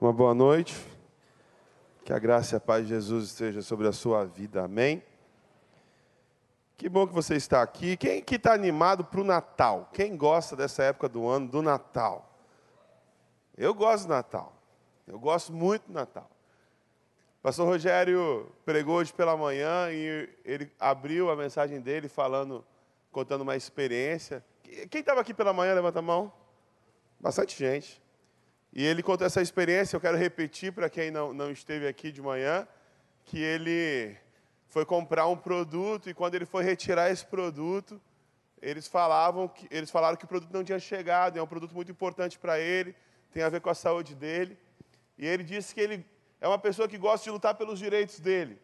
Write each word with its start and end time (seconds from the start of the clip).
Uma 0.00 0.14
boa 0.14 0.32
noite. 0.32 0.74
Que 2.06 2.12
a 2.14 2.18
graça 2.18 2.54
e 2.54 2.56
a 2.56 2.60
paz 2.60 2.84
de 2.84 2.94
Jesus 2.94 3.26
esteja 3.26 3.60
sobre 3.60 3.86
a 3.86 3.92
sua 3.92 4.24
vida. 4.24 4.64
Amém. 4.64 5.02
Que 6.78 6.88
bom 6.88 7.06
que 7.06 7.12
você 7.12 7.34
está 7.34 7.60
aqui. 7.60 7.98
Quem 7.98 8.22
que 8.22 8.36
está 8.36 8.54
animado 8.54 9.04
para 9.04 9.20
o 9.20 9.24
Natal? 9.24 9.90
Quem 9.92 10.16
gosta 10.16 10.56
dessa 10.56 10.84
época 10.84 11.06
do 11.06 11.28
ano, 11.28 11.48
do 11.48 11.60
Natal? 11.60 12.34
Eu 13.58 13.74
gosto 13.74 14.06
do 14.06 14.08
Natal. 14.08 14.54
Eu 15.06 15.18
gosto 15.18 15.52
muito 15.52 15.86
do 15.86 15.92
Natal. 15.92 16.30
O 17.38 17.42
pastor 17.42 17.66
Rogério 17.66 18.50
pregou 18.64 18.96
hoje 18.96 19.12
pela 19.12 19.36
manhã 19.36 19.92
e 19.92 20.30
ele 20.46 20.72
abriu 20.80 21.30
a 21.30 21.36
mensagem 21.36 21.78
dele 21.78 22.08
falando, 22.08 22.64
contando 23.12 23.42
uma 23.42 23.54
experiência. 23.54 24.42
Quem 24.88 25.02
estava 25.02 25.20
aqui 25.20 25.34
pela 25.34 25.52
manhã, 25.52 25.74
levanta 25.74 25.98
a 25.98 26.02
mão. 26.02 26.32
Bastante 27.20 27.54
gente. 27.54 28.00
E 28.72 28.84
ele 28.84 29.02
contou 29.02 29.26
essa 29.26 29.42
experiência, 29.42 29.96
eu 29.96 30.00
quero 30.00 30.16
repetir 30.16 30.72
para 30.72 30.88
quem 30.88 31.10
não, 31.10 31.32
não 31.32 31.50
esteve 31.50 31.88
aqui 31.88 32.12
de 32.12 32.22
manhã, 32.22 32.66
que 33.24 33.38
ele 33.38 34.16
foi 34.68 34.84
comprar 34.84 35.26
um 35.26 35.36
produto 35.36 36.08
e 36.08 36.14
quando 36.14 36.36
ele 36.36 36.46
foi 36.46 36.62
retirar 36.62 37.10
esse 37.10 37.26
produto, 37.26 38.00
eles 38.62 38.86
falavam 38.86 39.48
que 39.48 39.66
eles 39.70 39.90
falaram 39.90 40.16
que 40.16 40.24
o 40.24 40.28
produto 40.28 40.52
não 40.52 40.62
tinha 40.62 40.78
chegado, 40.78 41.36
é 41.36 41.42
um 41.42 41.46
produto 41.46 41.74
muito 41.74 41.90
importante 41.90 42.38
para 42.38 42.60
ele, 42.60 42.94
tem 43.32 43.42
a 43.42 43.48
ver 43.48 43.60
com 43.60 43.70
a 43.70 43.74
saúde 43.74 44.14
dele. 44.14 44.56
E 45.18 45.26
ele 45.26 45.42
disse 45.42 45.74
que 45.74 45.80
ele 45.80 46.06
é 46.40 46.46
uma 46.46 46.58
pessoa 46.58 46.88
que 46.88 46.96
gosta 46.96 47.24
de 47.24 47.30
lutar 47.30 47.54
pelos 47.56 47.78
direitos 47.78 48.20
dele. 48.20 48.60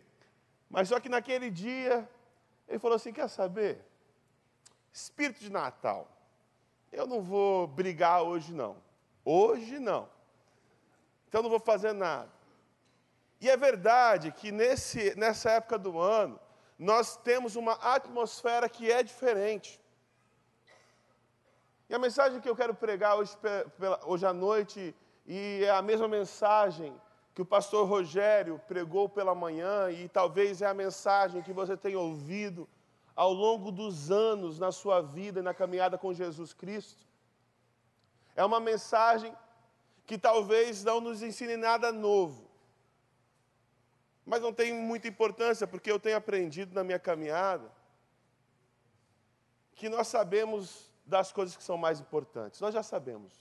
Mas 0.71 0.89
só 0.89 1.01
que 1.01 1.09
naquele 1.09 1.51
dia, 1.51 2.09
ele 2.69 2.79
falou 2.79 2.97
assim: 2.97 3.13
quer 3.13 3.29
saber? 3.29 3.85
Espírito 4.93 5.41
de 5.41 5.51
Natal. 5.51 6.11
Eu 6.93 7.07
não 7.07 7.21
vou 7.21 7.67
brigar 7.67 8.23
hoje, 8.23 8.53
não. 8.53 8.77
Hoje 9.29 9.81
não. 9.81 10.09
Então 11.29 11.43
não 11.43 11.51
vou 11.51 11.59
fazer 11.59 11.93
nada. 11.93 12.31
E 13.41 13.51
é 13.51 13.57
verdade 13.57 14.31
que 14.31 14.53
nesse, 14.53 15.19
nessa 15.19 15.51
época 15.51 15.77
do 15.77 15.99
ano, 15.99 16.39
nós 16.79 17.17
temos 17.17 17.57
uma 17.57 17.73
atmosfera 17.73 18.69
que 18.69 18.91
é 18.91 19.03
diferente. 19.03 19.81
E 21.89 21.95
a 21.95 21.99
mensagem 21.99 22.41
que 22.41 22.49
eu 22.49 22.55
quero 22.55 22.73
pregar 22.73 23.17
hoje, 23.17 23.37
hoje 24.05 24.25
à 24.25 24.33
noite, 24.33 24.95
e 25.27 25.63
é 25.65 25.71
a 25.71 25.83
mesma 25.83 26.07
mensagem 26.07 26.95
que 27.35 27.43
o 27.43 27.47
pastor 27.47 27.87
Rogério 27.89 28.61
pregou 28.69 29.09
pela 29.09 29.35
manhã, 29.35 29.91
e 29.91 30.09
talvez 30.09 30.63
é 30.63 30.67
a 30.67 30.73
mensagem 30.75 31.43
que 31.43 31.53
você 31.53 31.77
tem 31.77 31.97
ouvido 31.97 32.69
ao 33.15 33.33
longo 33.33 33.73
dos 33.73 34.11
anos 34.11 34.59
na 34.61 34.71
sua 34.71 35.01
vida 35.01 35.41
e 35.41 35.43
na 35.43 35.53
caminhada 35.53 35.99
com 35.99 36.15
Jesus 36.15 36.53
Cristo. 36.53 37.05
É 38.37 38.45
uma 38.45 38.61
mensagem 38.61 39.35
que 40.07 40.17
talvez 40.17 40.85
não 40.85 41.01
nos 41.01 41.23
ensine 41.23 41.57
nada 41.57 41.91
novo. 41.91 42.49
Mas 44.25 44.43
não 44.43 44.53
tem 44.53 44.73
muita 44.73 45.09
importância, 45.09 45.67
porque 45.67 45.91
eu 45.91 45.99
tenho 45.99 46.17
aprendido 46.17 46.75
na 46.75 46.85
minha 46.85 46.99
caminhada 46.99 47.73
que 49.75 49.89
nós 49.89 50.09
sabemos 50.09 50.91
das 51.05 51.33
coisas 51.33 51.57
que 51.57 51.63
são 51.63 51.77
mais 51.77 52.01
importantes. 52.01 52.61
Nós 52.61 52.75
já 52.75 52.83
sabemos. 52.83 53.33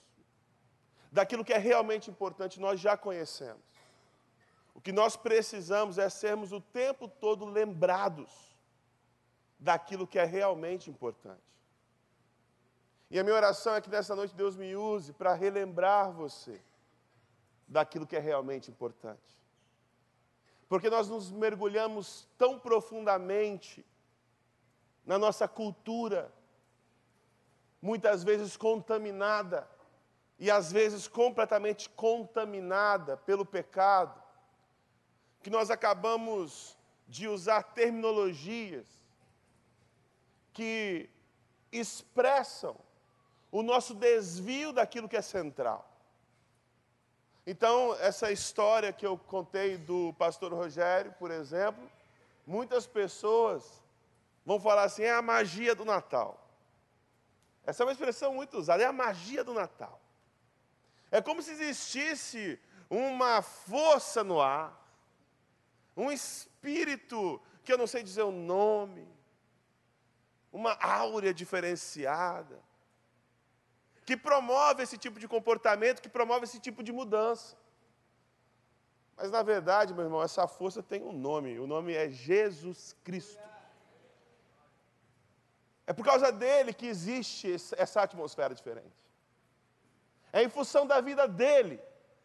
Daquilo 1.11 1.45
que 1.45 1.53
é 1.53 1.57
realmente 1.57 2.09
importante, 2.09 2.59
nós 2.59 2.79
já 2.79 2.95
conhecemos. 2.97 3.63
O 4.73 4.81
que 4.81 4.91
nós 4.91 5.15
precisamos 5.15 5.97
é 5.97 6.09
sermos 6.09 6.51
o 6.51 6.59
tempo 6.59 7.07
todo 7.07 7.45
lembrados 7.45 8.55
daquilo 9.57 10.05
que 10.05 10.19
é 10.19 10.25
realmente 10.25 10.89
importante. 10.89 11.54
E 13.09 13.19
a 13.19 13.23
minha 13.23 13.35
oração 13.35 13.75
é 13.75 13.81
que 13.81 13.89
nessa 13.89 14.15
noite 14.15 14.35
Deus 14.35 14.55
me 14.55 14.75
use 14.75 15.13
para 15.13 15.33
relembrar 15.33 16.11
você 16.11 16.61
daquilo 17.67 18.07
que 18.07 18.15
é 18.15 18.19
realmente 18.19 18.69
importante. 18.71 19.43
Porque 20.67 20.89
nós 20.89 21.07
nos 21.07 21.31
mergulhamos 21.31 22.27
tão 22.37 22.59
profundamente 22.59 23.85
na 25.05 25.19
nossa 25.19 25.47
cultura, 25.47 26.33
muitas 27.81 28.23
vezes 28.23 28.57
contaminada, 28.57 29.69
e 30.37 30.49
às 30.51 30.71
vezes 30.71 31.07
completamente 31.07 31.89
contaminada 31.91 33.15
pelo 33.15 33.45
pecado, 33.45 34.21
que 35.41 35.49
nós 35.49 35.69
acabamos 35.69 36.75
de 37.07 37.27
usar 37.27 37.61
terminologias 37.61 38.87
que 40.51 41.09
expressam 41.71 42.75
o 43.55 43.63
nosso 43.63 43.93
desvio 43.93 44.73
daquilo 44.73 45.07
que 45.07 45.15
é 45.15 45.21
central. 45.21 45.89
Então, 47.47 47.95
essa 48.01 48.29
história 48.29 48.91
que 48.91 49.07
eu 49.07 49.17
contei 49.17 49.77
do 49.77 50.13
pastor 50.15 50.53
Rogério, 50.53 51.13
por 51.13 51.31
exemplo, 51.31 51.89
muitas 52.45 52.85
pessoas 52.85 53.81
vão 54.45 54.59
falar 54.59 54.83
assim: 54.83 55.03
é 55.03 55.13
a 55.13 55.21
magia 55.21 55.73
do 55.73 55.85
Natal. 55.85 56.37
Essa 57.65 57.83
é 57.83 57.85
uma 57.85 57.93
expressão 57.93 58.33
muito 58.33 58.57
usada, 58.57 58.83
é 58.83 58.85
a 58.85 58.91
magia 58.91 59.41
do 59.41 59.53
Natal. 59.53 60.01
É 61.09 61.21
como 61.21 61.41
se 61.41 61.51
existisse 61.51 62.59
uma 62.89 63.41
força 63.41 64.21
no 64.21 64.41
ar, 64.41 64.85
um 65.95 66.11
espírito 66.11 67.41
que 67.63 67.71
eu 67.71 67.77
não 67.77 67.87
sei 67.87 68.03
dizer 68.03 68.23
o 68.23 68.31
nome, 68.31 69.07
uma 70.51 70.73
áurea 70.73 71.33
diferenciada 71.33 72.64
que 74.05 74.15
promove 74.15 74.83
esse 74.83 74.97
tipo 74.97 75.19
de 75.19 75.27
comportamento, 75.27 76.01
que 76.01 76.07
promove 76.07 76.43
esse 76.45 76.59
tipo 76.59 76.83
de 76.83 76.91
mudança. 76.91 77.57
Mas 79.17 79.31
na 79.31 79.41
verdade, 79.41 79.93
meu 79.93 80.03
irmão, 80.03 80.21
essa 80.21 80.47
força 80.47 80.83
tem 80.83 81.01
um 81.01 81.11
nome, 81.11 81.57
o 81.57 81.65
nome 81.65 81.93
é 81.93 82.09
Jesus 82.09 82.95
Cristo. 83.03 83.43
É 85.87 85.93
por 85.93 86.05
causa 86.05 86.31
dele 86.31 86.73
que 86.73 86.85
existe 86.85 87.51
essa 87.77 88.01
atmosfera 88.01 88.53
diferente. 88.53 89.03
É 90.31 90.43
em 90.43 90.49
função 90.49 90.85
da 90.85 90.99
vida 91.01 91.27
dele, 91.27 91.79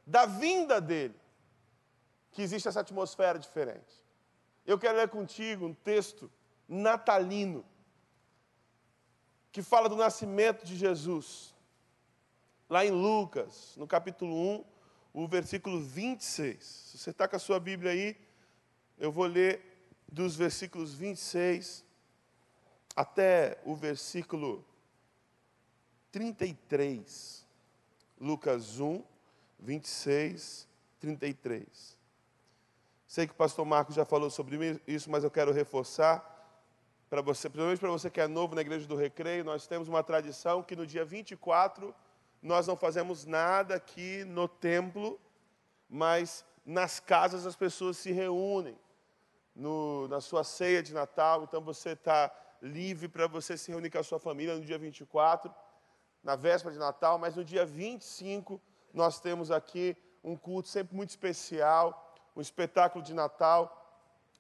da 0.07 0.27
vinda 0.27 0.81
dele, 0.81 1.19
que 2.33 2.43
existe 2.43 2.69
essa 2.69 2.81
atmosfera 2.81 3.39
diferente. 3.39 4.05
Eu 4.67 4.79
quero 4.79 4.99
ler 4.99 5.09
contigo 5.09 5.65
um 5.65 5.75
texto 5.75 6.31
natalino 6.69 7.65
que 9.53 9.63
fala 9.63 9.89
do 9.89 9.97
nascimento 9.97 10.65
de 10.65 10.77
Jesus 10.77 11.55
lá 12.71 12.87
em 12.87 12.93
Lucas, 12.93 13.75
no 13.77 13.85
capítulo 13.85 14.33
1, 14.33 14.65
o 15.13 15.27
versículo 15.27 15.81
26. 15.81 16.65
Se 16.65 16.99
você 16.99 17.11
está 17.11 17.27
com 17.27 17.35
a 17.35 17.41
sua 17.41 17.59
Bíblia 17.59 17.91
aí, 17.91 18.17
eu 18.97 19.11
vou 19.11 19.27
ler 19.27 19.61
dos 20.11 20.37
versículos 20.37 20.95
26 20.95 21.85
até 22.95 23.61
o 23.65 23.75
versículo 23.75 24.65
33. 26.13 27.45
Lucas 28.21 28.79
1, 28.79 29.03
26, 29.59 30.69
33. 31.01 31.99
Sei 33.09 33.27
que 33.27 33.33
o 33.33 33.37
pastor 33.37 33.65
Marcos 33.65 33.97
já 33.97 34.05
falou 34.05 34.31
sobre 34.31 34.81
isso, 34.87 35.11
mas 35.11 35.25
eu 35.25 35.31
quero 35.31 35.51
reforçar 35.51 36.25
para 37.09 37.21
você, 37.21 37.49
principalmente 37.49 37.81
para 37.81 37.91
você 37.91 38.09
que 38.09 38.21
é 38.21 38.29
novo 38.29 38.55
na 38.55 38.61
igreja 38.61 38.87
do 38.87 38.95
Recreio, 38.95 39.45
nós 39.45 39.67
temos 39.67 39.89
uma 39.89 40.05
tradição 40.05 40.63
que 40.63 40.77
no 40.77 40.87
dia 40.87 41.05
24 41.05 41.93
nós 42.43 42.67
não 42.67 42.77
fazemos 42.77 43.25
nada 43.25 43.75
aqui 43.75 44.25
no 44.25 44.49
templo, 44.49 45.21
mas 45.89 46.45
nas 46.65 46.99
casas 47.01 47.47
as 47.47 47.57
pessoas 47.57 47.99
se 47.99 48.13
reúnem 48.13 48.79
no, 49.55 50.09
na 50.09 50.21
sua 50.21 50.43
ceia 50.45 50.83
de 50.83 50.95
Natal. 50.95 51.45
Então 51.45 51.61
você 51.61 51.91
está 51.91 52.33
livre 52.63 53.09
para 53.09 53.27
você 53.27 53.57
se 53.57 53.71
reunir 53.71 53.91
com 53.91 53.99
a 53.99 54.03
sua 54.03 54.19
família 54.19 54.55
no 54.55 54.65
dia 54.65 54.79
24, 54.79 55.55
na 56.23 56.37
véspera 56.37 56.73
de 56.73 56.79
Natal, 56.79 57.19
mas 57.19 57.37
no 57.37 57.45
dia 57.45 57.65
25 57.65 58.61
nós 58.93 59.21
temos 59.21 59.51
aqui 59.51 59.97
um 60.23 60.37
culto 60.37 60.69
sempre 60.69 60.95
muito 60.95 61.11
especial, 61.11 62.15
um 62.37 62.41
espetáculo 62.41 63.05
de 63.05 63.15
Natal, 63.15 63.77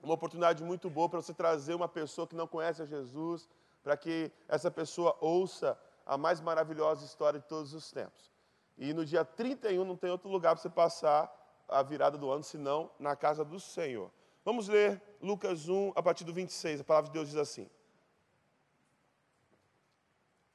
uma 0.02 0.14
oportunidade 0.14 0.62
muito 0.62 0.88
boa 0.88 1.08
para 1.08 1.20
você 1.20 1.34
trazer 1.34 1.74
uma 1.74 1.88
pessoa 1.88 2.26
que 2.26 2.34
não 2.34 2.46
conhece 2.46 2.82
a 2.82 2.86
Jesus, 2.86 3.48
para 3.82 3.96
que 3.96 4.30
essa 4.48 4.70
pessoa 4.70 5.16
ouça 5.20 5.78
a 6.10 6.18
mais 6.18 6.40
maravilhosa 6.40 7.04
história 7.04 7.38
de 7.38 7.46
todos 7.46 7.72
os 7.72 7.92
tempos. 7.92 8.32
E 8.76 8.92
no 8.92 9.06
dia 9.06 9.24
31 9.24 9.84
não 9.84 9.96
tem 9.96 10.10
outro 10.10 10.28
lugar 10.28 10.56
para 10.56 10.60
você 10.62 10.68
passar 10.68 11.32
a 11.68 11.84
virada 11.84 12.18
do 12.18 12.28
ano, 12.28 12.42
senão 12.42 12.90
na 12.98 13.14
casa 13.14 13.44
do 13.44 13.60
Senhor. 13.60 14.10
Vamos 14.44 14.66
ler 14.66 15.00
Lucas 15.22 15.68
1, 15.68 15.92
a 15.94 16.02
partir 16.02 16.24
do 16.24 16.34
26. 16.34 16.80
A 16.80 16.84
palavra 16.84 17.08
de 17.10 17.14
Deus 17.14 17.28
diz 17.28 17.36
assim: 17.36 17.70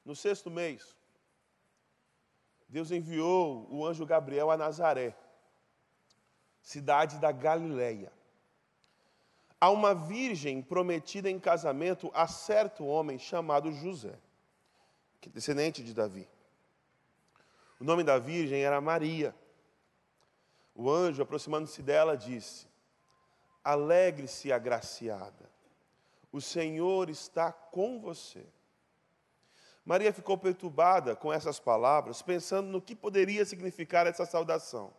No 0.04 0.14
sexto 0.14 0.50
mês, 0.50 0.94
Deus 2.68 2.90
enviou 2.90 3.66
o 3.70 3.86
anjo 3.86 4.04
Gabriel 4.04 4.50
a 4.50 4.58
Nazaré, 4.58 5.16
cidade 6.60 7.18
da 7.18 7.32
Galileia, 7.32 8.12
a 9.58 9.70
uma 9.70 9.94
virgem 9.94 10.60
prometida 10.60 11.30
em 11.30 11.40
casamento 11.40 12.10
a 12.12 12.26
certo 12.26 12.84
homem 12.84 13.18
chamado 13.18 13.72
José 13.72 14.18
descendente 15.30 15.82
de 15.82 15.92
Davi. 15.94 16.28
O 17.78 17.84
nome 17.84 18.02
da 18.02 18.18
virgem 18.18 18.62
era 18.62 18.80
Maria. 18.80 19.34
O 20.74 20.90
anjo, 20.90 21.22
aproximando-se 21.22 21.82
dela, 21.82 22.16
disse: 22.16 22.66
Alegre-se, 23.62 24.52
agraciada, 24.52 25.50
o 26.30 26.40
Senhor 26.40 27.08
está 27.10 27.52
com 27.52 28.00
você. 28.00 28.44
Maria 29.84 30.12
ficou 30.12 30.36
perturbada 30.36 31.14
com 31.14 31.32
essas 31.32 31.60
palavras, 31.60 32.20
pensando 32.20 32.68
no 32.68 32.82
que 32.82 32.94
poderia 32.94 33.44
significar 33.44 34.06
essa 34.06 34.26
saudação. 34.26 34.92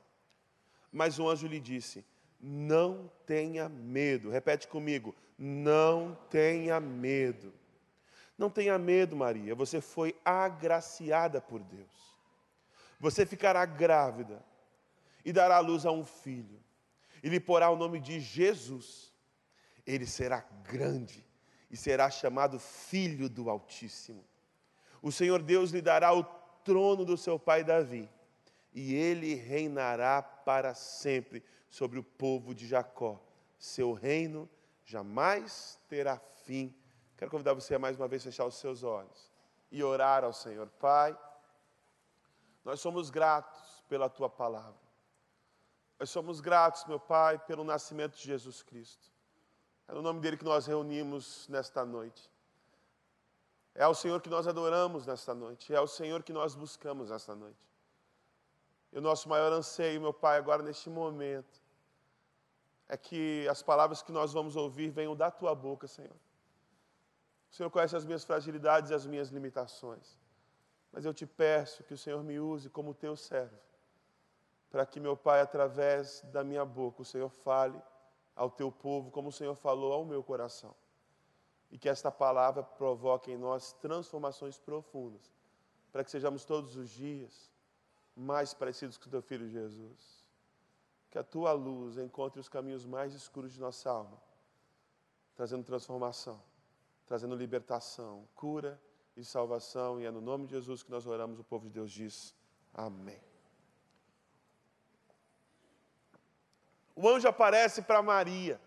Mas 0.91 1.19
o 1.19 1.27
anjo 1.27 1.45
lhe 1.45 1.59
disse: 1.59 2.06
Não 2.39 3.12
tenha 3.25 3.68
medo. 3.68 4.29
Repete 4.29 4.68
comigo: 4.68 5.13
Não 5.38 6.18
tenha 6.29 6.79
medo. 6.79 7.53
Não 8.38 8.50
tenha 8.50 8.78
medo, 8.78 9.16
Maria, 9.16 9.56
você 9.56 9.81
foi 9.81 10.16
agraciada 10.24 11.42
por 11.42 11.62
Deus. 11.63 12.18
Você 13.00 13.25
ficará 13.25 13.66
grávida 13.66 14.44
e 15.25 15.34
dará 15.34 15.60
luz 15.60 15.86
a 15.86 15.92
um 15.92 16.06
filho, 16.06 16.63
e 17.24 17.30
lhe 17.30 17.39
porá 17.39 17.69
o 17.69 17.75
nome 17.75 18.00
de 18.00 18.19
Jesus. 18.19 19.13
Ele 19.86 20.06
será 20.06 20.45
grande 20.63 21.25
e 21.69 21.75
será 21.75 22.10
chamado 22.10 22.60
Filho 22.60 23.28
do 23.28 23.50
Altíssimo. 23.50 24.24
O 25.01 25.12
Senhor 25.12 25.42
Deus 25.42 25.72
lhe 25.72 25.81
dará 25.81 26.13
o 26.13 26.24
trono 26.63 27.06
do 27.06 27.18
seu 27.18 27.39
pai 27.39 27.63
Davi, 27.63 28.10
e 28.74 28.94
ele 28.94 29.34
reinará 29.34 30.22
para 30.22 30.74
sempre 30.74 31.44
sobre 31.69 31.98
o 32.00 32.04
povo 32.04 32.54
de 32.54 32.68
Jacó. 32.68 33.19
Seu 33.57 33.94
reino 33.94 34.50
jamais 34.86 35.80
terá 35.89 36.19
fim. 36.45 36.74
Quero 37.17 37.31
convidar 37.31 37.53
você 37.53 37.73
a 37.73 37.79
mais 37.79 37.97
uma 37.97 38.07
vez 38.07 38.23
fechar 38.23 38.45
os 38.45 38.55
seus 38.55 38.83
olhos 38.83 39.31
e 39.71 39.83
orar 39.83 40.23
ao 40.23 40.31
Senhor. 40.31 40.67
Pai, 40.79 41.17
nós 42.63 42.79
somos 42.79 43.09
gratos 43.09 43.83
pela 43.89 44.07
tua 44.07 44.29
palavra. 44.29 44.87
Nós 45.99 46.11
somos 46.11 46.39
gratos, 46.39 46.85
meu 46.85 46.99
Pai, 46.99 47.39
pelo 47.39 47.63
nascimento 47.63 48.15
de 48.15 48.23
Jesus 48.23 48.61
Cristo. 48.61 49.11
É 49.87 49.93
no 49.93 50.01
nome 50.01 50.19
dele 50.19 50.37
que 50.37 50.45
nós 50.45 50.67
reunimos 50.67 51.47
nesta 51.47 51.83
noite. 51.83 52.29
É 53.73 53.83
ao 53.83 53.95
Senhor 53.95 54.21
que 54.21 54.29
nós 54.29 54.47
adoramos 54.47 55.07
nesta 55.07 55.33
noite. 55.33 55.73
É 55.73 55.77
ao 55.77 55.87
Senhor 55.87 56.21
que 56.21 56.33
nós 56.33 56.53
buscamos 56.53 57.09
nesta 57.09 57.33
noite. 57.33 57.67
E 58.91 58.97
o 58.99 59.01
nosso 59.01 59.27
maior 59.27 59.51
anseio, 59.51 59.99
meu 59.99 60.13
Pai, 60.13 60.37
agora 60.37 60.61
neste 60.61 60.89
momento, 60.89 61.61
é 62.87 62.95
que 62.95 63.47
as 63.49 63.63
palavras 63.63 64.03
que 64.03 64.11
nós 64.11 64.33
vamos 64.33 64.55
ouvir 64.55 64.89
venham 64.91 65.15
da 65.15 65.31
tua 65.31 65.55
boca, 65.55 65.87
Senhor. 65.87 66.15
O 67.49 67.55
Senhor 67.55 67.69
conhece 67.69 67.95
as 67.95 68.05
minhas 68.05 68.23
fragilidades 68.23 68.91
e 68.91 68.94
as 68.94 69.05
minhas 69.05 69.29
limitações. 69.29 70.17
Mas 70.91 71.05
eu 71.05 71.13
te 71.13 71.25
peço 71.25 71.83
que 71.83 71.94
o 71.94 71.97
Senhor 71.97 72.23
me 72.23 72.39
use 72.39 72.69
como 72.69 72.94
teu 72.94 73.15
servo, 73.15 73.57
para 74.69 74.85
que, 74.85 74.99
meu 74.99 75.15
Pai, 75.15 75.41
através 75.41 76.21
da 76.31 76.44
minha 76.44 76.65
boca, 76.65 77.01
o 77.01 77.05
Senhor 77.05 77.29
fale 77.29 77.81
ao 78.35 78.49
teu 78.49 78.71
povo 78.71 79.09
como 79.11 79.29
o 79.29 79.31
Senhor 79.31 79.55
falou 79.55 79.91
ao 79.94 80.05
meu 80.05 80.23
coração 80.23 80.75
e 81.69 81.77
que 81.77 81.89
esta 81.89 82.11
palavra 82.11 82.63
provoque 82.63 83.31
em 83.31 83.38
nós 83.38 83.73
transformações 83.73 84.57
profundas, 84.57 85.31
para 85.91 86.03
que 86.03 86.11
sejamos 86.11 86.45
todos 86.45 86.75
os 86.75 86.89
dias 86.89 87.51
mais 88.15 88.53
parecidos 88.53 88.97
com 88.97 89.07
o 89.07 89.11
teu 89.11 89.21
filho 89.21 89.50
Jesus. 89.50 90.25
Que 91.09 91.17
a 91.17 91.23
tua 91.23 91.51
luz 91.51 91.97
encontre 91.97 92.39
os 92.39 92.50
caminhos 92.50 92.85
mais 92.85 93.13
escuros 93.13 93.53
de 93.53 93.59
nossa 93.59 93.89
alma, 93.89 94.21
trazendo 95.35 95.63
transformação, 95.63 96.41
trazendo 97.07 97.36
libertação, 97.36 98.27
cura 98.36 98.80
e 99.15 99.24
salvação. 99.24 100.00
E 100.00 100.06
é 100.06 100.12
no 100.12 100.21
nome 100.21 100.45
de 100.45 100.51
Jesus 100.51 100.83
que 100.83 100.92
nós 100.92 101.07
oramos, 101.07 101.39
o 101.39 101.44
povo 101.44 101.65
de 101.65 101.71
Deus 101.71 101.89
diz: 101.92 102.36
Amém. 102.74 103.19
O 106.95 107.07
anjo 107.07 107.27
aparece 107.27 107.81
para 107.81 108.01
Maria. 108.01 108.59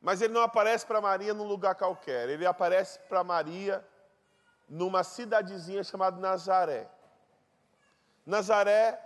Mas 0.00 0.20
ele 0.20 0.34
não 0.34 0.42
aparece 0.42 0.84
para 0.84 1.00
Maria 1.00 1.32
num 1.32 1.46
lugar 1.46 1.76
qualquer, 1.76 2.28
ele 2.28 2.44
aparece 2.44 2.98
para 3.08 3.22
Maria 3.22 3.86
numa 4.68 5.04
cidadezinha 5.04 5.84
chamada 5.84 6.16
Nazaré. 6.16 6.88
Nazaré 8.26 9.00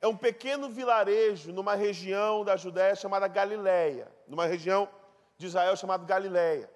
é 0.00 0.08
um 0.08 0.16
pequeno 0.16 0.68
vilarejo 0.68 1.52
numa 1.52 1.76
região 1.76 2.44
da 2.44 2.56
Judéia 2.56 2.96
chamada 2.96 3.28
Galiléia, 3.28 4.10
numa 4.26 4.44
região 4.44 4.88
de 5.40 5.46
Israel 5.46 5.74
chamada 5.74 6.04
Galiléia. 6.04 6.70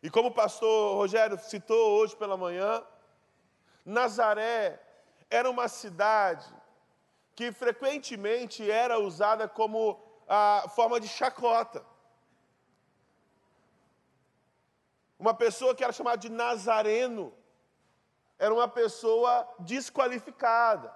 E 0.00 0.08
como 0.08 0.28
o 0.28 0.34
pastor 0.42 0.94
Rogério 0.94 1.36
citou 1.40 1.98
hoje 1.98 2.14
pela 2.14 2.36
manhã, 2.36 2.70
Nazaré 3.84 4.80
era 5.28 5.50
uma 5.50 5.66
cidade 5.66 6.48
que 7.34 7.50
frequentemente 7.50 8.70
era 8.70 9.00
usada 9.00 9.48
como 9.48 9.80
a 10.28 10.66
forma 10.76 11.00
de 11.00 11.08
chacota. 11.08 11.84
Uma 15.18 15.34
pessoa 15.34 15.74
que 15.74 15.82
era 15.82 15.92
chamada 15.92 16.18
de 16.18 16.30
Nazareno 16.30 17.34
era 18.38 18.54
uma 18.54 18.68
pessoa 18.68 19.32
desqualificada. 19.58 20.94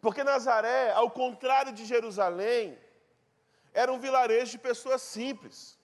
Porque 0.00 0.24
Nazaré, 0.24 0.92
ao 0.92 1.10
contrário 1.10 1.72
de 1.74 1.84
Jerusalém, 1.84 2.81
era 3.72 3.92
um 3.92 3.98
vilarejo 3.98 4.52
de 4.52 4.58
pessoas 4.58 5.02
simples. 5.02 5.78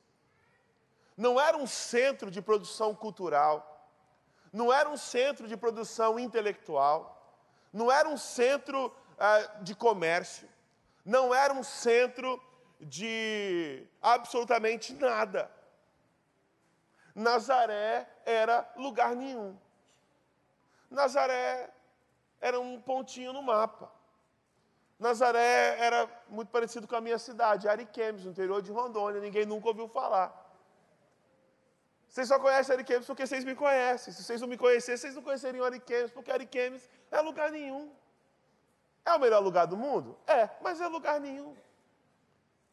Não 1.17 1.41
era 1.41 1.57
um 1.57 1.67
centro 1.67 2.31
de 2.31 2.41
produção 2.41 2.95
cultural, 2.95 3.91
não 4.53 4.73
era 4.73 4.89
um 4.89 4.97
centro 4.97 5.49
de 5.49 5.57
produção 5.57 6.19
intelectual, 6.19 7.01
não 7.73 7.91
era 7.91 8.09
um 8.09 8.17
centro 8.17 8.95
ah, 9.19 9.59
de 9.63 9.75
comércio, 9.75 10.49
não 11.05 11.35
era 11.35 11.53
um 11.53 11.63
centro 11.63 12.41
de 12.81 13.87
absolutamente 14.01 14.95
nada. 14.95 15.51
Nazaré 17.15 18.09
era 18.25 18.71
lugar 18.77 19.17
nenhum. 19.17 19.59
Nazaré 20.89 21.69
era 22.41 22.61
um 22.61 22.81
pontinho 22.81 23.33
no 23.33 23.43
mapa. 23.43 23.98
Nazaré 24.99 25.79
era 25.79 26.11
muito 26.29 26.51
parecido 26.51 26.89
com 26.89 26.97
a 26.97 27.01
minha 27.01 27.19
cidade, 27.19 27.69
Ariquemes, 27.69 28.25
no 28.25 28.33
interior 28.33 28.61
de 28.61 28.73
Rondônia. 28.73 29.21
Ninguém 29.21 29.47
nunca 29.47 29.69
ouviu 29.69 29.89
falar. 29.89 30.29
Vocês 32.09 32.27
só 32.27 32.39
conhecem 32.39 32.75
Ariquemes 32.75 33.07
porque 33.07 33.27
vocês 33.27 33.45
me 33.45 33.55
conhecem. 33.55 34.13
Se 34.13 34.25
vocês 34.25 34.41
não 34.41 34.49
me 34.49 34.59
conhecessem, 34.59 34.97
vocês 34.97 35.15
não 35.15 35.23
conheceriam 35.23 35.65
Ariquemes, 35.65 36.11
porque 36.11 36.33
Ariquemes 36.33 36.89
é 37.11 37.21
lugar 37.21 37.53
nenhum. 37.53 37.93
É 39.05 39.13
o 39.13 39.21
melhor 39.21 39.41
lugar 39.41 39.67
do 39.67 39.77
mundo? 39.77 40.19
É, 40.27 40.51
mas 40.61 40.81
é 40.81 40.89
lugar 40.89 41.21
nenhum. 41.21 41.57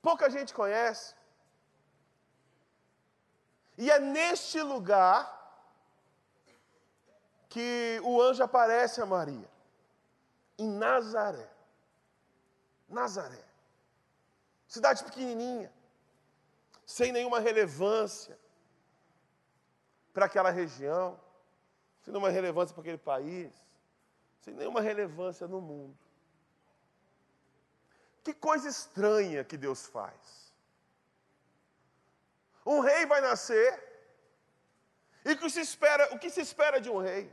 Pouca 0.02 0.30
gente 0.30 0.54
conhece. 0.54 1.14
E 3.78 3.92
é 3.92 4.00
neste 4.00 4.62
lugar 4.62 5.20
que 7.50 8.02
o 8.04 8.22
anjo 8.22 8.44
aparece 8.44 9.02
a 9.02 9.06
Maria, 9.06 9.50
em 10.58 10.70
Nazaré. 10.70 11.55
Nazaré. 12.88 13.44
Cidade 14.68 15.04
pequenininha, 15.04 15.72
sem 16.86 17.12
nenhuma 17.12 17.40
relevância 17.40 18.38
para 20.14 20.26
aquela 20.26 20.50
região, 20.50 21.20
sem 22.02 22.12
nenhuma 22.12 22.30
relevância 22.30 22.74
para 22.74 22.82
aquele 22.82 22.98
país, 22.98 23.54
sem 24.40 24.54
nenhuma 24.54 24.82
relevância 24.82 25.48
no 25.48 25.62
mundo. 25.62 25.98
Que 28.24 28.34
coisa 28.34 28.68
estranha 28.68 29.44
que 29.44 29.56
Deus 29.56 29.86
faz. 29.86 30.54
Um 32.66 32.80
rei 32.80 33.06
vai 33.06 33.22
nascer. 33.22 33.84
E 35.24 35.32
o 35.34 35.38
que 35.38 35.50
se 35.50 35.62
espera, 35.62 36.14
o 36.14 36.20
que 36.20 36.30
se 36.30 36.42
espera 36.42 36.82
de 36.82 36.90
um 36.90 36.98
rei? 36.98 37.32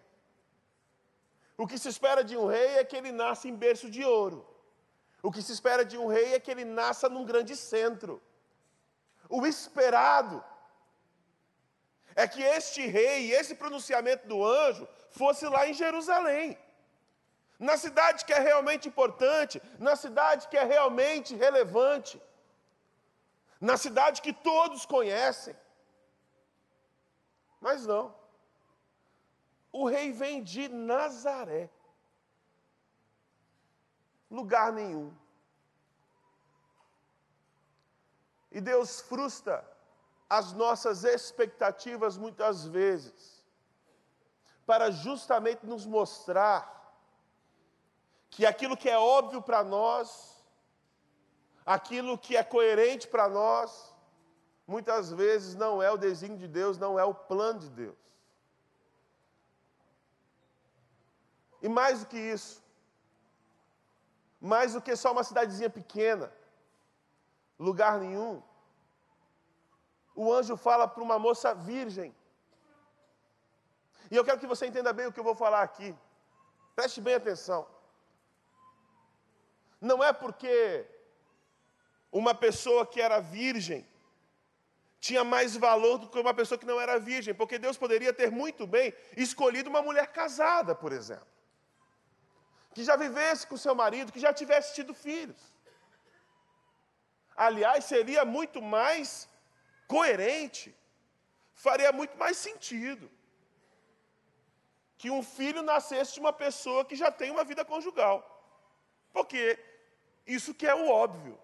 O 1.56 1.66
que 1.66 1.78
se 1.78 1.88
espera 1.88 2.22
de 2.22 2.36
um 2.36 2.46
rei 2.46 2.78
é 2.78 2.84
que 2.84 2.96
ele 2.96 3.12
nasça 3.12 3.48
em 3.48 3.56
berço 3.56 3.90
de 3.90 4.04
ouro. 4.04 4.51
O 5.22 5.30
que 5.30 5.42
se 5.42 5.52
espera 5.52 5.84
de 5.84 5.96
um 5.96 6.06
rei 6.06 6.34
é 6.34 6.40
que 6.40 6.50
ele 6.50 6.64
nasça 6.64 7.08
num 7.08 7.24
grande 7.24 7.54
centro. 7.56 8.20
O 9.28 9.46
esperado 9.46 10.42
é 12.14 12.26
que 12.26 12.42
este 12.42 12.86
rei, 12.86 13.32
esse 13.32 13.54
pronunciamento 13.54 14.26
do 14.26 14.44
anjo, 14.44 14.86
fosse 15.10 15.46
lá 15.46 15.66
em 15.68 15.72
Jerusalém. 15.72 16.58
Na 17.58 17.76
cidade 17.76 18.24
que 18.24 18.32
é 18.32 18.40
realmente 18.40 18.88
importante, 18.88 19.62
na 19.78 19.94
cidade 19.94 20.48
que 20.48 20.56
é 20.56 20.64
realmente 20.64 21.36
relevante 21.36 22.20
na 23.62 23.76
cidade 23.76 24.20
que 24.20 24.32
todos 24.32 24.84
conhecem. 24.84 25.54
Mas 27.60 27.86
não. 27.86 28.12
O 29.70 29.86
rei 29.86 30.10
vem 30.10 30.42
de 30.42 30.68
Nazaré. 30.68 31.70
Lugar 34.32 34.72
nenhum. 34.72 35.12
E 38.50 38.60
Deus 38.60 39.00
frustra 39.02 39.62
as 40.28 40.54
nossas 40.54 41.04
expectativas 41.04 42.16
muitas 42.16 42.66
vezes, 42.66 43.44
para 44.64 44.90
justamente 44.90 45.66
nos 45.66 45.84
mostrar 45.84 46.62
que 48.30 48.46
aquilo 48.46 48.74
que 48.74 48.88
é 48.88 48.98
óbvio 48.98 49.42
para 49.42 49.62
nós, 49.62 50.42
aquilo 51.66 52.16
que 52.16 52.34
é 52.34 52.42
coerente 52.42 53.06
para 53.06 53.28
nós, 53.28 53.94
muitas 54.66 55.12
vezes 55.12 55.54
não 55.54 55.82
é 55.82 55.90
o 55.90 55.98
desígnio 55.98 56.38
de 56.38 56.48
Deus, 56.48 56.78
não 56.78 56.98
é 56.98 57.04
o 57.04 57.14
plano 57.14 57.60
de 57.60 57.68
Deus. 57.68 57.98
E 61.60 61.68
mais 61.68 62.00
do 62.00 62.06
que 62.06 62.18
isso, 62.18 62.61
mais 64.42 64.72
do 64.72 64.82
que 64.82 64.96
só 64.96 65.12
uma 65.12 65.22
cidadezinha 65.22 65.70
pequena, 65.70 66.32
lugar 67.56 68.00
nenhum, 68.00 68.42
o 70.16 70.32
anjo 70.32 70.56
fala 70.56 70.88
para 70.88 71.02
uma 71.02 71.18
moça 71.18 71.54
virgem. 71.54 72.12
E 74.10 74.16
eu 74.16 74.24
quero 74.24 74.40
que 74.40 74.52
você 74.52 74.66
entenda 74.66 74.92
bem 74.92 75.06
o 75.06 75.12
que 75.12 75.20
eu 75.20 75.24
vou 75.30 75.36
falar 75.36 75.62
aqui. 75.62 75.96
Preste 76.74 77.00
bem 77.00 77.14
atenção. 77.14 77.66
Não 79.80 80.02
é 80.02 80.12
porque 80.12 80.86
uma 82.10 82.34
pessoa 82.34 82.84
que 82.84 83.00
era 83.00 83.20
virgem 83.20 83.86
tinha 84.98 85.24
mais 85.24 85.56
valor 85.56 85.98
do 85.98 86.08
que 86.08 86.18
uma 86.18 86.34
pessoa 86.34 86.58
que 86.58 86.66
não 86.66 86.80
era 86.80 86.98
virgem, 86.98 87.34
porque 87.34 87.58
Deus 87.58 87.76
poderia 87.76 88.12
ter 88.12 88.30
muito 88.30 88.66
bem 88.66 88.92
escolhido 89.16 89.70
uma 89.70 89.82
mulher 89.82 90.08
casada, 90.08 90.74
por 90.74 90.92
exemplo, 90.92 91.26
que 92.74 92.82
já 92.88 92.96
vivesse 92.96 93.46
com 93.46 93.56
seu 93.56 93.74
marido, 93.74 94.12
que 94.12 94.20
já 94.20 94.32
tivesse 94.32 94.74
tido 94.74 94.94
filhos. 94.94 95.40
Aliás, 97.36 97.84
seria 97.84 98.24
muito 98.24 98.60
mais 98.60 99.28
coerente, 99.86 100.74
faria 101.52 101.92
muito 101.92 102.16
mais 102.16 102.36
sentido 102.36 103.10
que 104.96 105.10
um 105.10 105.22
filho 105.22 105.62
nascesse 105.62 106.14
de 106.14 106.20
uma 106.20 106.32
pessoa 106.32 106.84
que 106.84 106.94
já 106.94 107.10
tem 107.10 107.30
uma 107.30 107.44
vida 107.44 107.64
conjugal. 107.64 108.18
Porque 109.12 109.58
isso 110.26 110.54
que 110.54 110.66
é 110.66 110.74
o 110.74 110.88
óbvio. 110.88 111.38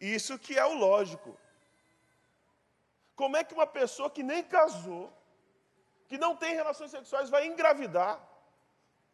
Isso 0.00 0.38
que 0.38 0.58
é 0.58 0.64
o 0.64 0.74
lógico. 0.74 1.38
Como 3.14 3.36
é 3.36 3.44
que 3.44 3.54
uma 3.54 3.66
pessoa 3.66 4.10
que 4.10 4.22
nem 4.22 4.42
casou, 4.42 5.12
que 6.08 6.18
não 6.18 6.36
tem 6.36 6.54
relações 6.54 6.90
sexuais, 6.90 7.30
vai 7.30 7.46
engravidar 7.46 8.27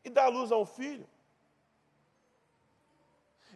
e 0.04 0.10
dar 0.10 0.28
luz 0.28 0.52
a 0.52 0.56
um 0.56 0.66
filho? 0.66 1.08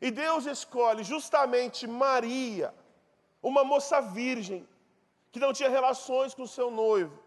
E 0.00 0.10
Deus 0.10 0.46
escolhe 0.46 1.02
justamente 1.02 1.86
Maria, 1.86 2.74
uma 3.42 3.64
moça 3.64 4.00
virgem, 4.00 4.66
que 5.32 5.40
não 5.40 5.52
tinha 5.52 5.68
relações 5.68 6.34
com 6.34 6.46
seu 6.46 6.70
noivo, 6.70 7.18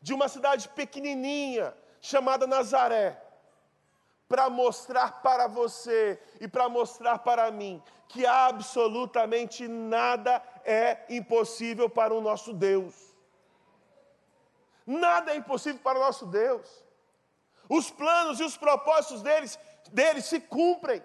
de 0.00 0.14
uma 0.14 0.28
cidade 0.28 0.68
pequenininha 0.68 1.76
chamada 2.00 2.46
Nazaré, 2.46 3.20
para 4.28 4.48
mostrar 4.48 5.22
para 5.22 5.46
você 5.46 6.20
e 6.40 6.46
para 6.46 6.68
mostrar 6.68 7.18
para 7.18 7.50
mim 7.50 7.82
que 8.08 8.24
absolutamente 8.26 9.66
nada 9.66 10.42
é 10.64 11.04
impossível 11.08 11.88
para 11.90 12.14
o 12.14 12.20
nosso 12.20 12.52
Deus. 12.52 12.94
Nada 14.86 15.32
é 15.32 15.36
impossível 15.36 15.80
para 15.82 15.98
o 15.98 16.02
nosso 16.02 16.26
Deus. 16.26 16.87
Os 17.68 17.90
planos 17.90 18.40
e 18.40 18.44
os 18.44 18.56
propósitos 18.56 19.22
deles, 19.22 19.58
deles 19.92 20.24
se 20.24 20.40
cumprem. 20.40 21.02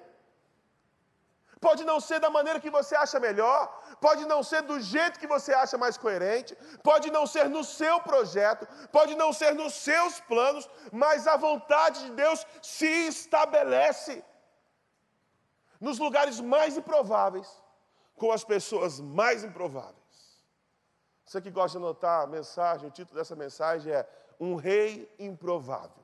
Pode 1.60 1.84
não 1.86 2.00
ser 2.00 2.20
da 2.20 2.30
maneira 2.30 2.60
que 2.60 2.70
você 2.70 2.94
acha 2.94 3.20
melhor, 3.22 3.62
pode 4.02 4.26
não 4.26 4.44
ser 4.44 4.62
do 4.64 4.82
jeito 4.82 5.20
que 5.22 5.28
você 5.36 5.54
acha 5.54 5.78
mais 5.78 5.98
coerente, 5.98 6.58
pode 6.84 7.10
não 7.10 7.26
ser 7.26 7.50
no 7.50 7.64
seu 7.64 8.02
projeto, 8.02 8.68
pode 8.92 9.16
não 9.16 9.32
ser 9.32 9.56
nos 9.56 9.74
seus 9.74 10.20
planos, 10.32 10.70
mas 10.92 11.26
a 11.26 11.38
vontade 11.38 12.04
de 12.06 12.12
Deus 12.12 12.46
se 12.62 13.08
estabelece 13.08 14.24
nos 15.80 16.00
lugares 16.00 16.40
mais 16.42 16.76
improváveis, 16.78 17.50
com 18.18 18.32
as 18.32 18.44
pessoas 18.44 19.00
mais 19.00 19.44
improváveis. 19.44 20.44
Você 21.26 21.42
que 21.42 21.50
gosta 21.50 21.80
de 21.80 21.84
anotar 21.84 22.24
a 22.24 22.28
mensagem, 22.28 22.88
o 22.88 22.92
título 22.92 23.18
dessa 23.18 23.36
mensagem 23.36 23.92
é 23.94 24.08
Um 24.40 24.56
Rei 24.56 25.10
Improvável. 25.18 26.03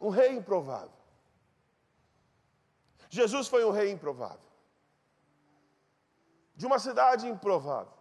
Um 0.00 0.10
rei 0.10 0.30
improvável. 0.30 0.92
Jesus 3.08 3.48
foi 3.48 3.64
um 3.64 3.70
rei 3.70 3.90
improvável. 3.90 4.48
De 6.54 6.66
uma 6.66 6.78
cidade 6.78 7.26
improvável. 7.26 7.92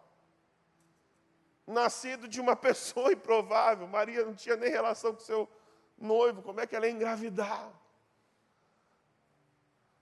Nascido 1.65 2.27
de 2.27 2.39
uma 2.39 2.55
pessoa 2.57 3.11
improvável. 3.11 3.87
Maria 3.87 4.25
não 4.25 4.35
tinha 4.35 4.55
nem 4.55 4.69
relação 4.69 5.13
com 5.13 5.19
seu 5.19 5.49
noivo. 5.97 6.41
Como 6.41 6.59
é 6.59 6.67
que 6.67 6.75
ela 6.75 6.85
ia 6.85 6.91
engravidar? 6.91 7.71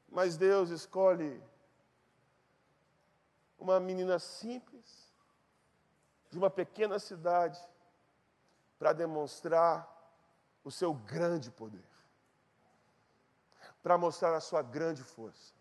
Mas 0.09 0.37
Deus 0.37 0.69
escolhe 0.69 1.41
uma 3.57 3.79
menina 3.79 4.19
simples, 4.19 5.11
de 6.29 6.37
uma 6.37 6.49
pequena 6.49 6.99
cidade, 6.99 7.59
para 8.77 8.93
demonstrar 8.93 9.94
o 10.65 10.71
seu 10.71 10.93
grande 10.93 11.49
poder 11.49 11.87
para 13.83 13.97
mostrar 13.99 14.35
a 14.35 14.41
sua 14.41 14.63
grande 14.63 15.03
força. 15.03 15.53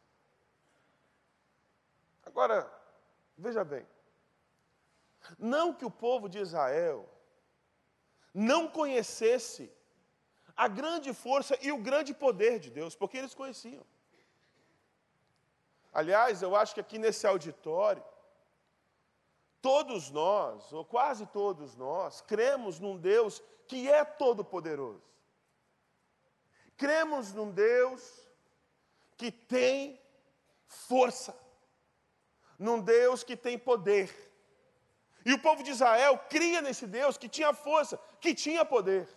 Agora, 2.24 2.72
veja 3.36 3.62
bem, 3.62 3.86
não 5.38 5.74
que 5.74 5.84
o 5.84 5.90
povo 5.90 6.26
de 6.26 6.38
Israel 6.38 7.06
não 8.32 8.66
conhecesse 8.66 9.70
a 10.56 10.66
grande 10.66 11.12
força 11.12 11.56
e 11.60 11.70
o 11.70 11.78
grande 11.78 12.14
poder 12.14 12.58
de 12.58 12.70
Deus, 12.70 12.96
porque 12.96 13.18
eles 13.18 13.34
conheciam. 13.34 13.84
Aliás, 15.92 16.42
eu 16.42 16.56
acho 16.56 16.74
que 16.74 16.80
aqui 16.80 16.98
nesse 16.98 17.26
auditório, 17.26 18.04
todos 19.64 20.10
nós, 20.10 20.70
ou 20.74 20.84
quase 20.84 21.24
todos 21.24 21.74
nós, 21.74 22.20
cremos 22.20 22.78
num 22.78 22.98
Deus 22.98 23.42
que 23.66 23.90
é 23.90 24.04
todo-poderoso. 24.04 25.02
Cremos 26.76 27.32
num 27.32 27.50
Deus 27.50 28.28
que 29.16 29.32
tem 29.32 29.98
força, 30.66 31.34
num 32.58 32.78
Deus 32.78 33.24
que 33.24 33.34
tem 33.38 33.58
poder. 33.58 34.12
E 35.24 35.32
o 35.32 35.38
povo 35.38 35.62
de 35.62 35.70
Israel 35.70 36.18
cria 36.28 36.60
nesse 36.60 36.86
Deus 36.86 37.16
que 37.16 37.26
tinha 37.26 37.54
força, 37.54 37.98
que 38.20 38.34
tinha 38.34 38.66
poder. 38.66 39.08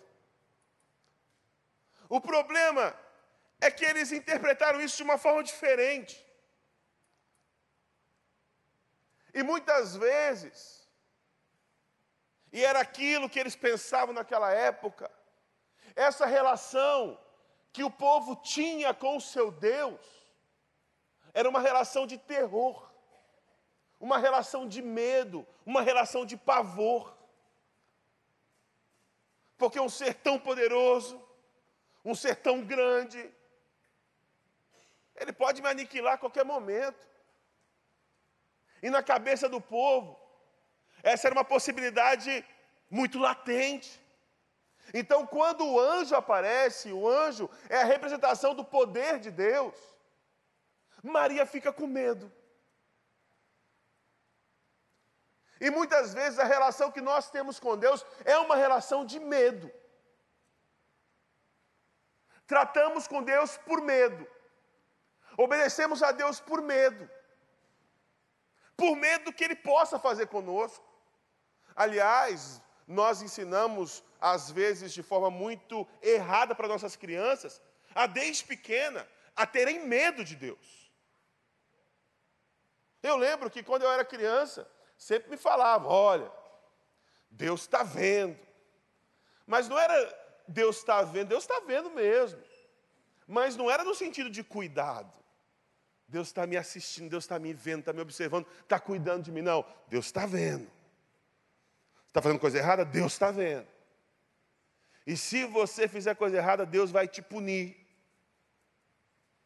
O 2.08 2.22
problema 2.22 2.98
é 3.60 3.70
que 3.70 3.84
eles 3.84 4.12
interpretaram 4.12 4.80
isso 4.80 4.96
de 4.96 5.02
uma 5.02 5.18
forma 5.18 5.42
diferente. 5.42 6.26
E 9.38 9.42
muitas 9.44 9.94
vezes, 9.94 10.58
e 12.52 12.64
era 12.64 12.80
aquilo 12.80 13.30
que 13.30 13.38
eles 13.38 13.54
pensavam 13.54 14.12
naquela 14.12 14.50
época, 14.50 15.08
essa 15.94 16.26
relação 16.26 17.16
que 17.72 17.84
o 17.84 17.90
povo 18.04 18.34
tinha 18.34 18.92
com 18.92 19.16
o 19.16 19.20
seu 19.20 19.52
Deus 19.52 20.04
era 21.32 21.48
uma 21.48 21.60
relação 21.60 22.04
de 22.04 22.18
terror, 22.18 22.90
uma 24.00 24.18
relação 24.18 24.66
de 24.66 24.82
medo, 24.82 25.46
uma 25.64 25.82
relação 25.82 26.26
de 26.26 26.36
pavor. 26.36 27.16
Porque 29.56 29.78
um 29.78 29.88
ser 29.88 30.14
tão 30.14 30.36
poderoso, 30.36 31.16
um 32.04 32.12
ser 32.12 32.34
tão 32.34 32.64
grande, 32.64 33.20
ele 35.14 35.32
pode 35.32 35.62
me 35.62 35.68
aniquilar 35.68 36.14
a 36.14 36.18
qualquer 36.18 36.44
momento. 36.44 37.06
E 38.82 38.90
na 38.90 39.02
cabeça 39.02 39.48
do 39.48 39.60
povo, 39.60 40.18
essa 41.02 41.28
era 41.28 41.34
uma 41.34 41.44
possibilidade 41.44 42.44
muito 42.90 43.18
latente. 43.18 44.00
Então, 44.92 45.26
quando 45.26 45.66
o 45.66 45.78
anjo 45.78 46.14
aparece, 46.14 46.92
o 46.92 47.08
anjo 47.08 47.50
é 47.68 47.78
a 47.80 47.84
representação 47.84 48.54
do 48.54 48.64
poder 48.64 49.18
de 49.18 49.30
Deus, 49.30 49.74
Maria 51.02 51.44
fica 51.46 51.72
com 51.72 51.86
medo. 51.86 52.32
E 55.60 55.70
muitas 55.70 56.14
vezes 56.14 56.38
a 56.38 56.44
relação 56.44 56.90
que 56.90 57.00
nós 57.00 57.30
temos 57.30 57.58
com 57.58 57.76
Deus 57.76 58.04
é 58.24 58.38
uma 58.38 58.56
relação 58.56 59.04
de 59.04 59.18
medo. 59.18 59.70
Tratamos 62.46 63.06
com 63.06 63.22
Deus 63.22 63.58
por 63.58 63.82
medo. 63.82 64.26
Obedecemos 65.36 66.02
a 66.02 66.12
Deus 66.12 66.40
por 66.40 66.62
medo. 66.62 67.08
Por 68.78 68.96
medo 68.96 69.26
do 69.26 69.32
que 69.32 69.44
Ele 69.44 69.56
possa 69.56 69.98
fazer 69.98 70.28
conosco. 70.28 70.86
Aliás, 71.76 72.62
nós 72.86 73.20
ensinamos, 73.20 74.02
às 74.18 74.50
vezes 74.50 74.94
de 74.94 75.02
forma 75.02 75.30
muito 75.30 75.86
errada 76.00 76.54
para 76.54 76.66
nossas 76.66 76.96
crianças, 76.96 77.60
a 77.94 78.06
desde 78.06 78.44
pequena, 78.44 79.06
a 79.36 79.44
terem 79.46 79.84
medo 79.84 80.24
de 80.24 80.34
Deus. 80.34 80.90
Eu 83.02 83.16
lembro 83.16 83.50
que 83.50 83.62
quando 83.62 83.82
eu 83.82 83.92
era 83.92 84.04
criança, 84.04 84.66
sempre 84.96 85.30
me 85.30 85.36
falava: 85.36 85.88
olha, 85.88 86.32
Deus 87.30 87.62
está 87.62 87.82
vendo. 87.82 88.38
Mas 89.46 89.68
não 89.68 89.78
era 89.78 89.96
Deus 90.46 90.78
está 90.78 91.02
vendo, 91.02 91.28
Deus 91.28 91.44
está 91.44 91.60
vendo 91.60 91.90
mesmo. 91.90 92.42
Mas 93.26 93.56
não 93.56 93.70
era 93.70 93.84
no 93.84 93.94
sentido 93.94 94.30
de 94.30 94.42
cuidado. 94.42 95.17
Deus 96.08 96.28
está 96.28 96.46
me 96.46 96.56
assistindo, 96.56 97.10
Deus 97.10 97.24
está 97.24 97.38
me 97.38 97.52
vendo, 97.52 97.80
está 97.80 97.92
me 97.92 98.00
observando, 98.00 98.46
está 98.62 98.80
cuidando 98.80 99.24
de 99.24 99.30
mim. 99.30 99.42
Não, 99.42 99.64
Deus 99.88 100.06
está 100.06 100.24
vendo. 100.24 100.66
Está 102.06 102.22
fazendo 102.22 102.40
coisa 102.40 102.56
errada? 102.56 102.84
Deus 102.84 103.12
está 103.12 103.30
vendo. 103.30 103.68
E 105.06 105.16
se 105.16 105.44
você 105.44 105.86
fizer 105.86 106.14
coisa 106.14 106.38
errada, 106.38 106.64
Deus 106.64 106.90
vai 106.90 107.06
te 107.06 107.20
punir. 107.20 107.76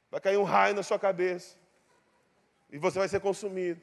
Vai 0.08 0.20
cair 0.20 0.36
um 0.36 0.44
raio 0.44 0.74
na 0.74 0.84
sua 0.84 0.98
cabeça. 0.98 1.56
E 2.70 2.78
você 2.78 2.98
vai 2.98 3.08
ser 3.08 3.20
consumido. 3.20 3.82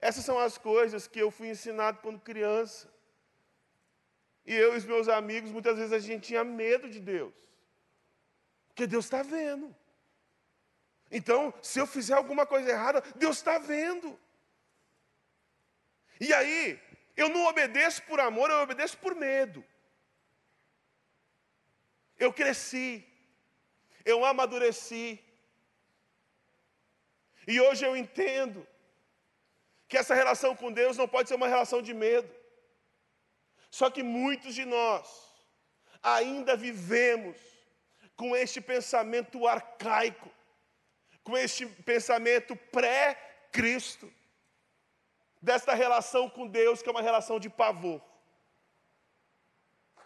Essas 0.00 0.24
são 0.24 0.38
as 0.38 0.56
coisas 0.56 1.06
que 1.06 1.20
eu 1.20 1.30
fui 1.30 1.48
ensinado 1.48 1.98
quando 2.00 2.20
criança. 2.20 2.90
E 4.46 4.54
eu 4.54 4.74
e 4.74 4.78
os 4.78 4.84
meus 4.84 5.08
amigos, 5.08 5.52
muitas 5.52 5.76
vezes 5.76 5.92
a 5.92 5.98
gente 5.98 6.26
tinha 6.28 6.42
medo 6.42 6.88
de 6.88 6.98
Deus. 6.98 7.32
Porque 8.68 8.86
Deus 8.86 9.04
está 9.04 9.22
vendo. 9.22 9.74
Então, 11.12 11.52
se 11.62 11.78
eu 11.78 11.86
fizer 11.86 12.14
alguma 12.14 12.46
coisa 12.46 12.70
errada, 12.70 13.02
Deus 13.16 13.36
está 13.36 13.58
vendo. 13.58 14.18
E 16.18 16.32
aí, 16.32 16.80
eu 17.14 17.28
não 17.28 17.44
obedeço 17.46 18.02
por 18.04 18.18
amor, 18.18 18.50
eu 18.50 18.62
obedeço 18.62 18.96
por 18.96 19.14
medo. 19.14 19.62
Eu 22.18 22.32
cresci, 22.32 23.06
eu 24.06 24.24
amadureci. 24.24 25.22
E 27.46 27.60
hoje 27.60 27.84
eu 27.84 27.94
entendo 27.94 28.66
que 29.86 29.98
essa 29.98 30.14
relação 30.14 30.56
com 30.56 30.72
Deus 30.72 30.96
não 30.96 31.06
pode 31.06 31.28
ser 31.28 31.34
uma 31.34 31.48
relação 31.48 31.82
de 31.82 31.92
medo. 31.92 32.32
Só 33.70 33.90
que 33.90 34.02
muitos 34.02 34.54
de 34.54 34.64
nós 34.64 35.06
ainda 36.02 36.56
vivemos 36.56 37.36
com 38.16 38.34
este 38.34 38.60
pensamento 38.60 39.46
arcaico, 39.46 40.31
com 41.24 41.36
este 41.36 41.66
pensamento 41.66 42.56
pré-Cristo, 42.56 44.12
desta 45.40 45.74
relação 45.74 46.28
com 46.28 46.46
Deus 46.46 46.82
que 46.82 46.88
é 46.88 46.92
uma 46.92 47.02
relação 47.02 47.38
de 47.38 47.50
pavor, 47.50 48.00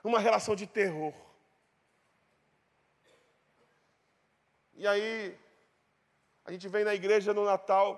uma 0.03 0.19
relação 0.19 0.55
de 0.55 0.67
terror. 0.67 1.15
E 4.75 4.87
aí, 4.87 5.39
a 6.45 6.53
gente 6.53 6.69
vem 6.69 6.85
na 6.85 6.95
igreja 6.95 7.33
no 7.33 7.45
Natal, 7.45 7.89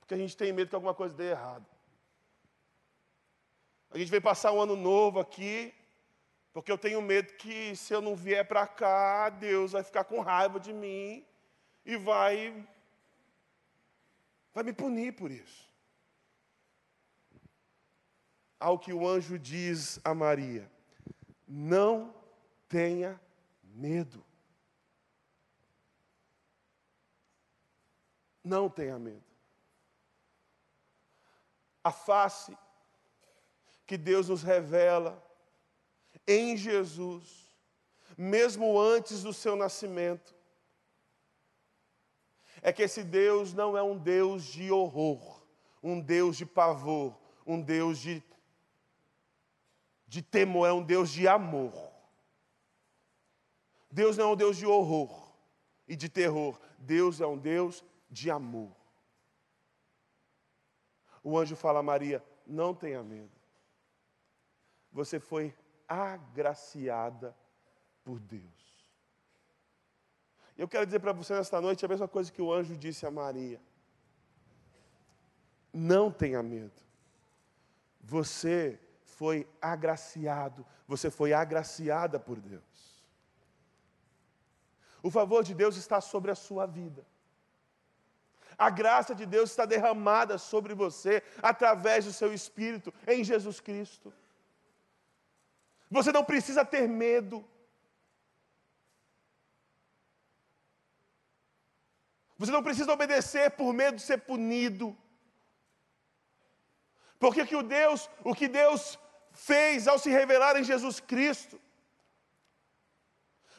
porque 0.00 0.14
a 0.14 0.16
gente 0.16 0.36
tem 0.36 0.52
medo 0.52 0.68
que 0.68 0.74
alguma 0.74 0.94
coisa 0.94 1.14
dê 1.14 1.30
errado. 1.30 1.66
A 3.90 3.96
gente 3.96 4.10
vem 4.10 4.20
passar 4.20 4.52
um 4.52 4.60
ano 4.60 4.76
novo 4.76 5.18
aqui, 5.18 5.72
porque 6.52 6.70
eu 6.70 6.76
tenho 6.76 7.00
medo 7.00 7.32
que 7.34 7.74
se 7.76 7.94
eu 7.94 8.00
não 8.00 8.14
vier 8.14 8.46
para 8.46 8.66
cá, 8.66 9.30
Deus 9.30 9.72
vai 9.72 9.82
ficar 9.82 10.04
com 10.04 10.20
raiva 10.20 10.58
de 10.60 10.72
mim 10.72 11.24
e 11.88 11.96
vai 11.96 12.68
vai 14.52 14.62
me 14.62 14.74
punir 14.74 15.14
por 15.14 15.30
isso. 15.30 15.66
Ao 18.60 18.78
que 18.78 18.92
o 18.92 19.08
anjo 19.08 19.38
diz 19.38 19.98
a 20.04 20.14
Maria: 20.14 20.70
Não 21.46 22.14
tenha 22.68 23.18
medo. 23.62 24.22
Não 28.44 28.68
tenha 28.68 28.98
medo. 28.98 29.24
A 31.82 31.90
face 31.90 32.56
que 33.86 33.96
Deus 33.96 34.28
nos 34.28 34.42
revela 34.42 35.24
em 36.26 36.54
Jesus, 36.54 37.50
mesmo 38.16 38.78
antes 38.78 39.22
do 39.22 39.32
seu 39.32 39.56
nascimento, 39.56 40.37
é 42.62 42.72
que 42.72 42.82
esse 42.82 43.02
Deus 43.02 43.52
não 43.54 43.76
é 43.76 43.82
um 43.82 43.96
Deus 43.96 44.44
de 44.44 44.70
horror, 44.70 45.42
um 45.82 46.00
Deus 46.00 46.36
de 46.36 46.46
pavor, 46.46 47.16
um 47.46 47.60
Deus 47.60 47.98
de, 47.98 48.22
de 50.06 50.22
temor, 50.22 50.68
é 50.68 50.72
um 50.72 50.82
Deus 50.82 51.10
de 51.10 51.26
amor. 51.26 51.72
Deus 53.90 54.16
não 54.16 54.30
é 54.30 54.32
um 54.32 54.36
Deus 54.36 54.56
de 54.56 54.66
horror 54.66 55.32
e 55.86 55.96
de 55.96 56.08
terror, 56.08 56.60
Deus 56.78 57.20
é 57.20 57.26
um 57.26 57.38
Deus 57.38 57.84
de 58.10 58.30
amor. 58.30 58.76
O 61.22 61.38
anjo 61.38 61.56
fala 61.56 61.80
a 61.80 61.82
Maria: 61.82 62.24
não 62.46 62.74
tenha 62.74 63.02
medo. 63.02 63.38
Você 64.92 65.18
foi 65.20 65.54
agraciada 65.86 67.36
por 68.04 68.18
Deus. 68.18 68.67
Eu 70.58 70.66
quero 70.66 70.84
dizer 70.84 70.98
para 70.98 71.12
você 71.12 71.32
nesta 71.34 71.60
noite 71.60 71.84
a 71.84 71.88
mesma 71.88 72.08
coisa 72.08 72.32
que 72.32 72.42
o 72.42 72.52
anjo 72.52 72.76
disse 72.76 73.06
a 73.06 73.10
Maria. 73.10 73.60
Não 75.72 76.10
tenha 76.10 76.42
medo. 76.42 76.82
Você 78.00 78.80
foi 79.04 79.48
agraciado, 79.62 80.66
você 80.86 81.10
foi 81.10 81.32
agraciada 81.32 82.18
por 82.18 82.40
Deus. 82.40 82.62
O 85.00 85.10
favor 85.10 85.44
de 85.44 85.54
Deus 85.54 85.76
está 85.76 86.00
sobre 86.00 86.32
a 86.32 86.34
sua 86.34 86.66
vida. 86.66 87.06
A 88.56 88.68
graça 88.68 89.14
de 89.14 89.24
Deus 89.24 89.50
está 89.50 89.64
derramada 89.64 90.36
sobre 90.38 90.74
você 90.74 91.22
através 91.40 92.04
do 92.04 92.12
seu 92.12 92.34
espírito 92.34 92.92
em 93.06 93.22
Jesus 93.22 93.60
Cristo. 93.60 94.12
Você 95.88 96.10
não 96.10 96.24
precisa 96.24 96.64
ter 96.64 96.88
medo. 96.88 97.48
Você 102.38 102.52
não 102.52 102.62
precisa 102.62 102.92
obedecer 102.92 103.50
por 103.50 103.72
medo 103.72 103.96
de 103.96 104.02
ser 104.02 104.18
punido. 104.18 104.96
Porque 107.18 107.44
que 107.44 107.56
o 107.56 107.64
Deus, 107.64 108.08
o 108.22 108.32
que 108.34 108.46
Deus 108.46 108.98
fez 109.32 109.88
ao 109.88 109.98
se 109.98 110.08
revelar 110.08 110.56
em 110.56 110.64
Jesus 110.64 111.00
Cristo 111.00 111.60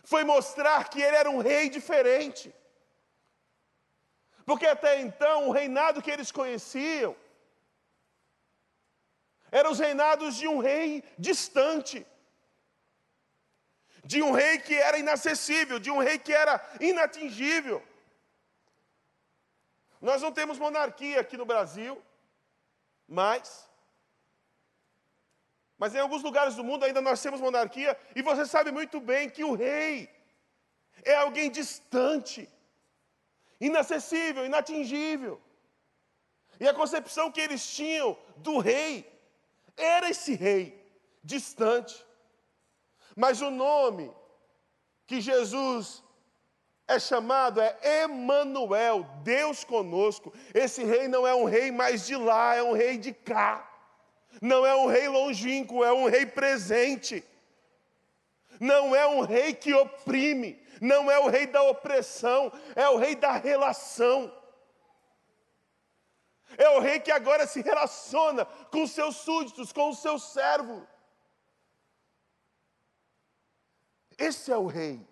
foi 0.04 0.24
mostrar 0.24 0.90
que 0.90 1.02
ele 1.02 1.16
era 1.16 1.30
um 1.30 1.40
rei 1.40 1.70
diferente. 1.70 2.56
Porque 4.46 4.66
até 4.66 5.02
então 5.02 5.50
o 5.50 5.52
reinado 5.52 6.02
que 6.02 6.10
eles 6.10 6.32
conheciam 6.32 7.16
eram 9.52 9.72
os 9.72 9.80
reinados 9.80 10.36
de 10.36 10.48
um 10.48 10.60
rei 10.60 11.04
distante, 11.18 12.06
de 14.04 14.22
um 14.22 14.32
rei 14.32 14.58
que 14.60 14.74
era 14.74 14.98
inacessível, 14.98 15.80
de 15.80 15.92
um 15.92 16.00
rei 16.00 16.18
que 16.18 16.34
era 16.34 16.56
inatingível. 16.80 17.84
Nós 20.02 20.22
não 20.22 20.32
temos 20.32 20.58
monarquia 20.58 21.20
aqui 21.20 21.36
no 21.38 21.46
Brasil, 21.46 22.02
mas 23.08 23.68
mas 25.78 25.96
em 25.96 26.00
alguns 26.00 26.22
lugares 26.22 26.56
do 26.56 26.64
mundo 26.64 26.84
ainda 26.84 27.02
nós 27.02 27.22
temos 27.22 27.40
monarquia, 27.40 27.98
e 28.14 28.22
você 28.22 28.46
sabe 28.46 28.70
muito 28.70 29.00
bem 29.00 29.30
que 29.30 29.46
o 29.46 29.54
rei 29.54 30.10
é 31.04 31.16
alguém 31.16 31.50
distante 31.50 32.50
inacessível, 33.60 34.46
inatingível. 34.46 35.42
E 36.60 36.68
a 36.68 36.74
concepção 36.74 37.32
que 37.32 37.40
eles 37.40 37.66
tinham 37.74 38.18
do 38.38 38.58
rei 38.58 39.10
era 39.78 40.10
esse 40.10 40.34
rei 40.36 40.78
distante. 41.24 42.06
Mas 43.16 43.42
o 43.42 43.50
nome 43.50 44.14
que 45.08 45.22
Jesus 45.22 46.04
é 46.90 47.00
chamado 47.00 47.62
é 47.62 47.78
Emanuel, 48.02 49.04
Deus 49.24 49.64
conosco. 49.64 50.34
Esse 50.56 50.84
rei 50.84 51.08
não 51.08 51.26
é 51.26 51.36
um 51.36 51.46
rei 51.46 51.72
mais 51.72 52.08
de 52.08 52.16
lá, 52.16 52.56
é 52.56 52.64
um 52.64 52.74
rei 52.74 52.98
de 52.98 53.14
cá. 53.14 53.70
Não 54.42 54.66
é 54.66 54.76
um 54.76 54.88
rei 54.88 55.08
longínquo, 55.08 55.84
é 55.84 55.94
um 55.94 56.08
rei 56.08 56.26
presente. 56.26 57.24
Não 58.60 58.96
é 58.96 59.06
um 59.08 59.22
rei 59.22 59.54
que 59.54 59.72
oprime, 59.72 60.60
não 60.82 61.12
é 61.12 61.20
o 61.20 61.28
rei 61.28 61.46
da 61.46 61.62
opressão, 61.62 62.52
é 62.76 62.90
o 62.90 62.98
rei 62.98 63.16
da 63.16 63.34
relação. 63.34 64.36
É 66.58 66.70
o 66.70 66.80
rei 66.80 67.00
que 67.00 67.12
agora 67.12 67.46
se 67.46 67.62
relaciona 67.62 68.46
com 68.46 68.82
os 68.82 68.92
seus 68.92 69.18
súditos, 69.18 69.72
com 69.72 69.92
o 69.92 69.96
seu 69.96 70.18
servo. 70.18 70.86
Esse 74.18 74.52
é 74.52 74.58
o 74.58 74.66
rei. 74.66 75.09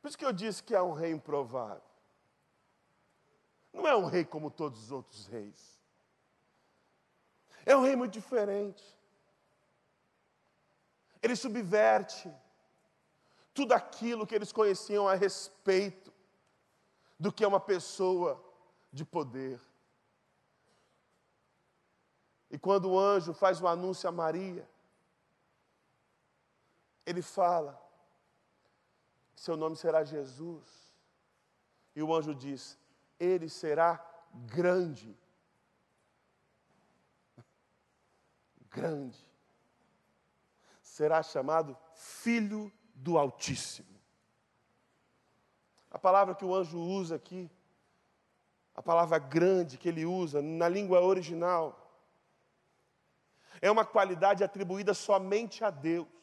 Por 0.00 0.08
isso 0.08 0.18
que 0.18 0.24
eu 0.24 0.32
disse 0.32 0.62
que 0.62 0.74
é 0.74 0.82
um 0.82 0.92
rei 0.92 1.12
improvável. 1.12 1.82
Não 3.72 3.86
é 3.86 3.94
um 3.94 4.06
rei 4.06 4.24
como 4.24 4.50
todos 4.50 4.84
os 4.84 4.92
outros 4.92 5.26
reis. 5.26 5.78
É 7.64 7.76
um 7.76 7.82
rei 7.82 7.94
muito 7.94 8.12
diferente. 8.12 8.82
Ele 11.22 11.36
subverte 11.36 12.32
tudo 13.52 13.72
aquilo 13.72 14.26
que 14.26 14.34
eles 14.34 14.52
conheciam 14.52 15.06
a 15.06 15.14
respeito 15.14 16.12
do 17.18 17.32
que 17.32 17.44
é 17.44 17.48
uma 17.48 17.60
pessoa 17.60 18.42
de 18.90 19.04
poder. 19.04 19.60
E 22.50 22.58
quando 22.58 22.90
o 22.90 22.98
anjo 22.98 23.34
faz 23.34 23.60
o 23.60 23.68
anúncio 23.68 24.08
a 24.08 24.12
Maria, 24.12 24.68
ele 27.06 27.22
fala 27.22 27.80
seu 29.40 29.56
nome 29.56 29.74
será 29.74 30.04
Jesus. 30.04 30.94
E 31.96 32.02
o 32.02 32.14
anjo 32.14 32.34
diz: 32.34 32.78
Ele 33.18 33.48
será 33.48 33.98
grande. 34.34 35.18
Grande. 38.68 39.18
Será 40.82 41.22
chamado 41.22 41.74
Filho 41.94 42.70
do 42.94 43.16
Altíssimo. 43.16 43.98
A 45.90 45.98
palavra 45.98 46.34
que 46.34 46.44
o 46.44 46.54
anjo 46.54 46.78
usa 46.78 47.16
aqui, 47.16 47.50
a 48.74 48.82
palavra 48.82 49.18
grande 49.18 49.78
que 49.78 49.88
ele 49.88 50.04
usa 50.04 50.42
na 50.42 50.68
língua 50.68 51.00
original, 51.00 51.90
é 53.62 53.70
uma 53.70 53.86
qualidade 53.86 54.44
atribuída 54.44 54.92
somente 54.92 55.64
a 55.64 55.70
Deus. 55.70 56.19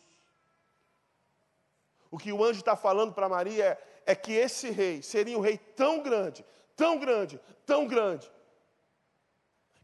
O 2.17 2.19
que 2.19 2.33
o 2.33 2.43
anjo 2.43 2.61
está 2.61 2.75
falando 2.75 3.13
para 3.13 3.29
Maria 3.29 3.63
é, 3.63 4.11
é 4.11 4.15
que 4.15 4.33
esse 4.33 4.71
rei 4.71 5.03
seria 5.03 5.37
um 5.37 5.41
rei 5.41 5.55
tão 5.55 6.01
grande, 6.01 6.43
tão 6.75 6.97
grande, 6.97 7.39
tão 7.63 7.85
grande, 7.85 8.31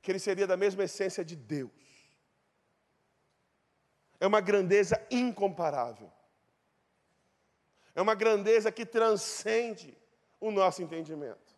que 0.01 0.09
ele 0.11 0.17
seria 0.17 0.47
da 0.47 0.57
mesma 0.57 0.83
essência 0.83 1.23
de 1.23 1.35
Deus. 1.35 1.69
É 4.19 4.25
uma 4.25 4.41
grandeza 4.41 4.99
incomparável. 5.11 6.11
É 7.93 8.01
uma 8.01 8.15
grandeza 8.15 8.71
que 8.71 8.83
transcende 8.83 9.95
o 10.39 10.49
nosso 10.49 10.81
entendimento. 10.81 11.55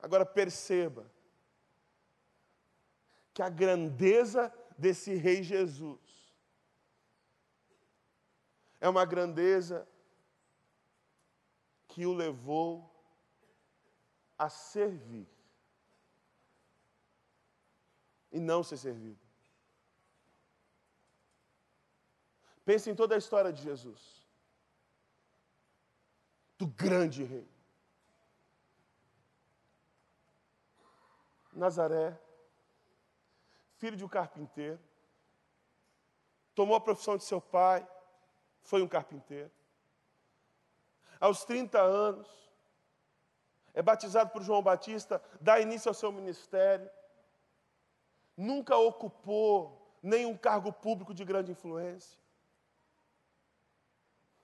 Agora 0.00 0.26
perceba 0.26 1.08
que 3.32 3.40
a 3.40 3.48
grandeza 3.48 4.52
desse 4.76 5.14
Rei 5.14 5.44
Jesus 5.44 6.03
é 8.84 8.88
uma 8.88 9.06
grandeza 9.06 9.88
que 11.88 12.04
o 12.04 12.12
levou 12.12 12.94
a 14.36 14.50
servir 14.50 15.26
e 18.30 18.38
não 18.38 18.62
ser 18.62 18.76
servido. 18.76 19.18
Pense 22.62 22.90
em 22.90 22.94
toda 22.94 23.14
a 23.14 23.18
história 23.18 23.50
de 23.50 23.62
Jesus 23.62 24.22
do 26.58 26.66
grande 26.66 27.24
rei. 27.24 27.48
Nazaré, 31.54 32.20
filho 33.78 33.96
de 33.96 34.04
um 34.04 34.08
carpinteiro, 34.08 34.78
tomou 36.54 36.76
a 36.76 36.80
profissão 36.82 37.16
de 37.16 37.24
seu 37.24 37.40
pai, 37.40 37.88
foi 38.64 38.82
um 38.82 38.88
carpinteiro. 38.88 39.50
Aos 41.20 41.44
30 41.44 41.80
anos, 41.80 42.28
é 43.72 43.82
batizado 43.82 44.30
por 44.30 44.42
João 44.42 44.62
Batista, 44.62 45.22
dá 45.40 45.60
início 45.60 45.88
ao 45.88 45.94
seu 45.94 46.10
ministério. 46.10 46.90
Nunca 48.36 48.76
ocupou 48.76 49.96
nenhum 50.02 50.36
cargo 50.36 50.72
público 50.72 51.14
de 51.14 51.24
grande 51.24 51.52
influência. 51.52 52.18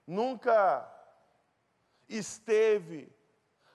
Nunca 0.06 0.88
esteve 2.09 3.12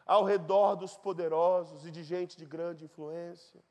ao 0.06 0.24
redor 0.24 0.76
dos 0.76 0.96
poderosos 0.98 1.86
e 1.86 1.92
de 1.92 2.04
gente 2.04 2.38
de 2.38 2.46
grande 2.46 2.86
influência. 2.86 3.64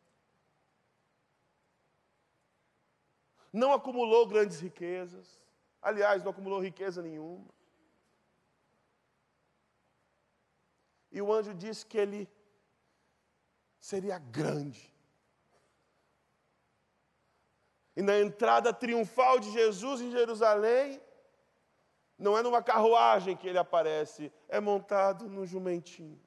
Não 3.53 3.73
acumulou 3.73 4.27
grandes 4.27 4.59
riquezas. 4.61 5.44
Aliás, 5.85 6.25
não 6.25 6.31
acumulou 6.31 6.61
riqueza 6.61 7.03
nenhuma. 7.03 7.45
E 11.13 11.21
o 11.21 11.31
anjo 11.31 11.53
disse 11.53 11.85
que 11.85 11.99
ele 11.99 12.27
seria 13.79 14.19
grande. 14.19 14.91
E 17.95 18.01
na 18.01 18.19
entrada 18.19 18.73
triunfal 18.73 19.39
de 19.39 19.53
Jesus 19.53 20.01
em 20.01 20.11
Jerusalém, 20.11 20.99
não 22.19 22.37
é 22.37 22.43
numa 22.43 22.63
carruagem 22.63 23.37
que 23.37 23.47
ele 23.47 23.59
aparece, 23.59 24.33
é 24.49 24.59
montado 24.59 25.29
no 25.29 25.45
jumentinho. 25.45 26.21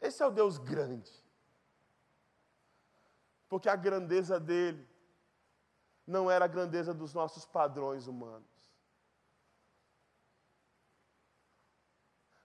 Esse 0.00 0.22
é 0.22 0.26
o 0.26 0.30
Deus 0.30 0.56
grande. 0.56 1.12
Porque 3.46 3.68
a 3.68 3.76
grandeza 3.76 4.40
dele 4.40 4.89
não 6.10 6.30
era 6.30 6.44
a 6.44 6.48
grandeza 6.48 6.92
dos 6.92 7.14
nossos 7.14 7.46
padrões 7.46 8.06
humanos. 8.06 8.48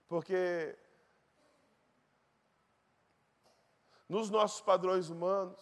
Porque 0.08 0.78
nos 4.08 4.30
nossos 4.30 4.60
padrões 4.60 5.10
humanos, 5.10 5.60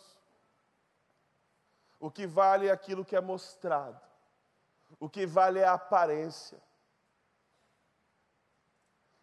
o 1.99 2.11
que 2.11 2.27
vale 2.27 2.67
é 2.67 2.71
aquilo 2.71 3.05
que 3.05 3.17
é 3.17 3.21
mostrado. 3.21 4.01
O 5.01 5.09
que 5.09 5.27
vale 5.27 5.59
é 5.59 5.65
a 5.65 5.73
aparência. 5.73 6.63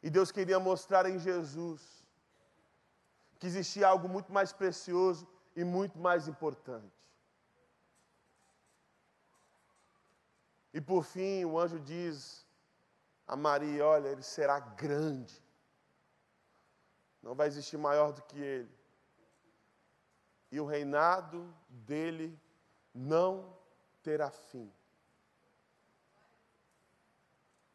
E 0.02 0.10
Deus 0.10 0.32
queria 0.32 0.60
mostrar 0.60 1.06
em 1.06 1.20
Jesus 1.20 2.04
que 3.38 3.46
existia 3.46 3.88
algo 3.88 4.08
muito 4.10 4.32
mais 4.32 4.52
precioso 4.52 5.28
e 5.56 5.64
muito 5.64 5.98
mais 6.00 6.28
importante. 6.28 7.01
E 10.74 10.80
por 10.80 11.04
fim, 11.04 11.44
o 11.46 11.60
anjo 11.60 11.80
diz 11.80 12.46
a 13.28 13.36
Maria: 13.36 13.86
Olha, 13.86 14.10
ele 14.10 14.24
será 14.24 14.60
grande, 14.60 15.44
não 17.22 17.36
vai 17.36 17.48
existir 17.48 17.78
maior 17.78 18.12
do 18.14 18.22
que 18.24 18.40
ele, 18.40 18.72
e 20.52 20.60
o 20.60 20.66
reinado 20.66 21.54
dele 21.70 22.40
não 22.94 23.58
terá 24.02 24.30
fim. 24.30 24.72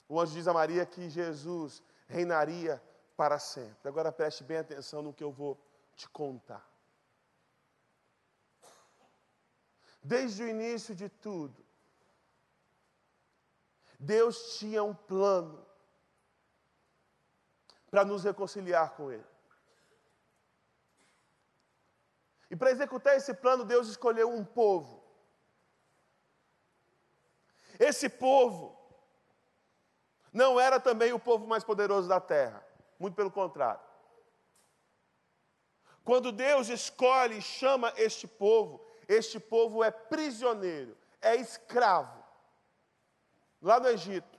O 0.09 0.21
anjo 0.21 0.33
diz 0.33 0.47
a 0.47 0.53
Maria 0.53 0.87
que 0.87 1.11
Jesus 1.11 1.83
reinaria 2.07 2.83
para 3.17 3.39
sempre. 3.39 3.89
Agora 3.89 4.13
preste 4.13 4.45
bem 4.45 4.59
atenção 4.59 5.03
no 5.03 5.13
que 5.13 5.25
eu 5.25 5.33
vou 5.33 5.59
te 5.95 6.09
contar. 6.09 6.65
Desde 10.03 10.45
o 10.45 10.49
início 10.49 10.95
de 10.95 11.09
tudo, 11.09 11.66
Deus 13.99 14.59
tinha 14.59 14.83
um 14.83 14.95
plano 14.95 15.65
para 17.91 18.05
nos 18.05 18.25
reconciliar 18.25 18.95
com 18.95 19.11
Ele. 19.11 19.25
E 22.51 22.57
para 22.57 22.71
executar 22.71 23.17
esse 23.17 23.35
plano, 23.35 23.65
Deus 23.65 23.89
escolheu 23.89 24.31
um 24.31 24.45
povo 24.45 25.07
esse 27.79 28.09
povo 28.09 28.77
não 30.33 30.59
era 30.59 30.79
também 30.81 31.13
o 31.13 31.19
povo 31.19 31.47
mais 31.47 31.65
poderoso 31.65 32.09
da 32.09 32.21
terra, 32.21 32.65
muito 32.99 33.15
pelo 33.15 33.31
contrário. 33.31 33.81
Quando 36.05 36.31
Deus 36.31 36.69
escolhe 36.69 37.39
e 37.39 37.43
chama 37.43 37.93
este 37.97 38.27
povo, 38.27 38.85
este 39.09 39.41
povo 39.41 39.83
é 39.83 39.91
prisioneiro, 39.91 40.97
é 41.21 41.37
escravo, 41.37 42.23
lá 43.61 43.81
no 43.81 43.89
Egito. 43.89 44.39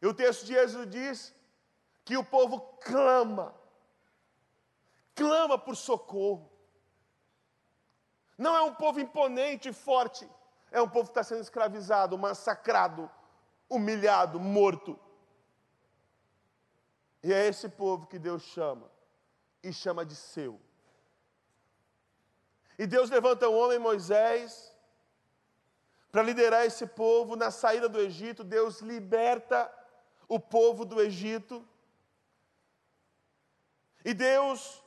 E 0.00 0.06
o 0.06 0.14
texto 0.14 0.44
de 0.44 0.54
Êxodo 0.54 0.86
diz 0.86 1.34
que 2.04 2.16
o 2.16 2.24
povo 2.24 2.60
clama, 2.80 3.54
clama 5.14 5.58
por 5.58 5.76
socorro. 5.76 6.50
Não 8.36 8.56
é 8.56 8.62
um 8.62 8.74
povo 8.74 9.00
imponente 9.00 9.68
e 9.68 9.72
forte, 9.72 10.28
é 10.70 10.80
um 10.80 10.88
povo 10.88 11.06
que 11.06 11.10
está 11.10 11.24
sendo 11.24 11.40
escravizado, 11.40 12.16
massacrado, 12.16 13.10
humilhado, 13.68 14.38
morto. 14.38 14.98
E 17.22 17.32
é 17.32 17.46
esse 17.48 17.68
povo 17.68 18.06
que 18.06 18.18
Deus 18.18 18.42
chama, 18.42 18.88
e 19.62 19.72
chama 19.72 20.06
de 20.06 20.14
seu. 20.14 20.60
E 22.78 22.86
Deus 22.86 23.10
levanta 23.10 23.48
um 23.48 23.58
homem, 23.58 23.78
Moisés, 23.78 24.72
para 26.10 26.22
liderar 26.22 26.64
esse 26.64 26.86
povo 26.86 27.36
na 27.36 27.50
saída 27.50 27.88
do 27.88 28.00
Egito. 28.00 28.42
Deus 28.42 28.80
liberta 28.80 29.70
o 30.26 30.40
povo 30.40 30.84
do 30.84 31.00
Egito. 31.00 31.66
E 34.04 34.14
Deus 34.14 34.82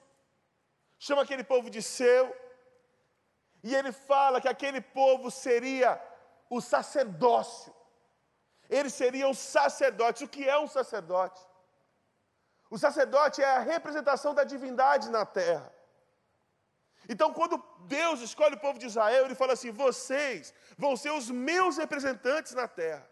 chama 0.97 1.21
aquele 1.21 1.43
povo 1.43 1.69
de 1.69 1.81
seu. 1.81 2.35
E 3.63 3.75
ele 3.75 3.91
fala 3.91 4.41
que 4.41 4.47
aquele 4.47 4.81
povo 4.81 5.29
seria 5.29 6.01
o 6.49 6.59
sacerdócio. 6.59 7.73
Eles 8.69 8.93
seriam 8.93 9.33
sacerdotes. 9.33 10.21
O 10.21 10.27
que 10.27 10.47
é 10.47 10.57
um 10.57 10.67
sacerdote? 10.67 11.41
O 12.69 12.77
sacerdote 12.77 13.41
é 13.41 13.45
a 13.45 13.59
representação 13.59 14.33
da 14.33 14.43
divindade 14.43 15.09
na 15.09 15.25
terra. 15.25 15.71
Então, 17.07 17.33
quando 17.33 17.57
Deus 17.87 18.21
escolhe 18.21 18.55
o 18.55 18.59
povo 18.59 18.79
de 18.79 18.85
Israel, 18.85 19.25
ele 19.25 19.35
fala 19.35 19.53
assim: 19.53 19.71
vocês 19.71 20.53
vão 20.77 20.95
ser 20.95 21.11
os 21.11 21.29
meus 21.29 21.77
representantes 21.77 22.53
na 22.53 22.67
terra. 22.67 23.09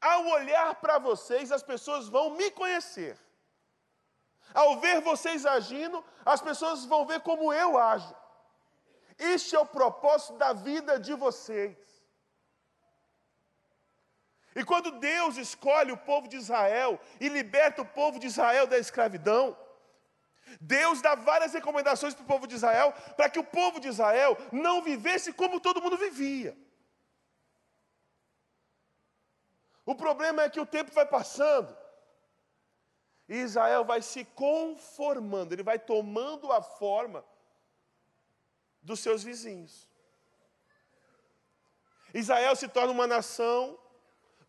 Ao 0.00 0.26
olhar 0.28 0.74
para 0.76 0.98
vocês, 0.98 1.52
as 1.52 1.62
pessoas 1.62 2.08
vão 2.08 2.30
me 2.30 2.50
conhecer. 2.50 3.18
Ao 4.54 4.80
ver 4.80 5.00
vocês 5.00 5.46
agindo, 5.46 6.04
as 6.24 6.40
pessoas 6.40 6.84
vão 6.84 7.06
ver 7.06 7.20
como 7.20 7.52
eu 7.52 7.78
ajo. 7.78 8.14
Este 9.18 9.54
é 9.54 9.58
o 9.58 9.66
propósito 9.66 10.36
da 10.38 10.52
vida 10.52 10.98
de 10.98 11.14
vocês. 11.14 11.76
E 14.56 14.64
quando 14.64 14.92
Deus 14.92 15.36
escolhe 15.36 15.92
o 15.92 15.96
povo 15.96 16.26
de 16.26 16.36
Israel 16.36 16.98
e 17.20 17.28
liberta 17.28 17.82
o 17.82 17.86
povo 17.86 18.18
de 18.18 18.26
Israel 18.26 18.66
da 18.66 18.78
escravidão, 18.78 19.56
Deus 20.60 21.02
dá 21.02 21.14
várias 21.14 21.52
recomendações 21.52 22.14
para 22.14 22.22
o 22.22 22.26
povo 22.26 22.46
de 22.46 22.54
Israel, 22.54 22.92
para 23.16 23.28
que 23.28 23.38
o 23.38 23.44
povo 23.44 23.78
de 23.78 23.88
Israel 23.88 24.36
não 24.50 24.82
vivesse 24.82 25.32
como 25.32 25.60
todo 25.60 25.82
mundo 25.82 25.96
vivia. 25.96 26.56
O 29.84 29.94
problema 29.94 30.42
é 30.42 30.50
que 30.50 30.60
o 30.60 30.66
tempo 30.66 30.92
vai 30.92 31.04
passando, 31.04 31.76
e 33.28 33.34
Israel 33.36 33.84
vai 33.84 34.02
se 34.02 34.24
conformando, 34.24 35.52
ele 35.52 35.62
vai 35.62 35.78
tomando 35.78 36.50
a 36.52 36.62
forma 36.62 37.24
dos 38.82 39.00
seus 39.00 39.22
vizinhos. 39.22 39.88
Israel 42.12 42.56
se 42.56 42.68
torna 42.68 42.92
uma 42.92 43.06
nação 43.06 43.78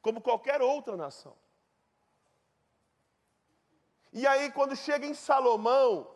como 0.01 0.21
qualquer 0.21 0.61
outra 0.61 0.97
nação. 0.97 1.35
E 4.11 4.27
aí, 4.27 4.51
quando 4.51 4.75
chega 4.75 5.05
em 5.05 5.13
Salomão, 5.13 6.09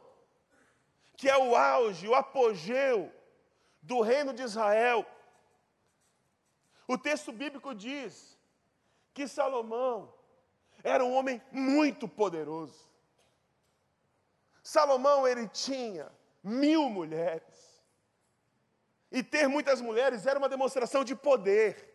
que 1.15 1.29
é 1.29 1.37
o 1.37 1.55
auge, 1.55 2.07
o 2.07 2.15
apogeu 2.15 3.11
do 3.81 4.01
reino 4.01 4.33
de 4.33 4.43
Israel, 4.43 5.05
o 6.87 6.97
texto 6.97 7.31
bíblico 7.31 7.73
diz 7.73 8.37
que 9.13 9.27
Salomão 9.27 10.13
era 10.83 11.03
um 11.03 11.13
homem 11.13 11.41
muito 11.51 12.07
poderoso. 12.07 12.85
Salomão, 14.61 15.27
ele 15.27 15.47
tinha 15.47 16.11
mil 16.43 16.89
mulheres. 16.89 17.83
E 19.11 19.23
ter 19.23 19.47
muitas 19.47 19.79
mulheres 19.79 20.25
era 20.25 20.37
uma 20.37 20.49
demonstração 20.49 21.03
de 21.03 21.15
poder. 21.15 21.93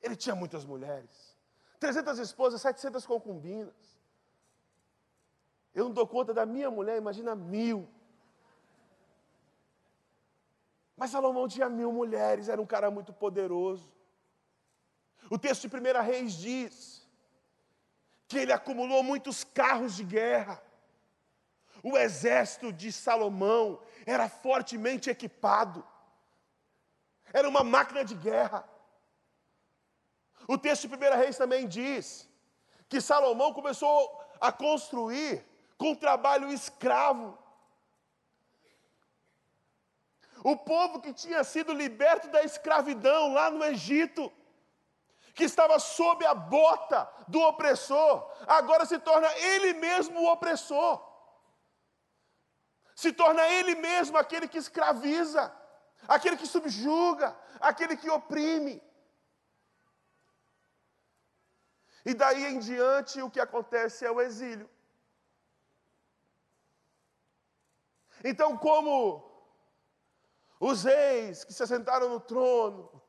Ele 0.00 0.14
tinha 0.14 0.34
muitas 0.34 0.64
mulheres. 0.64 1.36
300 1.80 2.18
esposas, 2.20 2.60
700 2.62 3.04
concubinas. 3.04 3.91
Eu 5.74 5.84
não 5.84 5.92
dou 5.92 6.06
conta 6.06 6.34
da 6.34 6.44
minha 6.44 6.70
mulher, 6.70 6.96
imagina 6.98 7.34
mil. 7.34 7.88
Mas 10.96 11.10
Salomão 11.10 11.48
tinha 11.48 11.68
mil 11.68 11.90
mulheres, 11.92 12.48
era 12.48 12.60
um 12.60 12.66
cara 12.66 12.90
muito 12.90 13.12
poderoso. 13.12 13.90
O 15.30 15.38
texto 15.38 15.68
de 15.68 15.76
1 15.76 16.02
Reis 16.02 16.34
diz 16.34 17.08
que 18.28 18.38
ele 18.38 18.52
acumulou 18.52 19.02
muitos 19.02 19.44
carros 19.44 19.96
de 19.96 20.04
guerra. 20.04 20.62
O 21.82 21.96
exército 21.96 22.72
de 22.72 22.92
Salomão 22.92 23.80
era 24.06 24.28
fortemente 24.28 25.10
equipado, 25.10 25.84
era 27.32 27.48
uma 27.48 27.64
máquina 27.64 28.04
de 28.04 28.14
guerra. 28.14 28.68
O 30.46 30.58
texto 30.58 30.86
de 30.86 30.94
1 30.94 31.16
Reis 31.16 31.36
também 31.36 31.66
diz 31.66 32.28
que 32.88 33.00
Salomão 33.00 33.52
começou 33.54 33.98
a 34.40 34.52
construir 34.52 35.44
com 35.82 35.96
trabalho 35.96 36.48
escravo. 36.52 37.36
O 40.44 40.56
povo 40.56 41.00
que 41.00 41.12
tinha 41.12 41.42
sido 41.42 41.72
liberto 41.72 42.28
da 42.28 42.42
escravidão 42.42 43.32
lá 43.32 43.50
no 43.50 43.64
Egito, 43.64 44.32
que 45.34 45.44
estava 45.44 45.78
sob 45.78 46.24
a 46.26 46.34
bota 46.34 47.00
do 47.26 47.40
opressor, 47.40 48.30
agora 48.46 48.84
se 48.86 48.98
torna 48.98 49.30
ele 49.38 49.72
mesmo 49.74 50.20
o 50.20 50.30
opressor. 50.30 50.94
Se 52.94 53.12
torna 53.12 53.44
ele 53.48 53.74
mesmo 53.74 54.16
aquele 54.18 54.46
que 54.46 54.58
escraviza, 54.58 55.52
aquele 56.06 56.36
que 56.36 56.46
subjuga, 56.46 57.36
aquele 57.60 57.96
que 57.96 58.10
oprime. 58.10 58.80
E 62.04 62.14
daí 62.14 62.44
em 62.44 62.58
diante 62.58 63.22
o 63.22 63.30
que 63.30 63.40
acontece 63.40 64.04
é 64.04 64.10
o 64.10 64.20
exílio. 64.20 64.68
Então, 68.24 68.56
como 68.56 69.28
os 70.60 70.84
reis 70.84 71.44
que 71.44 71.52
se 71.52 71.62
assentaram 71.62 72.08
no 72.08 72.20
trono 72.20 73.02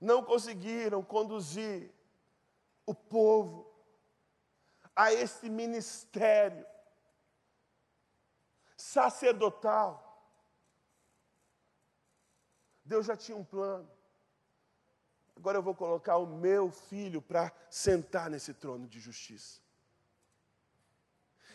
não 0.00 0.22
conseguiram 0.22 1.02
conduzir 1.02 1.92
o 2.84 2.94
povo 2.94 3.66
a 4.94 5.12
esse 5.12 5.50
ministério 5.50 6.64
sacerdotal, 8.76 10.04
Deus 12.84 13.06
já 13.06 13.16
tinha 13.16 13.36
um 13.36 13.44
plano. 13.44 13.90
Agora 15.34 15.58
eu 15.58 15.62
vou 15.62 15.74
colocar 15.74 16.16
o 16.18 16.26
meu 16.26 16.70
filho 16.70 17.20
para 17.20 17.52
sentar 17.68 18.30
nesse 18.30 18.54
trono 18.54 18.86
de 18.86 19.00
justiça 19.00 19.65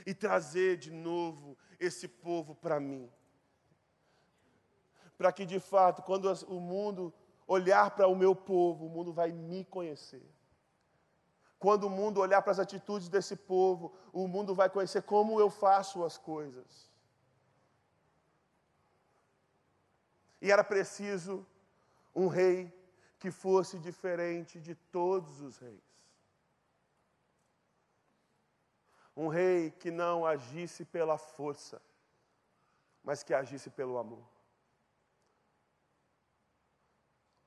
e 0.06 0.14
trazer 0.14 0.78
de 0.78 0.92
novo 0.92 1.58
esse 1.80 2.08
povo 2.08 2.56
para 2.56 2.80
mim. 2.80 3.10
Para 5.18 5.32
que 5.32 5.46
de 5.46 5.60
fato, 5.60 6.02
quando 6.02 6.32
o 6.48 6.60
mundo 6.60 7.14
olhar 7.48 7.92
para 7.92 8.08
o 8.08 8.16
meu 8.16 8.36
povo, 8.36 8.86
o 8.86 8.90
mundo 8.90 9.12
vai 9.12 9.32
me 9.32 9.66
conhecer. 9.66 10.26
Quando 11.60 11.84
o 11.84 11.90
mundo 11.90 12.20
olhar 12.20 12.42
para 12.42 12.54
as 12.54 12.60
atitudes 12.60 13.08
desse 13.08 13.36
povo, 13.36 13.94
o 14.12 14.28
mundo 14.28 14.56
vai 14.56 14.70
conhecer 14.70 15.04
como 15.04 15.40
eu 15.40 15.50
faço 15.50 16.04
as 16.04 16.18
coisas. 16.18 16.90
E 20.42 20.52
era 20.52 20.64
preciso 20.64 21.46
um 22.16 22.28
rei 22.28 22.74
que 23.20 23.30
fosse 23.30 23.78
diferente 23.78 24.60
de 24.60 24.74
todos 24.74 25.40
os 25.42 25.58
reis. 25.58 25.91
Um 29.16 29.28
rei 29.28 29.72
que 29.72 29.92
não 29.92 30.26
agisse 30.26 30.86
pela 30.86 31.18
força, 31.18 31.82
mas 33.04 33.24
que 33.24 33.34
agisse 33.34 33.70
pelo 33.70 33.98
amor. 33.98 34.26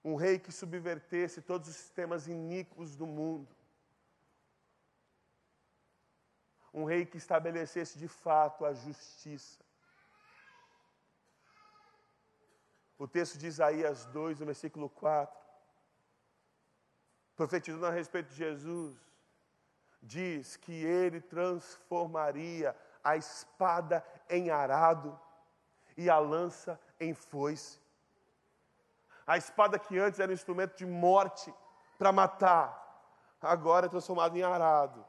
Um 0.04 0.16
rei 0.16 0.38
que 0.38 0.52
subvertesse 0.52 1.40
todos 1.40 1.68
os 1.68 1.76
sistemas 1.76 2.26
iníquos 2.26 2.94
do 2.94 3.06
mundo. 3.06 3.48
Um 6.72 6.84
rei 6.84 7.06
que 7.06 7.16
estabelecesse 7.16 7.98
de 7.98 8.08
fato 8.08 8.66
a 8.66 8.74
justiça. 8.74 9.64
O 12.98 13.08
texto 13.08 13.38
de 13.38 13.46
Isaías 13.46 14.04
2, 14.06 14.40
no 14.40 14.46
versículo 14.46 14.90
4, 14.90 15.44
profetizando 17.34 17.86
a 17.86 17.90
respeito 17.90 18.28
de 18.28 18.36
Jesus, 18.36 18.96
diz 20.04 20.56
que 20.56 20.72
ele 20.72 21.20
transformaria 21.20 22.76
a 23.02 23.16
espada 23.16 24.04
em 24.28 24.50
arado 24.50 25.18
e 25.96 26.10
a 26.10 26.18
lança 26.18 26.78
em 27.00 27.14
foice. 27.14 27.80
A 29.26 29.38
espada 29.38 29.78
que 29.78 29.98
antes 29.98 30.20
era 30.20 30.30
um 30.30 30.34
instrumento 30.34 30.76
de 30.76 30.86
morte 30.86 31.52
para 31.98 32.12
matar, 32.12 32.82
agora 33.40 33.86
é 33.86 33.88
transformada 33.88 34.36
em 34.38 34.42
arado. 34.42 35.04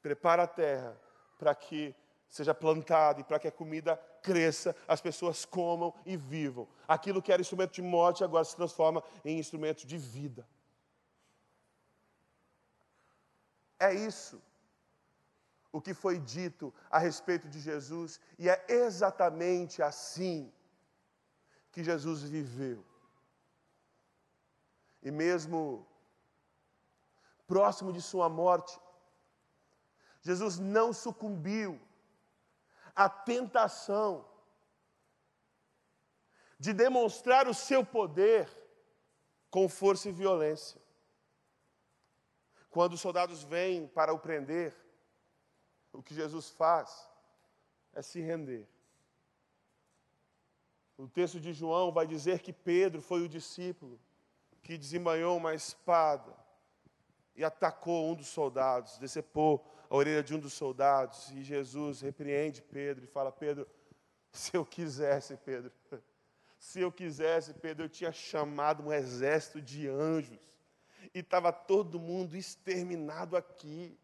Prepara 0.00 0.44
a 0.44 0.46
terra 0.46 0.96
para 1.38 1.54
que 1.54 1.94
seja 2.28 2.54
plantada 2.54 3.20
e 3.20 3.24
para 3.24 3.38
que 3.38 3.48
a 3.48 3.52
comida 3.52 3.96
cresça, 4.22 4.76
as 4.86 5.00
pessoas 5.00 5.44
comam 5.44 5.92
e 6.04 6.16
vivam. 6.16 6.68
Aquilo 6.86 7.22
que 7.22 7.32
era 7.32 7.40
instrumento 7.40 7.72
de 7.72 7.82
morte 7.82 8.22
agora 8.22 8.44
se 8.44 8.54
transforma 8.54 9.02
em 9.24 9.38
instrumento 9.38 9.86
de 9.86 9.96
vida. 9.96 10.46
É 13.78 13.94
isso 13.94 14.40
o 15.72 15.80
que 15.80 15.94
foi 15.94 16.18
dito 16.18 16.74
a 16.90 16.98
respeito 16.98 17.48
de 17.48 17.60
Jesus, 17.60 18.20
e 18.38 18.48
é 18.48 18.64
exatamente 18.68 19.82
assim 19.82 20.52
que 21.70 21.84
Jesus 21.84 22.22
viveu. 22.22 22.84
E 25.02 25.10
mesmo 25.10 25.86
próximo 27.46 27.92
de 27.92 28.02
sua 28.02 28.28
morte, 28.28 28.78
Jesus 30.22 30.58
não 30.58 30.92
sucumbiu 30.92 31.80
à 32.94 33.08
tentação 33.08 34.26
de 36.58 36.72
demonstrar 36.72 37.46
o 37.46 37.54
seu 37.54 37.84
poder 37.84 38.50
com 39.50 39.68
força 39.68 40.08
e 40.08 40.12
violência. 40.12 40.80
Quando 42.78 42.92
os 42.92 43.00
soldados 43.00 43.42
vêm 43.42 43.88
para 43.88 44.14
o 44.14 44.20
prender, 44.20 44.72
o 45.92 46.00
que 46.00 46.14
Jesus 46.14 46.48
faz 46.50 47.10
é 47.92 48.00
se 48.00 48.20
render. 48.20 48.68
O 50.96 51.08
texto 51.08 51.40
de 51.40 51.52
João 51.52 51.90
vai 51.90 52.06
dizer 52.06 52.38
que 52.38 52.52
Pedro 52.52 53.02
foi 53.02 53.22
o 53.22 53.28
discípulo 53.28 53.98
que 54.62 54.78
desembanhou 54.78 55.36
uma 55.36 55.56
espada 55.56 56.32
e 57.34 57.42
atacou 57.42 58.12
um 58.12 58.14
dos 58.14 58.28
soldados, 58.28 58.96
decepou 58.98 59.66
a 59.90 59.96
orelha 59.96 60.22
de 60.22 60.36
um 60.36 60.38
dos 60.38 60.52
soldados, 60.52 61.32
e 61.32 61.42
Jesus 61.42 62.00
repreende 62.00 62.62
Pedro 62.62 63.02
e 63.02 63.08
fala: 63.08 63.32
Pedro, 63.32 63.66
se 64.30 64.56
eu 64.56 64.64
quisesse, 64.64 65.36
Pedro, 65.38 65.72
se 66.60 66.80
eu 66.80 66.92
quisesse, 66.92 67.54
Pedro, 67.54 67.86
eu 67.86 67.88
tinha 67.88 68.12
chamado 68.12 68.84
um 68.84 68.92
exército 68.92 69.60
de 69.60 69.88
anjos 69.88 70.38
e 71.14 71.20
estava 71.20 71.52
todo 71.52 71.98
mundo 71.98 72.36
exterminado 72.36 73.36
aqui. 73.36 73.98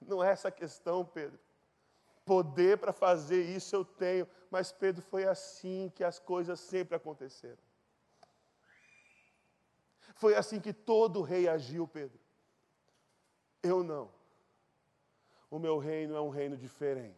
Não 0.00 0.22
é 0.22 0.30
essa 0.30 0.48
a 0.48 0.52
questão, 0.52 1.04
Pedro. 1.04 1.38
Poder 2.24 2.78
para 2.78 2.92
fazer 2.92 3.42
isso 3.44 3.74
eu 3.74 3.84
tenho, 3.84 4.28
mas 4.50 4.72
Pedro 4.72 5.02
foi 5.02 5.24
assim 5.24 5.90
que 5.94 6.02
as 6.02 6.18
coisas 6.18 6.58
sempre 6.58 6.96
aconteceram. 6.96 7.58
Foi 10.14 10.34
assim 10.34 10.60
que 10.60 10.72
todo 10.72 11.22
rei 11.22 11.46
agiu, 11.48 11.86
Pedro. 11.86 12.18
Eu 13.62 13.84
não. 13.84 14.10
O 15.50 15.58
meu 15.58 15.78
reino 15.78 16.16
é 16.16 16.20
um 16.20 16.30
reino 16.30 16.56
diferente. 16.56 17.16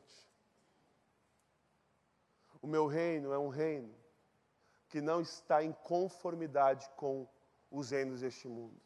O 2.61 2.67
meu 2.67 2.87
reino 2.87 3.33
é 3.33 3.39
um 3.39 3.49
reino 3.49 3.95
que 4.89 5.01
não 5.01 5.21
está 5.21 5.63
em 5.63 5.73
conformidade 5.73 6.89
com 6.97 7.27
os 7.71 7.91
reinos 7.91 8.21
deste 8.21 8.49
mundo. 8.49 8.81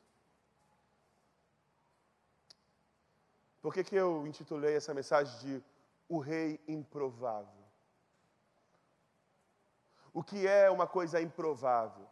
Por 3.62 3.72
que, 3.72 3.85
que 3.85 3.94
eu 3.94 4.27
intitulei 4.27 4.75
essa 4.77 4.92
mensagem 4.92 5.38
de 5.38 5.64
O 6.09 6.18
Rei 6.18 6.61
Improvável? 6.66 7.62
O 10.12 10.22
que 10.22 10.46
é 10.46 10.68
uma 10.68 10.87
coisa 10.87 11.20
improvável? 11.20 12.07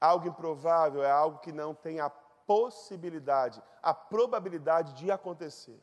Algo 0.00 0.28
improvável 0.28 1.02
é 1.02 1.10
algo 1.10 1.40
que 1.40 1.50
não 1.50 1.74
tem 1.74 1.98
a 1.98 2.08
possibilidade, 2.08 3.60
a 3.82 3.92
probabilidade 3.92 4.94
de 4.94 5.10
acontecer. 5.10 5.82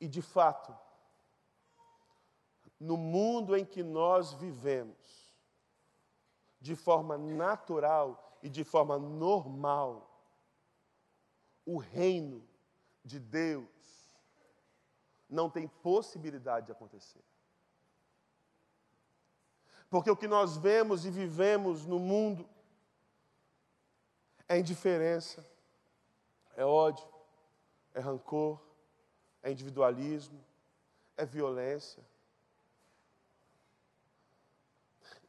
E 0.00 0.06
de 0.06 0.22
fato, 0.22 0.74
no 2.78 2.96
mundo 2.96 3.56
em 3.56 3.64
que 3.64 3.82
nós 3.82 4.32
vivemos, 4.32 5.34
de 6.60 6.76
forma 6.76 7.18
natural 7.18 8.38
e 8.42 8.48
de 8.48 8.62
forma 8.62 8.96
normal, 8.96 10.07
o 11.68 11.76
reino 11.76 12.42
de 13.04 13.20
Deus 13.20 13.68
não 15.28 15.50
tem 15.50 15.68
possibilidade 15.68 16.64
de 16.64 16.72
acontecer. 16.72 17.22
Porque 19.90 20.10
o 20.10 20.16
que 20.16 20.26
nós 20.26 20.56
vemos 20.56 21.04
e 21.04 21.10
vivemos 21.10 21.84
no 21.84 21.98
mundo 21.98 22.48
é 24.48 24.58
indiferença, 24.58 25.46
é 26.56 26.64
ódio, 26.64 27.06
é 27.92 28.00
rancor, 28.00 28.58
é 29.42 29.52
individualismo, 29.52 30.42
é 31.18 31.26
violência. 31.26 32.02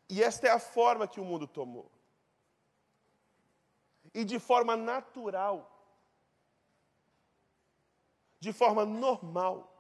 E 0.07 0.23
esta 0.23 0.47
é 0.47 0.51
a 0.51 0.59
forma 0.59 1.05
que 1.05 1.19
o 1.19 1.25
mundo 1.25 1.45
tomou. 1.45 1.91
E 4.13 4.23
de 4.23 4.39
forma 4.39 4.77
natural, 4.77 5.78
de 8.39 8.53
forma 8.53 8.85
normal. 8.85 9.75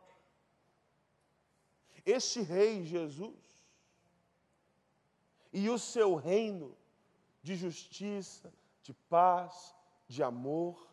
Este 2.05 2.41
rei 2.41 2.83
Jesus 2.83 3.35
e 5.51 5.69
o 5.69 5.79
seu 5.79 6.15
reino 6.15 6.77
de 7.41 7.55
justiça, 7.55 8.53
de 8.83 8.93
paz, 8.93 9.75
de 10.07 10.21
amor, 10.21 10.87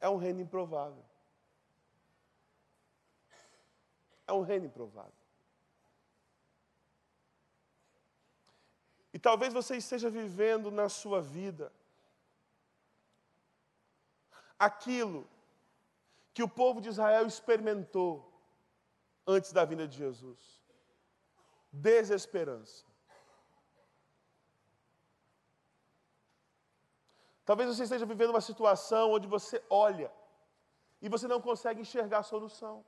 é 0.00 0.08
um 0.08 0.16
reino 0.16 0.40
improvável. 0.40 1.04
É 4.26 4.32
um 4.32 4.42
reino 4.42 4.66
improvável. 4.66 5.12
E 9.12 9.18
talvez 9.18 9.52
você 9.52 9.76
esteja 9.76 10.10
vivendo 10.10 10.70
na 10.70 10.88
sua 10.88 11.20
vida 11.20 11.72
aquilo 14.58 15.28
que 16.34 16.42
o 16.42 16.48
povo 16.48 16.80
de 16.80 16.88
Israel 16.88 17.26
experimentou 17.26 18.10
antes 19.26 19.52
da 19.52 19.64
vinda 19.64 19.86
de 19.86 19.96
Jesus: 19.96 20.38
desesperança. 21.72 22.86
Talvez 27.44 27.74
você 27.74 27.84
esteja 27.84 28.04
vivendo 28.04 28.30
uma 28.30 28.42
situação 28.42 29.12
onde 29.12 29.26
você 29.26 29.64
olha 29.70 30.12
e 31.00 31.08
você 31.08 31.26
não 31.26 31.40
consegue 31.40 31.80
enxergar 31.80 32.18
a 32.18 32.22
solução. 32.22 32.84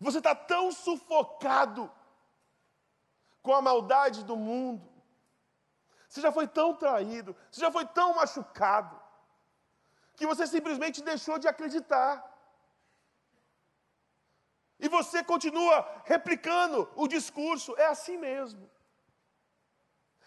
Você 0.00 0.18
está 0.18 0.34
tão 0.34 0.72
sufocado 0.72 1.90
com 3.42 3.54
a 3.54 3.60
maldade 3.60 4.24
do 4.24 4.36
mundo. 4.36 4.88
Você 6.08 6.22
já 6.22 6.32
foi 6.32 6.46
tão 6.48 6.74
traído, 6.74 7.36
você 7.50 7.60
já 7.60 7.70
foi 7.70 7.84
tão 7.84 8.14
machucado, 8.14 8.98
que 10.18 10.26
você 10.26 10.46
simplesmente 10.46 11.00
deixou 11.10 11.38
de 11.38 11.46
acreditar. 11.46 12.12
E 14.80 14.88
você 14.88 15.22
continua 15.22 15.76
replicando 16.04 16.90
o 16.96 17.06
discurso, 17.06 17.74
é 17.76 17.86
assim 17.86 18.16
mesmo. 18.16 18.68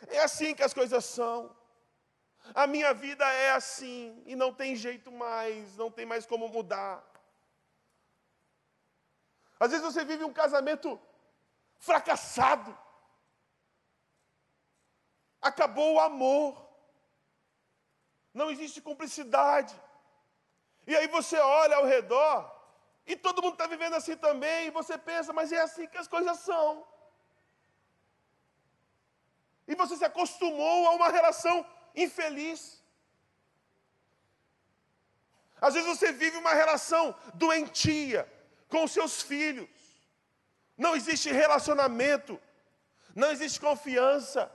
É 0.07 0.19
assim 0.21 0.55
que 0.55 0.63
as 0.63 0.73
coisas 0.73 1.03
são. 1.03 1.53
A 2.55 2.65
minha 2.65 2.93
vida 2.93 3.25
é 3.25 3.51
assim 3.51 4.23
e 4.25 4.35
não 4.35 4.53
tem 4.53 4.75
jeito 4.75 5.11
mais, 5.11 5.75
não 5.75 5.91
tem 5.91 6.05
mais 6.05 6.25
como 6.25 6.47
mudar. 6.47 7.03
Às 9.59 9.71
vezes 9.71 9.85
você 9.85 10.03
vive 10.05 10.23
um 10.23 10.33
casamento 10.33 10.99
fracassado. 11.77 12.75
Acabou 15.41 15.95
o 15.95 15.99
amor 15.99 16.70
não 18.33 18.49
existe 18.49 18.81
cumplicidade. 18.81 19.75
E 20.87 20.95
aí 20.95 21.07
você 21.07 21.37
olha 21.37 21.77
ao 21.77 21.85
redor 21.85 22.61
e 23.05 23.15
todo 23.15 23.41
mundo 23.41 23.53
está 23.53 23.67
vivendo 23.67 23.95
assim 23.95 24.15
também, 24.15 24.67
e 24.67 24.71
você 24.71 24.97
pensa, 24.97 25.33
mas 25.33 25.51
é 25.51 25.59
assim 25.59 25.87
que 25.87 25.97
as 25.97 26.07
coisas 26.07 26.39
são. 26.39 26.85
E 29.67 29.75
você 29.75 29.95
se 29.97 30.05
acostumou 30.05 30.87
a 30.87 30.91
uma 30.91 31.09
relação 31.09 31.65
infeliz. 31.95 32.83
Às 35.59 35.73
vezes 35.73 35.87
você 35.87 36.11
vive 36.11 36.37
uma 36.37 36.53
relação 36.53 37.15
doentia 37.33 38.31
com 38.67 38.83
os 38.83 38.91
seus 38.91 39.21
filhos. 39.21 39.69
Não 40.77 40.95
existe 40.95 41.31
relacionamento, 41.31 42.41
não 43.15 43.31
existe 43.31 43.59
confiança. 43.59 44.51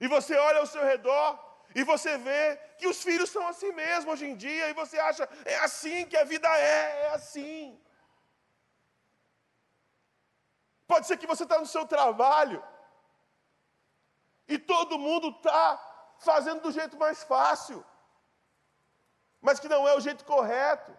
E 0.00 0.06
você 0.08 0.36
olha 0.36 0.58
ao 0.60 0.66
seu 0.66 0.84
redor 0.84 1.43
e 1.74 1.82
você 1.82 2.16
vê 2.16 2.56
que 2.78 2.86
os 2.86 3.02
filhos 3.02 3.30
são 3.30 3.46
assim 3.48 3.72
mesmo 3.72 4.12
hoje 4.12 4.26
em 4.26 4.36
dia, 4.36 4.68
e 4.68 4.74
você 4.74 4.98
acha, 4.98 5.28
é 5.44 5.56
assim 5.58 6.06
que 6.06 6.16
a 6.16 6.24
vida 6.24 6.48
é, 6.58 7.02
é 7.02 7.08
assim. 7.14 7.80
Pode 10.86 11.06
ser 11.06 11.16
que 11.16 11.26
você 11.26 11.44
está 11.44 11.58
no 11.58 11.66
seu 11.66 11.86
trabalho, 11.86 12.62
e 14.46 14.58
todo 14.58 14.98
mundo 14.98 15.30
está 15.30 15.64
fazendo 16.18 16.60
do 16.62 16.72
jeito 16.72 16.96
mais 16.96 17.22
fácil, 17.24 17.84
mas 19.40 19.58
que 19.58 19.68
não 19.68 19.86
é 19.88 19.94
o 19.94 20.00
jeito 20.00 20.24
correto. 20.24 20.92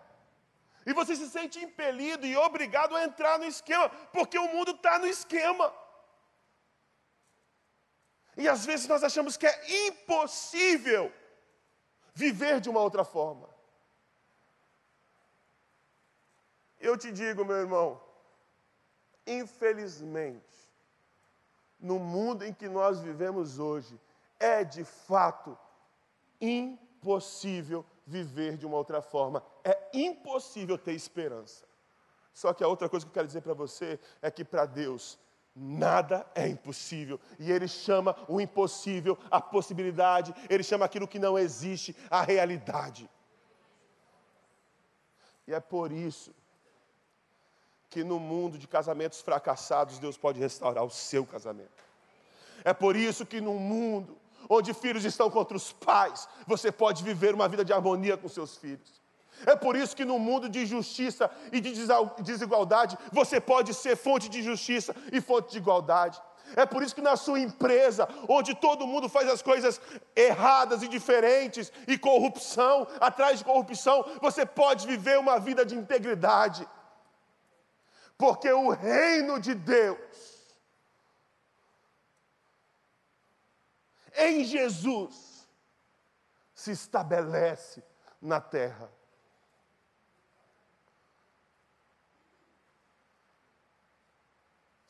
E 0.85 0.93
você 0.93 1.15
se 1.15 1.27
sente 1.29 1.57
impelido 1.59 2.27
e 2.27 2.37
obrigado 2.37 2.95
a 2.95 3.03
entrar 3.03 3.39
no 3.39 3.45
esquema, 3.45 3.89
porque 4.15 4.37
o 4.37 4.47
mundo 4.53 4.71
está 4.71 4.99
no 4.99 5.07
esquema. 5.07 5.73
E 8.37 8.47
às 8.47 8.65
vezes 8.65 8.87
nós 8.87 9.03
achamos 9.03 9.37
que 9.37 9.47
é 9.47 9.87
impossível 9.87 11.11
viver 12.13 12.59
de 12.59 12.69
uma 12.69 12.79
outra 12.79 13.03
forma. 13.03 13.49
Eu 16.79 16.97
te 16.97 17.11
digo, 17.11 17.45
meu 17.45 17.57
irmão, 17.57 18.01
infelizmente, 19.25 20.43
no 21.79 21.97
mundo 21.97 22.43
em 22.43 22.53
que 22.53 22.67
nós 22.67 22.99
vivemos 22.99 23.59
hoje, 23.59 23.99
é 24.39 24.63
de 24.63 24.83
fato 24.83 25.57
impossível 26.39 27.85
viver 28.05 28.57
de 28.57 28.65
uma 28.65 28.77
outra 28.77 29.01
forma. 29.01 29.43
É 29.63 29.89
impossível 29.93 30.77
ter 30.77 30.93
esperança. 30.93 31.65
Só 32.33 32.53
que 32.53 32.63
a 32.63 32.67
outra 32.67 32.89
coisa 32.89 33.05
que 33.05 33.09
eu 33.09 33.13
quero 33.13 33.27
dizer 33.27 33.41
para 33.41 33.53
você 33.53 33.99
é 34.21 34.29
que 34.29 34.43
para 34.43 34.65
Deus 34.65 35.17
Nada 35.55 36.25
é 36.35 36.47
impossível. 36.47 37.19
E 37.39 37.51
ele 37.51 37.67
chama 37.67 38.15
o 38.27 38.41
impossível 38.41 39.17
a 39.31 39.39
possibilidade, 39.39 40.35
ele 40.49 40.63
chama 40.63 40.83
aquilo 40.83 41.07
que 41.07 41.17
não 41.17 41.39
existe 41.39 41.95
a 42.09 42.21
realidade. 42.21 43.09
E 45.47 45.53
é 45.53 45.59
por 45.59 45.91
isso 45.91 46.33
que 47.89 48.03
no 48.03 48.19
mundo 48.19 48.57
de 48.57 48.67
casamentos 48.67 49.21
fracassados, 49.21 49.99
Deus 49.99 50.17
pode 50.17 50.39
restaurar 50.39 50.83
o 50.83 50.89
seu 50.89 51.25
casamento. 51.25 51.85
É 52.63 52.73
por 52.73 52.95
isso 52.95 53.25
que 53.25 53.39
no 53.39 53.53
mundo 53.53 54.17
onde 54.49 54.73
filhos 54.73 55.05
estão 55.05 55.29
contra 55.29 55.55
os 55.55 55.71
pais, 55.71 56.27
você 56.45 56.71
pode 56.71 57.03
viver 57.03 57.33
uma 57.33 57.47
vida 57.47 57.63
de 57.63 57.71
harmonia 57.71 58.17
com 58.17 58.27
seus 58.27 58.57
filhos. 58.57 59.04
É 59.45 59.55
por 59.55 59.75
isso 59.75 59.95
que 59.95 60.05
no 60.05 60.19
mundo 60.19 60.47
de 60.47 60.61
injustiça 60.61 61.29
e 61.51 61.59
de 61.59 61.73
desigualdade, 62.23 62.97
você 63.11 63.39
pode 63.39 63.73
ser 63.73 63.95
fonte 63.95 64.29
de 64.29 64.41
justiça 64.41 64.95
e 65.11 65.19
fonte 65.19 65.51
de 65.51 65.57
igualdade. 65.57 66.21
É 66.55 66.65
por 66.65 66.83
isso 66.83 66.93
que 66.93 67.01
na 67.01 67.15
sua 67.15 67.39
empresa, 67.39 68.07
onde 68.29 68.53
todo 68.55 68.85
mundo 68.85 69.09
faz 69.09 69.27
as 69.29 69.41
coisas 69.41 69.81
erradas 70.15 70.83
e 70.83 70.87
diferentes, 70.87 71.71
e 71.87 71.97
corrupção, 71.97 72.87
atrás 72.99 73.39
de 73.39 73.45
corrupção, 73.45 74.05
você 74.21 74.45
pode 74.45 74.85
viver 74.85 75.17
uma 75.17 75.39
vida 75.39 75.65
de 75.65 75.75
integridade. 75.75 76.67
Porque 78.17 78.51
o 78.51 78.69
reino 78.69 79.39
de 79.39 79.55
Deus, 79.55 79.97
em 84.15 84.43
Jesus, 84.43 85.47
se 86.53 86.71
estabelece 86.71 87.83
na 88.21 88.39
terra. 88.39 88.89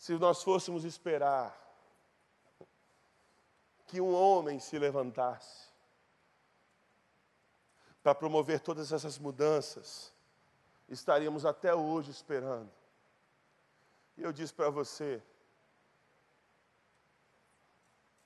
Se 0.05 0.13
nós 0.19 0.43
fôssemos 0.43 0.85
esperar 0.85 1.51
que 3.87 3.99
um 3.99 4.13
homem 4.13 4.59
se 4.59 4.77
levantasse 4.77 5.67
para 8.03 8.13
promover 8.13 8.59
todas 8.59 8.91
essas 8.91 9.17
mudanças, 9.17 10.13
estaríamos 10.87 11.43
até 11.43 11.73
hoje 11.73 12.11
esperando. 12.11 12.69
E 14.15 14.21
eu 14.21 14.31
disse 14.31 14.53
para 14.53 14.69
você 14.69 15.23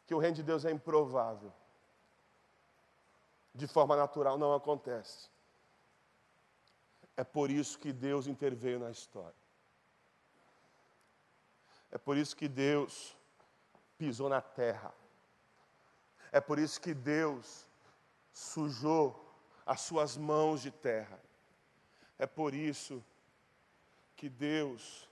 que 0.06 0.14
o 0.14 0.20
reino 0.20 0.36
de 0.36 0.44
Deus 0.44 0.66
é 0.66 0.72
improvável. 0.72 1.54
De 3.56 3.68
forma 3.68 3.96
natural 3.96 4.38
não 4.38 4.54
acontece. 4.54 5.30
É 7.16 7.24
por 7.24 7.50
isso 7.50 7.80
que 7.80 7.94
Deus 7.94 8.28
interveio 8.28 8.80
na 8.80 8.92
história. 8.92 9.49
É 11.92 11.98
por 11.98 12.18
isso 12.18 12.36
que 12.36 12.48
Deus 12.48 13.16
pisou 13.98 14.30
na 14.30 14.42
terra. 14.42 14.94
É 16.32 16.40
por 16.40 16.60
isso 16.60 16.80
que 16.80 16.94
Deus 16.94 17.68
sujou 18.32 19.26
as 19.66 19.82
suas 19.82 20.16
mãos 20.16 20.62
de 20.62 20.72
terra. 20.72 21.20
É 22.18 22.28
por 22.28 22.54
isso 22.54 23.04
que 24.16 24.30
Deus 24.30 25.10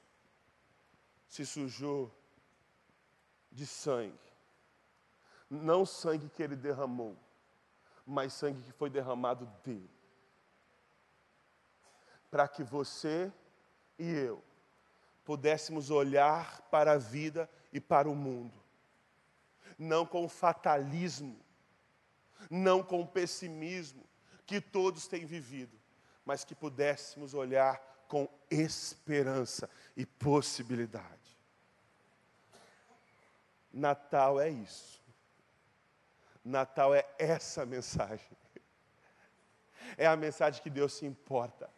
se 1.28 1.46
sujou 1.46 2.12
de 3.52 3.66
sangue. 3.66 4.18
Não 5.50 5.86
sangue 5.86 6.30
que 6.30 6.44
ele 6.44 6.56
derramou, 6.56 7.18
mas 8.06 8.34
sangue 8.34 8.62
que 8.62 8.72
foi 8.72 8.90
derramado 8.90 9.46
dele. 9.64 9.90
Para 12.30 12.48
que 12.48 12.64
você 12.64 13.32
e 13.98 14.12
eu 14.12 14.44
pudéssemos 15.28 15.90
olhar 15.90 16.62
para 16.72 16.94
a 16.94 16.98
vida 16.98 17.50
e 17.74 17.82
para 17.82 18.10
o 18.10 18.16
mundo, 18.16 18.58
não 19.78 20.06
com 20.06 20.30
fatalismo, 20.30 21.38
não 22.50 22.82
com 22.82 23.06
pessimismo 23.06 24.06
que 24.46 24.62
todos 24.62 25.06
têm 25.06 25.26
vivido, 25.26 25.78
mas 26.24 26.46
que 26.46 26.56
pudéssemos 26.56 27.34
olhar 27.34 27.78
com 28.08 28.26
esperança 28.50 29.70
e 29.98 30.06
possibilidade. 30.06 31.38
Natal 33.74 34.40
é 34.40 34.50
isso. 34.50 35.04
Natal 36.42 36.96
é 36.96 37.06
essa 37.20 37.66
mensagem. 37.66 38.38
É 39.98 40.08
a 40.08 40.16
mensagem 40.16 40.64
que 40.64 40.70
Deus 40.70 40.94
se 40.94 41.06
importa. 41.06 41.70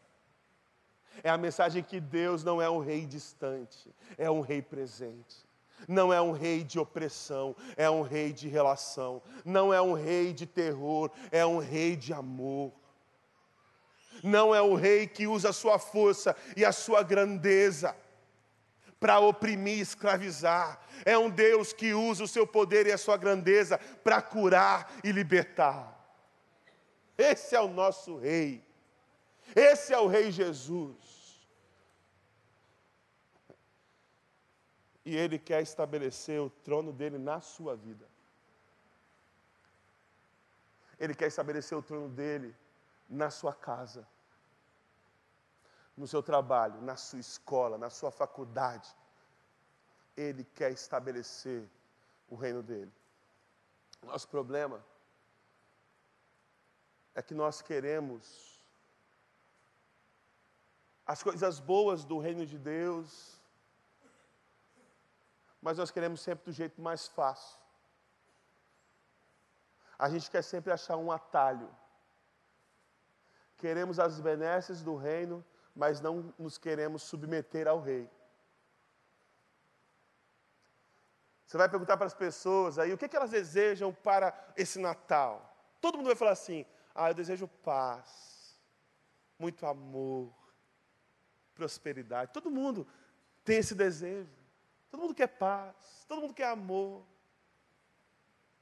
É 1.23 1.29
a 1.29 1.37
mensagem 1.37 1.83
que 1.83 1.99
Deus 1.99 2.43
não 2.43 2.61
é 2.61 2.69
um 2.69 2.79
rei 2.79 3.05
distante, 3.05 3.93
é 4.17 4.29
um 4.29 4.41
rei 4.41 4.61
presente. 4.61 5.47
Não 5.87 6.11
é 6.11 6.21
um 6.21 6.33
rei 6.33 6.63
de 6.63 6.77
opressão, 6.77 7.55
é 7.77 7.89
um 7.89 8.01
rei 8.01 8.33
de 8.33 8.49
relação. 8.49 9.21
Não 9.45 9.73
é 9.73 9.81
um 9.81 9.93
rei 9.93 10.33
de 10.33 10.45
terror, 10.45 11.09
é 11.31 11.45
um 11.45 11.57
rei 11.57 11.95
de 11.95 12.13
amor. 12.13 12.73
Não 14.21 14.53
é 14.53 14.61
o 14.61 14.75
rei 14.75 15.07
que 15.07 15.25
usa 15.25 15.49
a 15.49 15.53
sua 15.53 15.79
força 15.79 16.35
e 16.57 16.65
a 16.65 16.73
sua 16.73 17.01
grandeza 17.01 17.95
para 18.99 19.19
oprimir 19.19 19.77
e 19.77 19.81
escravizar. 19.81 20.81
É 21.05 21.17
um 21.17 21.29
Deus 21.29 21.71
que 21.71 21.93
usa 21.93 22.25
o 22.25 22.27
seu 22.27 22.45
poder 22.45 22.85
e 22.85 22.91
a 22.91 22.97
sua 22.97 23.15
grandeza 23.15 23.79
para 24.03 24.21
curar 24.21 24.91
e 25.01 25.11
libertar. 25.13 25.97
Esse 27.17 27.55
é 27.55 27.61
o 27.61 27.69
nosso 27.69 28.17
rei. 28.17 28.63
Esse 29.55 29.93
é 29.93 29.99
o 29.99 30.07
Rei 30.07 30.31
Jesus. 30.31 31.08
E 35.09 35.15
Ele 35.15 35.39
quer 35.39 35.63
estabelecer 35.63 36.39
o 36.39 36.51
trono 36.51 36.93
dele 36.93 37.17
na 37.17 37.41
sua 37.41 37.75
vida. 37.75 38.07
Ele 40.99 41.15
quer 41.15 41.25
estabelecer 41.25 41.75
o 41.75 41.81
trono 41.81 42.07
dele 42.09 42.55
na 43.09 43.31
sua 43.31 43.51
casa, 43.51 44.07
no 45.97 46.07
seu 46.07 46.21
trabalho, 46.21 46.79
na 46.83 46.95
sua 46.95 47.19
escola, 47.19 47.75
na 47.75 47.89
sua 47.89 48.11
faculdade. 48.11 48.87
Ele 50.15 50.43
quer 50.43 50.71
estabelecer 50.71 51.67
o 52.29 52.35
reino 52.35 52.61
dele. 52.61 52.93
Nosso 54.03 54.27
problema 54.27 54.85
é 57.15 57.21
que 57.23 57.33
nós 57.33 57.63
queremos 57.63 58.63
as 61.03 61.23
coisas 61.23 61.59
boas 61.59 62.05
do 62.05 62.19
reino 62.19 62.45
de 62.45 62.59
Deus, 62.59 63.38
mas 65.61 65.77
nós 65.77 65.91
queremos 65.91 66.21
sempre 66.21 66.45
do 66.45 66.51
jeito 66.51 66.81
mais 66.81 67.07
fácil. 67.07 67.59
A 69.97 70.09
gente 70.09 70.31
quer 70.31 70.41
sempre 70.41 70.71
achar 70.71 70.95
um 70.95 71.11
atalho. 71.11 71.69
Queremos 73.57 73.99
as 73.99 74.21
benesses 74.21 74.81
do 74.81 74.95
reino, 74.95 75.43
mas 75.75 75.99
não 75.99 76.33
nos 76.37 76.57
queremos 76.57 77.03
submeter 77.03 77.67
ao 77.67 77.81
rei. 77.81 78.09
Você 81.45 81.57
vai 81.57 81.67
perguntar 81.67 81.97
para 81.97 82.05
as 82.05 82.13
pessoas 82.13 82.79
aí 82.79 82.93
o 82.93 82.97
que, 82.97 83.09
que 83.09 83.15
elas 83.15 83.31
desejam 83.31 83.91
para 83.91 84.33
esse 84.55 84.79
Natal. 84.79 85.51
Todo 85.81 85.97
mundo 85.97 86.07
vai 86.07 86.15
falar 86.15 86.31
assim: 86.31 86.65
ah, 86.93 87.09
eu 87.09 87.13
desejo 87.13 87.47
paz, 87.47 88.55
muito 89.37 89.65
amor, 89.65 90.31
prosperidade. 91.55 92.31
Todo 92.31 92.51
mundo 92.51 92.87
tem 93.43 93.57
esse 93.57 93.75
desejo. 93.75 94.38
Todo 94.89 95.01
mundo 95.01 95.15
quer 95.15 95.27
paz, 95.27 96.05
todo 96.07 96.21
mundo 96.21 96.33
quer 96.33 96.47
amor. 96.47 97.05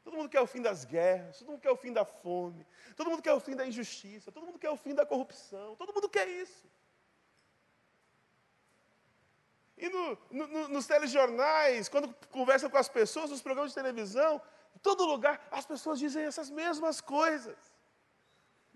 Todo 0.04 0.16
mundo 0.16 0.30
quer 0.30 0.40
o 0.40 0.48
fim 0.48 0.62
das 0.62 0.86
guerras, 0.86 1.40
todo 1.40 1.50
mundo 1.52 1.60
quer 1.60 1.72
o 1.72 1.76
fim 1.76 1.92
da 1.92 2.06
fome, 2.06 2.66
todo 2.96 3.10
mundo 3.10 3.22
quer 3.22 3.34
o 3.34 3.42
fim 3.42 3.58
da 3.58 3.68
injustiça, 3.68 4.32
todo 4.32 4.46
mundo 4.46 4.58
quer 4.58 4.70
o 4.70 4.78
fim 4.78 4.96
da 4.96 5.06
corrupção, 5.06 5.76
todo 5.76 5.94
mundo 5.94 6.08
quer 6.08 6.30
isso. 6.30 6.66
E 9.78 9.90
no, 9.90 10.18
no, 10.32 10.68
nos 10.70 10.88
telejornais, 10.88 11.90
quando 11.90 12.14
conversam 12.32 12.70
com 12.70 12.78
as 12.78 12.88
pessoas, 12.88 13.30
nos 13.30 13.42
programas 13.42 13.72
de 13.72 13.76
televisão, 13.76 14.42
em 14.76 14.80
todo 14.80 15.06
lugar, 15.06 15.46
as 15.52 15.66
pessoas 15.66 16.00
dizem 16.00 16.24
essas 16.24 16.50
mesmas 16.50 17.00
coisas. 17.00 17.58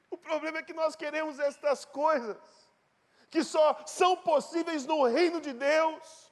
O 0.10 0.18
problema 0.18 0.60
é 0.60 0.64
que 0.64 0.74
nós 0.74 0.96
queremos 0.96 1.40
estas 1.40 1.86
coisas 1.86 2.38
que 3.30 3.44
só 3.44 3.82
são 3.86 4.18
possíveis 4.18 4.86
no 4.86 5.06
reino 5.06 5.40
de 5.40 5.54
Deus, 5.54 6.31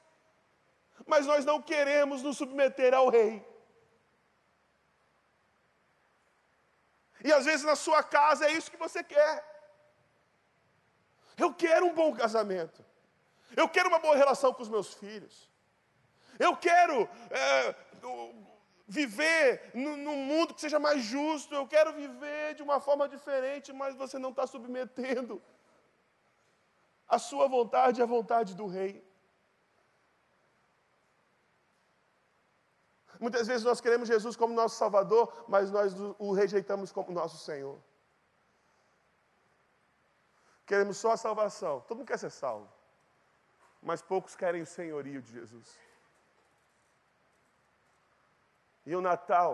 mas 1.06 1.26
nós 1.26 1.44
não 1.44 1.60
queremos 1.60 2.22
nos 2.22 2.36
submeter 2.36 2.94
ao 2.94 3.08
rei. 3.08 3.44
E 7.22 7.32
às 7.32 7.44
vezes 7.44 7.64
na 7.64 7.76
sua 7.76 8.02
casa 8.02 8.46
é 8.46 8.52
isso 8.52 8.70
que 8.70 8.76
você 8.76 9.02
quer. 9.02 9.44
Eu 11.36 11.52
quero 11.54 11.86
um 11.86 11.94
bom 11.94 12.14
casamento. 12.14 12.84
Eu 13.56 13.68
quero 13.68 13.88
uma 13.88 13.98
boa 13.98 14.16
relação 14.16 14.52
com 14.54 14.62
os 14.62 14.68
meus 14.68 14.94
filhos. 14.94 15.50
Eu 16.38 16.56
quero 16.56 17.08
é, 17.30 17.74
viver 18.86 19.70
num 19.74 20.16
mundo 20.16 20.54
que 20.54 20.60
seja 20.60 20.78
mais 20.78 21.02
justo. 21.02 21.54
Eu 21.54 21.66
quero 21.66 21.92
viver 21.92 22.54
de 22.54 22.62
uma 22.62 22.80
forma 22.80 23.08
diferente, 23.08 23.72
mas 23.72 23.94
você 23.94 24.18
não 24.18 24.30
está 24.30 24.46
submetendo 24.46 25.42
a 27.08 27.18
sua 27.18 27.48
vontade 27.48 28.00
a 28.00 28.06
vontade 28.06 28.54
do 28.54 28.66
rei. 28.66 29.04
Muitas 33.20 33.46
vezes 33.46 33.64
nós 33.64 33.82
queremos 33.82 34.08
Jesus 34.08 34.34
como 34.34 34.54
nosso 34.54 34.76
Salvador, 34.76 35.44
mas 35.46 35.70
nós 35.70 35.94
o 36.18 36.32
rejeitamos 36.32 36.90
como 36.90 37.12
nosso 37.12 37.36
Senhor. 37.36 37.78
Queremos 40.64 40.96
só 40.96 41.12
a 41.12 41.16
salvação. 41.16 41.80
Todo 41.82 41.98
mundo 41.98 42.08
quer 42.08 42.18
ser 42.18 42.30
salvo. 42.30 42.68
mas 43.82 44.02
poucos 44.02 44.36
querem 44.36 44.60
o 44.62 44.66
senhorio 44.66 45.22
de 45.22 45.32
Jesus. 45.32 45.78
E 48.84 48.94
o 48.94 49.00
Natal 49.00 49.52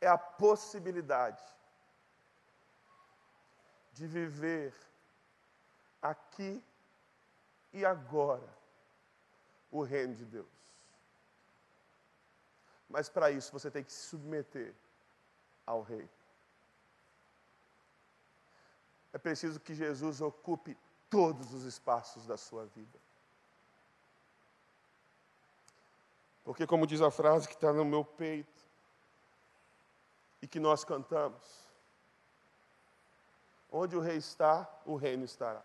é 0.00 0.06
a 0.06 0.18
possibilidade 0.18 1.42
de 3.92 4.06
viver 4.06 4.74
aqui 6.02 6.62
e 7.72 7.84
agora 7.86 8.57
o 9.70 9.82
reino 9.82 10.14
de 10.14 10.24
Deus. 10.24 10.46
Mas 12.88 13.08
para 13.08 13.30
isso 13.30 13.52
você 13.52 13.70
tem 13.70 13.84
que 13.84 13.92
se 13.92 14.06
submeter 14.08 14.74
ao 15.66 15.82
Rei. 15.82 16.08
É 19.12 19.18
preciso 19.18 19.60
que 19.60 19.74
Jesus 19.74 20.20
ocupe 20.20 20.76
todos 21.10 21.52
os 21.52 21.64
espaços 21.64 22.26
da 22.26 22.36
sua 22.36 22.66
vida. 22.66 22.98
Porque, 26.44 26.66
como 26.66 26.86
diz 26.86 27.00
a 27.02 27.10
frase 27.10 27.46
que 27.46 27.54
está 27.54 27.72
no 27.72 27.84
meu 27.84 28.04
peito, 28.04 28.58
e 30.40 30.46
que 30.46 30.60
nós 30.60 30.84
cantamos, 30.84 31.66
onde 33.70 33.96
o 33.96 34.00
rei 34.00 34.16
está, 34.16 34.68
o 34.86 34.96
reino 34.96 35.24
estará. 35.24 35.62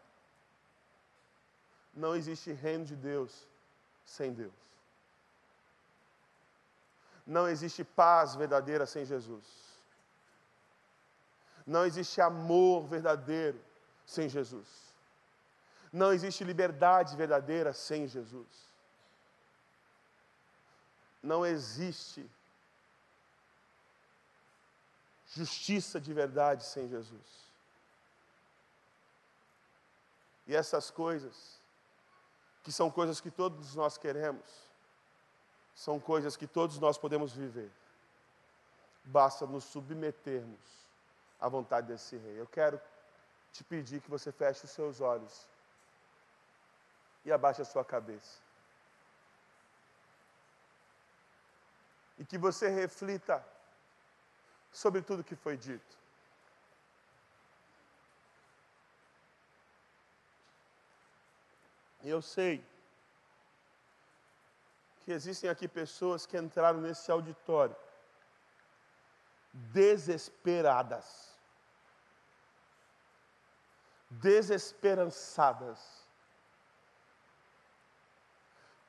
Não 1.93 2.15
existe 2.15 2.51
reino 2.51 2.85
de 2.85 2.95
Deus 2.95 3.47
sem 4.17 4.31
Deus. 4.33 4.61
Não 7.25 7.47
existe 7.47 7.83
paz 7.83 8.35
verdadeira 8.35 8.85
sem 8.85 9.05
Jesus. 9.05 9.45
Não 11.65 11.85
existe 11.85 12.19
amor 12.21 12.85
verdadeiro 12.87 13.59
sem 14.05 14.27
Jesus. 14.27 14.67
Não 15.91 16.11
existe 16.11 16.43
liberdade 16.43 17.15
verdadeira 17.15 17.71
sem 17.73 18.07
Jesus. 18.07 18.47
Não 21.21 21.45
existe 21.45 22.29
justiça 25.27 25.99
de 25.99 26.13
verdade 26.13 26.65
sem 26.65 26.89
Jesus. 26.89 27.43
E 30.45 30.55
essas 30.55 30.91
coisas, 30.91 31.62
que 32.63 32.71
são 32.71 32.89
coisas 32.89 33.19
que 33.19 33.29
todos 33.29 33.75
nós 33.75 33.97
queremos, 33.97 34.49
são 35.75 35.99
coisas 35.99 36.37
que 36.37 36.47
todos 36.47 36.79
nós 36.79 36.97
podemos 36.97 37.33
viver. 37.33 37.71
Basta 39.03 39.45
nos 39.45 39.65
submetermos 39.65 40.59
à 41.39 41.49
vontade 41.49 41.87
desse 41.87 42.15
rei. 42.15 42.39
Eu 42.39 42.47
quero 42.47 42.79
te 43.51 43.63
pedir 43.63 44.01
que 44.01 44.09
você 44.09 44.31
feche 44.31 44.63
os 44.63 44.71
seus 44.71 45.01
olhos 45.01 45.45
e 47.25 47.31
abaixe 47.31 47.61
a 47.61 47.65
sua 47.65 47.83
cabeça. 47.83 48.39
E 52.17 52.23
que 52.25 52.37
você 52.37 52.69
reflita 52.69 53.45
sobre 54.71 55.01
tudo 55.01 55.23
que 55.23 55.35
foi 55.35 55.57
dito. 55.57 56.02
E 62.03 62.09
eu 62.09 62.21
sei 62.21 62.63
que 65.03 65.11
existem 65.11 65.49
aqui 65.49 65.67
pessoas 65.67 66.25
que 66.25 66.37
entraram 66.37 66.79
nesse 66.79 67.09
auditório 67.11 67.75
desesperadas, 69.53 71.37
desesperançadas, 74.09 75.79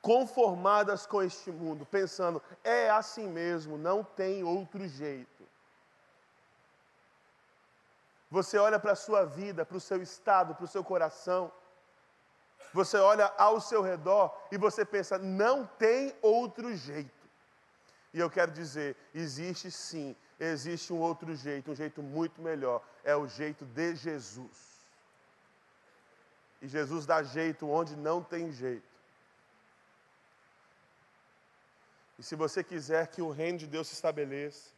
conformadas 0.01 1.05
com 1.05 1.21
este 1.21 1.51
mundo, 1.51 1.85
pensando, 1.85 2.41
é 2.63 2.89
assim 2.89 3.27
mesmo, 3.27 3.77
não 3.77 4.03
tem 4.03 4.43
outro 4.43 4.87
jeito. 4.87 5.47
Você 8.29 8.57
olha 8.57 8.79
para 8.79 8.91
a 8.93 8.95
sua 8.95 9.23
vida, 9.23 9.65
para 9.65 9.77
o 9.77 9.81
seu 9.81 10.01
estado, 10.01 10.55
para 10.55 10.65
o 10.65 10.67
seu 10.67 10.83
coração, 10.83 11.51
você 12.73 12.97
olha 12.97 13.25
ao 13.37 13.59
seu 13.59 13.81
redor 13.81 14.35
e 14.51 14.57
você 14.57 14.85
pensa, 14.85 15.17
não 15.17 15.65
tem 15.65 16.15
outro 16.21 16.75
jeito. 16.75 17.11
E 18.13 18.19
eu 18.19 18.29
quero 18.29 18.51
dizer, 18.51 18.95
existe 19.13 19.69
sim, 19.69 20.15
existe 20.39 20.93
um 20.93 20.99
outro 20.99 21.35
jeito, 21.35 21.71
um 21.71 21.75
jeito 21.75 22.01
muito 22.01 22.41
melhor, 22.41 22.81
é 23.03 23.15
o 23.15 23.27
jeito 23.27 23.65
de 23.65 23.95
Jesus. 23.95 24.75
E 26.61 26.67
Jesus 26.67 27.05
dá 27.05 27.21
jeito 27.21 27.69
onde 27.69 27.95
não 27.95 28.23
tem 28.23 28.51
jeito. 28.51 28.95
E 32.17 32.23
se 32.23 32.35
você 32.35 32.63
quiser 32.63 33.07
que 33.07 33.21
o 33.21 33.29
reino 33.29 33.57
de 33.57 33.67
Deus 33.67 33.87
se 33.89 33.93
estabeleça, 33.93 34.69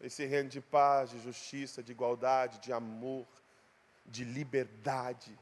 esse 0.00 0.26
reino 0.26 0.48
de 0.48 0.60
paz, 0.60 1.10
de 1.10 1.18
justiça, 1.20 1.82
de 1.82 1.92
igualdade, 1.92 2.58
de 2.58 2.72
amor, 2.72 3.26
de 4.04 4.24
liberdade, 4.24 5.38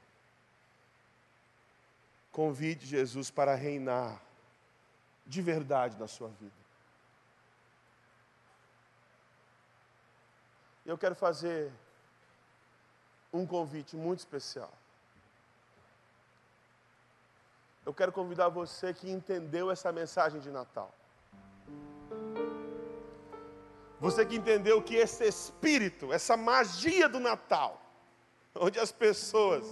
Convide 2.33 2.87
Jesus 2.87 3.31
para 3.31 3.55
reinar 3.55 4.21
de 5.27 5.43
verdade 5.43 5.99
na 5.99 6.09
sua 6.09 6.29
vida. 6.29 6.63
Eu 10.85 10.99
quero 10.99 11.15
fazer 11.15 11.71
um 13.33 13.47
convite 13.47 13.97
muito 13.97 14.21
especial. 14.21 14.73
Eu 17.85 17.93
quero 17.93 18.13
convidar 18.13 18.49
você 18.49 18.93
que 18.95 19.11
entendeu 19.11 19.71
essa 19.71 19.93
mensagem 19.93 20.41
de 20.41 20.51
Natal. 20.51 20.93
Você 24.01 24.27
que 24.27 24.37
entendeu 24.37 24.83
que 24.83 24.97
esse 24.97 25.25
espírito, 25.25 26.13
essa 26.13 26.37
magia 26.37 27.09
do 27.09 27.21
Natal, 27.21 27.81
onde 28.55 28.79
as 28.81 28.91
pessoas 28.91 29.65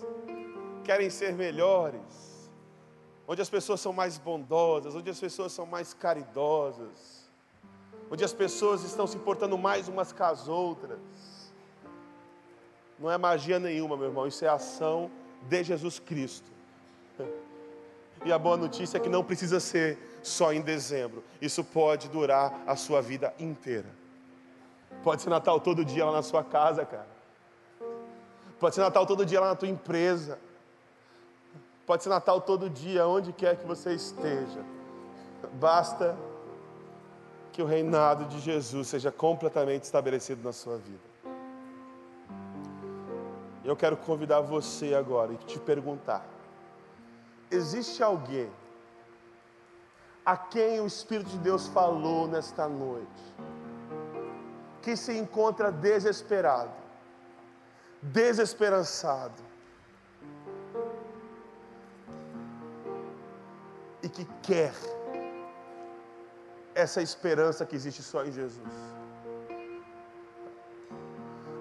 querem 0.85 1.11
ser 1.11 1.33
melhores, 1.33 2.30
onde 3.31 3.41
as 3.41 3.49
pessoas 3.49 3.81
são 3.81 3.93
mais 3.93 4.19
bondosas, 4.19 4.93
onde 4.97 5.09
as 5.09 5.21
pessoas 5.21 5.53
são 5.53 5.65
mais 5.65 5.95
caridosas, 5.95 7.31
onde 8.11 8.25
as 8.25 8.33
pessoas 8.33 8.83
estão 8.83 9.07
se 9.07 9.17
portando 9.19 9.57
mais 9.57 9.87
umas 9.87 10.13
com 10.13 10.25
as 10.25 10.49
outras. 10.49 10.99
Não 12.99 13.09
é 13.09 13.17
magia 13.17 13.61
nenhuma, 13.61 13.97
meu 13.97 14.07
irmão, 14.07 14.27
isso 14.27 14.45
é 14.45 14.49
ação 14.49 15.09
de 15.49 15.63
Jesus 15.63 16.01
Cristo. 16.01 16.51
E 18.23 18.31
a 18.31 18.39
boa 18.39 18.55
notícia 18.55 18.99
é 18.99 19.01
que 19.01 19.09
não 19.09 19.25
precisa 19.25 19.59
ser 19.59 19.99
só 20.23 20.53
em 20.53 20.61
dezembro, 20.61 21.25
isso 21.41 21.65
pode 21.65 22.07
durar 22.11 22.53
a 22.67 22.77
sua 22.77 23.01
vida 23.01 23.33
inteira. 23.39 23.89
Pode 25.03 25.23
ser 25.23 25.31
Natal 25.31 25.59
todo 25.59 25.83
dia 25.83 26.05
lá 26.05 26.13
na 26.13 26.23
sua 26.23 26.45
casa, 26.45 26.85
cara. 26.85 27.09
Pode 28.59 28.75
ser 28.75 28.83
Natal 28.83 29.07
todo 29.07 29.25
dia 29.25 29.41
lá 29.41 29.49
na 29.49 29.55
tua 29.55 29.69
empresa. 29.69 30.39
Pode 31.91 32.05
ser 32.05 32.09
Natal 32.09 32.41
todo 32.41 32.71
dia, 32.71 33.05
onde 33.05 33.33
quer 33.33 33.57
que 33.57 33.67
você 33.67 33.93
esteja. 33.93 34.65
Basta 35.55 36.17
que 37.51 37.61
o 37.61 37.67
reinado 37.67 38.27
de 38.27 38.39
Jesus 38.39 38.87
seja 38.87 39.11
completamente 39.11 39.83
estabelecido 39.83 40.41
na 40.41 40.53
sua 40.53 40.77
vida. 40.77 41.01
Eu 43.65 43.75
quero 43.75 43.97
convidar 43.97 44.41
você 44.41 44.95
agora 44.95 45.33
e 45.33 45.37
te 45.39 45.59
perguntar: 45.59 46.25
existe 47.51 48.05
alguém 48.05 48.49
a 50.25 50.37
quem 50.37 50.81
o 50.81 50.87
Espírito 50.87 51.31
de 51.31 51.39
Deus 51.39 51.67
falou 51.67 52.29
nesta 52.29 52.69
noite, 52.69 53.35
que 54.81 54.97
se 54.97 55.19
encontra 55.19 55.73
desesperado, 55.73 56.71
desesperançado, 58.01 59.50
que 64.11 64.25
quer 64.43 64.73
essa 66.75 67.03
esperança 67.03 67.67
que 67.67 67.77
existe 67.77 68.03
só 68.03 68.25
em 68.25 68.33
Jesus. 68.33 68.75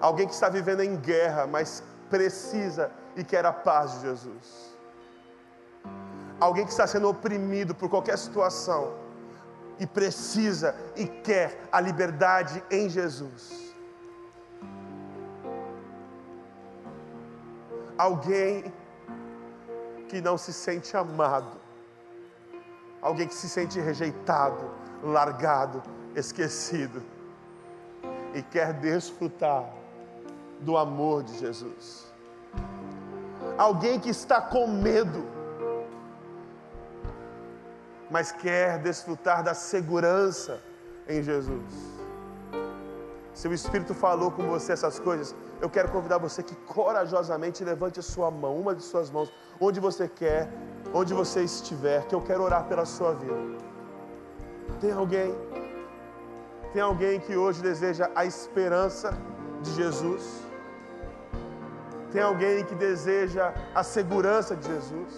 Alguém 0.00 0.26
que 0.26 0.32
está 0.32 0.48
vivendo 0.48 0.82
em 0.82 0.96
guerra, 0.96 1.46
mas 1.46 1.82
precisa 2.08 2.90
e 3.16 3.22
quer 3.22 3.44
a 3.44 3.52
paz 3.52 3.92
de 3.94 4.00
Jesus. 4.02 4.74
Alguém 6.40 6.64
que 6.64 6.70
está 6.70 6.86
sendo 6.86 7.08
oprimido 7.08 7.74
por 7.74 7.90
qualquer 7.90 8.16
situação 8.16 8.94
e 9.78 9.86
precisa 9.86 10.74
e 10.96 11.06
quer 11.06 11.60
a 11.70 11.80
liberdade 11.80 12.64
em 12.70 12.88
Jesus. 12.88 13.74
Alguém 17.98 18.72
que 20.08 20.20
não 20.22 20.38
se 20.38 20.52
sente 20.52 20.96
amado 20.96 21.59
alguém 23.00 23.26
que 23.26 23.34
se 23.34 23.48
sente 23.48 23.80
rejeitado, 23.80 24.70
largado, 25.02 25.82
esquecido 26.14 27.02
e 28.34 28.42
quer 28.42 28.72
desfrutar 28.74 29.72
do 30.60 30.76
amor 30.76 31.22
de 31.22 31.38
Jesus. 31.38 32.10
alguém 33.56 33.98
que 34.00 34.08
está 34.08 34.40
com 34.40 34.66
medo, 34.66 35.24
mas 38.10 38.32
quer 38.32 38.78
desfrutar 38.78 39.42
da 39.42 39.54
segurança 39.54 40.60
em 41.08 41.22
Jesus. 41.22 41.99
Se 43.40 43.48
o 43.48 43.54
Espírito 43.58 43.94
falou 43.94 44.30
com 44.36 44.42
você 44.54 44.70
essas 44.74 44.96
coisas, 44.98 45.28
eu 45.64 45.68
quero 45.74 45.88
convidar 45.94 46.18
você 46.24 46.40
que 46.48 46.54
corajosamente 46.72 47.64
levante 47.64 47.98
a 47.98 48.02
sua 48.02 48.30
mão, 48.30 48.54
uma 48.62 48.74
de 48.78 48.82
suas 48.82 49.08
mãos, 49.14 49.32
onde 49.58 49.78
você 49.86 50.06
quer, 50.06 50.42
onde 50.92 51.14
você 51.20 51.40
estiver, 51.42 51.98
que 52.08 52.14
eu 52.14 52.20
quero 52.20 52.42
orar 52.42 52.64
pela 52.70 52.84
sua 52.84 53.12
vida. 53.22 53.40
Tem 54.82 54.92
alguém? 54.92 55.30
Tem 56.74 56.82
alguém 56.82 57.18
que 57.18 57.34
hoje 57.34 57.62
deseja 57.62 58.10
a 58.14 58.26
esperança 58.26 59.08
de 59.62 59.72
Jesus? 59.80 60.22
Tem 62.12 62.22
alguém 62.30 62.62
que 62.62 62.74
deseja 62.74 63.54
a 63.74 63.82
segurança 63.82 64.54
de 64.54 64.66
Jesus? 64.74 65.14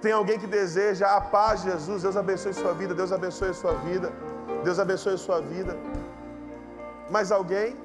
Tem 0.00 0.12
alguém 0.20 0.38
que 0.38 0.46
deseja 0.46 1.06
a 1.18 1.20
paz 1.20 1.62
de 1.62 1.70
Jesus? 1.70 2.00
Deus 2.08 2.16
abençoe 2.16 2.54
sua 2.54 2.72
vida, 2.72 2.94
Deus 2.94 3.12
abençoe 3.12 3.52
sua 3.52 3.74
vida, 3.88 4.10
Deus 4.64 4.78
abençoe 4.78 5.18
sua 5.18 5.42
vida. 5.54 5.76
Mais 7.10 7.30
alguém? 7.32 7.76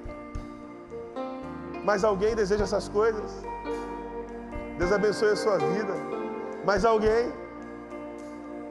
Mais 1.84 2.04
alguém 2.04 2.36
deseja 2.36 2.64
essas 2.64 2.88
coisas? 2.90 3.32
Deus 4.78 4.92
abençoe 4.92 5.32
a 5.32 5.36
sua 5.36 5.58
vida. 5.58 5.94
Mais 6.66 6.84
alguém? 6.86 7.32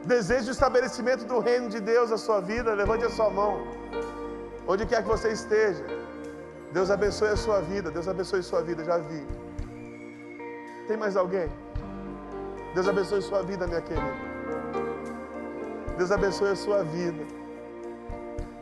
Deseja 0.05 0.49
o 0.49 0.57
estabelecimento 0.57 1.25
do 1.25 1.39
reino 1.39 1.69
de 1.69 1.81
Deus 1.81 2.11
na 2.11 2.19
sua 2.19 2.41
vida? 2.41 2.75
Levante 2.75 3.05
a 3.05 3.11
sua 3.11 3.31
mão. 3.31 3.55
Onde 4.67 4.87
quer 4.87 5.03
que 5.03 5.09
você 5.09 5.31
esteja. 5.33 5.85
Deus 6.73 6.91
abençoe 6.91 7.29
a 7.29 7.37
sua 7.37 7.61
vida. 7.61 7.91
Deus 7.91 8.09
abençoe 8.09 8.41
a 8.41 8.43
sua 8.43 8.63
vida. 8.63 8.85
Já 8.85 8.99
vi. 8.99 9.27
Tem 10.89 10.97
mais 10.97 11.17
alguém? 11.17 11.49
Deus 12.75 12.89
abençoe 12.89 13.19
a 13.19 13.23
sua 13.23 13.43
vida, 13.43 13.67
minha 13.67 13.83
querida. 13.83 14.17
Deus 15.97 16.11
abençoe 16.11 16.51
a 16.51 16.57
sua 16.57 16.83
vida. 16.83 17.25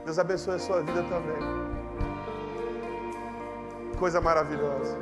Deus 0.05 0.18
abençoe 0.18 0.55
a 0.57 0.59
sua 0.59 0.82
vida 0.82 1.03
também. 1.05 1.59
Coisa 4.01 4.18
maravilhosa. 4.18 4.98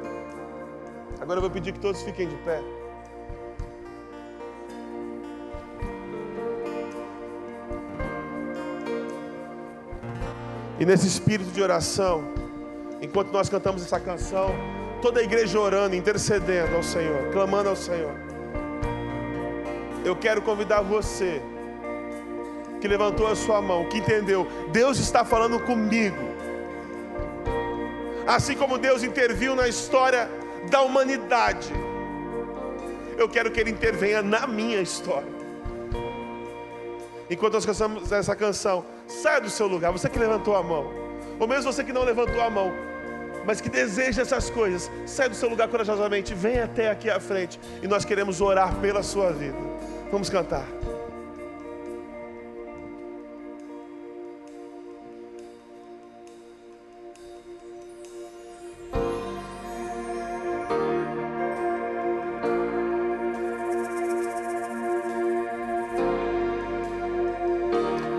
Agora 1.20 1.38
eu 1.38 1.42
vou 1.42 1.50
pedir 1.50 1.72
que 1.72 1.78
todos 1.78 2.02
fiquem 2.02 2.28
de 2.28 2.34
pé. 2.38 2.60
E 10.80 10.84
nesse 10.84 11.06
espírito 11.06 11.48
de 11.52 11.62
oração, 11.62 12.24
enquanto 13.00 13.30
nós 13.30 13.48
cantamos 13.48 13.82
essa 13.82 14.00
canção, 14.00 14.50
toda 15.00 15.20
a 15.20 15.22
igreja 15.22 15.60
orando, 15.60 15.94
intercedendo 15.94 16.74
ao 16.74 16.82
Senhor, 16.82 17.30
clamando 17.30 17.68
ao 17.68 17.76
Senhor. 17.76 18.14
Eu 20.04 20.16
quero 20.16 20.42
convidar 20.42 20.82
você 20.82 21.40
que 22.80 22.88
levantou 22.88 23.28
a 23.28 23.36
sua 23.36 23.62
mão, 23.62 23.88
que 23.88 23.98
entendeu, 23.98 24.44
Deus 24.72 24.98
está 24.98 25.24
falando 25.24 25.60
comigo. 25.60 26.27
Assim 28.28 28.54
como 28.54 28.76
Deus 28.76 29.02
interviu 29.02 29.56
na 29.56 29.66
história 29.66 30.28
da 30.70 30.82
humanidade, 30.82 31.72
eu 33.16 33.26
quero 33.26 33.50
que 33.50 33.58
Ele 33.58 33.70
intervenha 33.70 34.20
na 34.20 34.46
minha 34.46 34.82
história. 34.82 35.32
Enquanto 37.30 37.54
nós 37.54 37.64
cantamos 37.64 38.12
essa 38.12 38.36
canção, 38.36 38.84
saia 39.06 39.40
do 39.40 39.48
seu 39.48 39.66
lugar, 39.66 39.92
você 39.92 40.10
que 40.10 40.18
levantou 40.18 40.54
a 40.54 40.62
mão, 40.62 40.92
ou 41.40 41.48
mesmo 41.48 41.72
você 41.72 41.82
que 41.82 41.92
não 41.92 42.04
levantou 42.04 42.42
a 42.42 42.50
mão, 42.50 42.70
mas 43.46 43.62
que 43.62 43.70
deseja 43.70 44.20
essas 44.20 44.50
coisas, 44.50 44.90
saia 45.06 45.30
do 45.30 45.34
seu 45.34 45.48
lugar 45.48 45.66
corajosamente, 45.68 46.34
venha 46.34 46.64
até 46.64 46.90
aqui 46.90 47.08
à 47.08 47.18
frente 47.18 47.58
e 47.82 47.88
nós 47.88 48.04
queremos 48.04 48.42
orar 48.42 48.74
pela 48.76 49.02
sua 49.02 49.32
vida. 49.32 49.56
Vamos 50.12 50.28
cantar. 50.28 50.77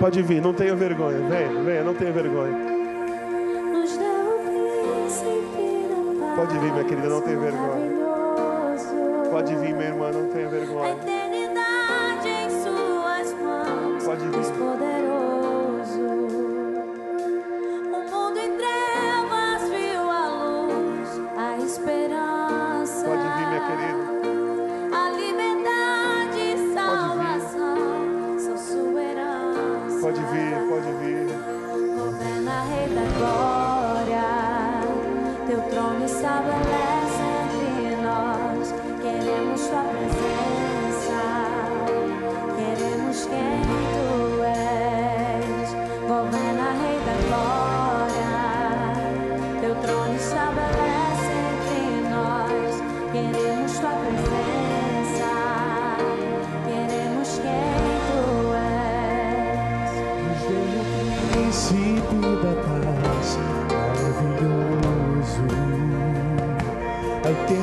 Pode 0.09 0.23
vir, 0.23 0.41
não 0.41 0.55
tenha 0.55 0.75
vergonha. 0.75 1.19
Venha, 1.19 1.63
venha, 1.63 1.83
não 1.83 1.93
tenha 1.93 2.11
vergonha. 2.11 2.57
Pode 6.35 6.57
vir, 6.57 6.71
minha 6.71 6.83
querida, 6.83 7.09
não 7.09 7.21
tenha 7.21 7.37
vergonha. 7.37 7.91
Pode 9.29 9.55
vir, 9.55 9.75
minha 9.75 9.89
irmã, 9.89 10.11
não 10.11 10.27
tenha 10.29 10.49
vergonha. 10.49 11.18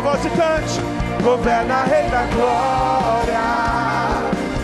voz 0.00 0.24
e 0.24 0.30
cante. 0.30 0.80
Governa, 1.22 1.82
Rei 1.84 2.08
da 2.08 2.24
Glória. 2.32 3.40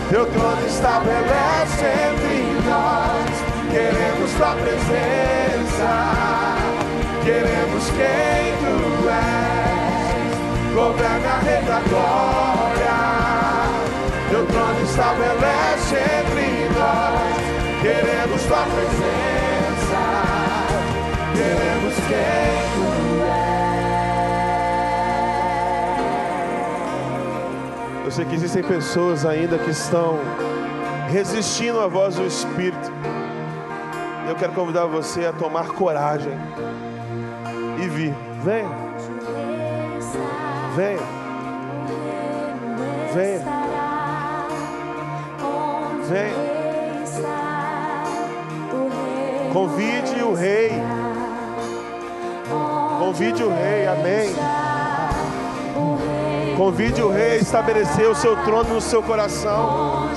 Teu 0.09 0.25
trono 0.25 0.65
estabelece 0.65 1.85
entre 2.09 2.37
nós. 2.67 3.29
Queremos 3.69 4.31
tua 4.37 4.55
presença. 4.55 5.91
Queremos 7.23 7.89
quem 7.91 8.55
tu 8.59 9.07
és. 9.09 10.73
Governa, 10.73 11.37
Rei 11.43 11.61
da 11.61 11.79
Glória. 11.89 12.97
Teu 14.29 14.45
trono 14.47 14.83
estabelece 14.83 15.95
entre 15.95 16.69
nós. 16.73 17.37
Queremos 17.81 18.41
tua 18.43 18.63
presença. 18.63 20.01
Queremos 21.33 21.95
quem 22.07 22.57
tu 22.73 23.23
és. 23.41 23.46
Eu 28.07 28.11
sei 28.11 28.23
que 28.23 28.35
existem 28.35 28.63
pessoas 28.63 29.25
ainda 29.25 29.57
que 29.57 29.69
estão 29.69 30.17
resistindo 31.11 31.81
à 31.81 31.87
voz 31.87 32.15
do 32.15 32.25
Espírito. 32.25 32.89
Eu 34.29 34.33
quero 34.37 34.53
convidar 34.53 34.85
você 34.85 35.25
a 35.25 35.33
tomar 35.33 35.67
coragem 35.73 36.31
e 37.83 37.89
vir. 37.89 38.15
Venha. 38.45 38.69
Venha. 40.73 40.99
Venha. 43.13 43.45
Venha. 46.07 46.35
Convide 49.51 50.23
o 50.23 50.33
rei. 50.33 50.71
Convide 52.99 53.43
o 53.43 53.49
rei. 53.49 53.85
Amém. 53.85 54.66
Convide 56.57 57.03
o 57.03 57.09
rei 57.09 57.33
a 57.33 57.35
estabelecer 57.37 58.09
o 58.09 58.15
seu 58.15 58.35
trono 58.37 58.73
no 58.73 58.81
seu 58.81 59.03
coração. 59.03 60.09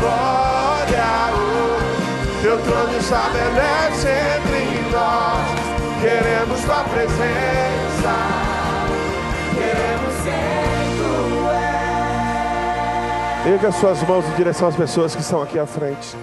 Glória. 0.00 1.32
Teu 2.42 2.58
trono 2.62 2.96
estabelece 2.98 4.08
entre 4.08 4.90
nós. 4.90 5.46
Queremos 6.00 6.60
tua 6.64 6.84
presença. 6.84 8.14
Queremos 9.54 10.14
quem 10.24 10.96
tu 10.98 11.12
és. 13.46 13.54
Erga 13.54 13.72
suas 13.72 14.02
mãos 14.02 14.24
em 14.24 14.34
direção 14.34 14.68
às 14.68 14.76
pessoas 14.76 15.14
que 15.14 15.20
estão 15.20 15.42
aqui 15.42 15.58
à 15.58 15.66
frente. 15.66 16.16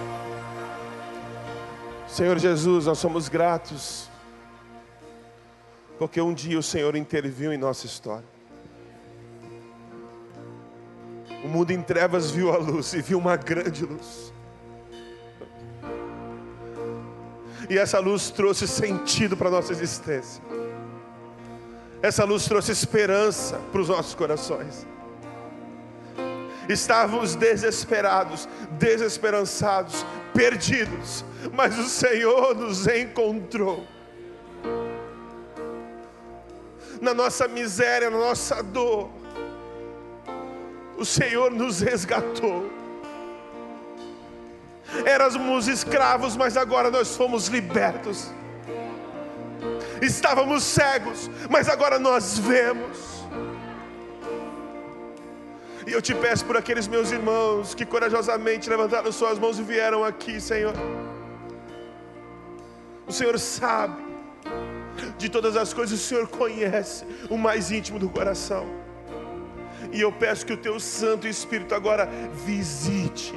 Senhor 2.06 2.38
Jesus, 2.38 2.86
nós 2.86 2.98
somos 2.98 3.28
gratos, 3.28 4.10
porque 5.98 6.20
um 6.20 6.34
dia 6.34 6.58
o 6.58 6.62
Senhor 6.62 6.96
interviu 6.96 7.52
em 7.52 7.56
nossa 7.56 7.86
história. 7.86 8.39
O 11.42 11.48
mundo 11.48 11.70
em 11.70 11.80
trevas 11.80 12.30
viu 12.30 12.52
a 12.52 12.58
luz 12.58 12.92
e 12.92 13.00
viu 13.00 13.18
uma 13.18 13.36
grande 13.36 13.84
luz. 13.84 14.32
E 17.68 17.78
essa 17.78 17.98
luz 17.98 18.30
trouxe 18.30 18.66
sentido 18.66 19.36
para 19.36 19.48
a 19.48 19.52
nossa 19.52 19.72
existência. 19.72 20.42
Essa 22.02 22.24
luz 22.24 22.44
trouxe 22.46 22.72
esperança 22.72 23.60
para 23.70 23.80
os 23.80 23.88
nossos 23.88 24.14
corações. 24.14 24.86
Estávamos 26.68 27.34
desesperados, 27.34 28.48
desesperançados, 28.72 30.04
perdidos, 30.32 31.24
mas 31.52 31.78
o 31.78 31.84
Senhor 31.84 32.54
nos 32.54 32.86
encontrou. 32.86 33.86
Na 37.00 37.14
nossa 37.14 37.48
miséria, 37.48 38.10
na 38.10 38.18
nossa 38.18 38.62
dor, 38.62 39.10
o 41.00 41.04
Senhor 41.04 41.50
nos 41.50 41.80
resgatou. 41.80 42.70
Éramos 45.06 45.66
escravos, 45.66 46.36
mas 46.36 46.58
agora 46.58 46.90
nós 46.90 47.16
fomos 47.16 47.46
libertos. 47.46 48.30
Estávamos 50.02 50.62
cegos, 50.62 51.30
mas 51.48 51.70
agora 51.70 51.98
nós 51.98 52.38
vemos. 52.38 52.98
E 55.86 55.92
eu 55.92 56.02
te 56.02 56.14
peço 56.14 56.44
por 56.44 56.58
aqueles 56.58 56.86
meus 56.86 57.10
irmãos 57.10 57.74
que 57.74 57.86
corajosamente 57.86 58.68
levantaram 58.68 59.10
suas 59.10 59.38
mãos 59.38 59.58
e 59.58 59.62
vieram 59.62 60.04
aqui, 60.04 60.38
Senhor. 60.38 60.74
O 63.06 63.12
Senhor 63.12 63.38
sabe 63.38 64.02
de 65.16 65.30
todas 65.30 65.56
as 65.56 65.72
coisas, 65.72 65.98
o 65.98 66.02
Senhor 66.02 66.28
conhece 66.28 67.06
o 67.30 67.38
mais 67.38 67.70
íntimo 67.70 67.98
do 67.98 68.10
coração. 68.10 68.79
E 69.92 70.00
eu 70.00 70.12
peço 70.12 70.46
que 70.46 70.52
o 70.52 70.56
teu 70.56 70.78
Santo 70.78 71.26
Espírito 71.26 71.74
agora 71.74 72.08
visite. 72.44 73.34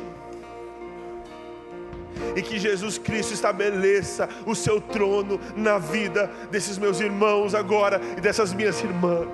E 2.35 2.41
que 2.41 2.59
Jesus 2.59 2.97
Cristo 2.97 3.33
estabeleça 3.33 4.29
o 4.45 4.55
seu 4.55 4.79
trono 4.79 5.39
na 5.55 5.77
vida 5.77 6.29
desses 6.51 6.77
meus 6.77 6.99
irmãos 6.99 7.55
agora 7.55 7.99
e 8.17 8.21
dessas 8.21 8.53
minhas 8.53 8.79
irmãs. 8.81 9.27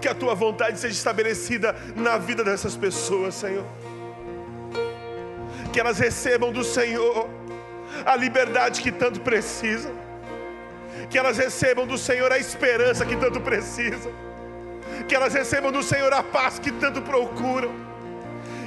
Que 0.00 0.08
a 0.08 0.14
tua 0.14 0.34
vontade 0.34 0.78
seja 0.80 0.94
estabelecida 0.94 1.76
na 1.94 2.18
vida 2.18 2.42
dessas 2.42 2.76
pessoas, 2.76 3.34
Senhor. 3.36 3.64
Que 5.72 5.78
elas 5.78 5.98
recebam 5.98 6.52
do 6.52 6.64
Senhor 6.64 7.30
a 8.04 8.16
liberdade 8.16 8.82
que 8.82 8.90
tanto 8.90 9.20
precisam. 9.20 9.92
Que 11.08 11.16
elas 11.16 11.38
recebam 11.38 11.86
do 11.86 11.96
Senhor 11.96 12.32
a 12.32 12.38
esperança 12.38 13.06
que 13.06 13.16
tanto 13.16 13.40
precisam. 13.40 14.12
Que 15.06 15.14
elas 15.14 15.34
recebam 15.34 15.72
do 15.72 15.82
Senhor 15.82 16.12
a 16.12 16.22
paz 16.22 16.58
que 16.58 16.72
tanto 16.72 17.02
procuram. 17.02 17.70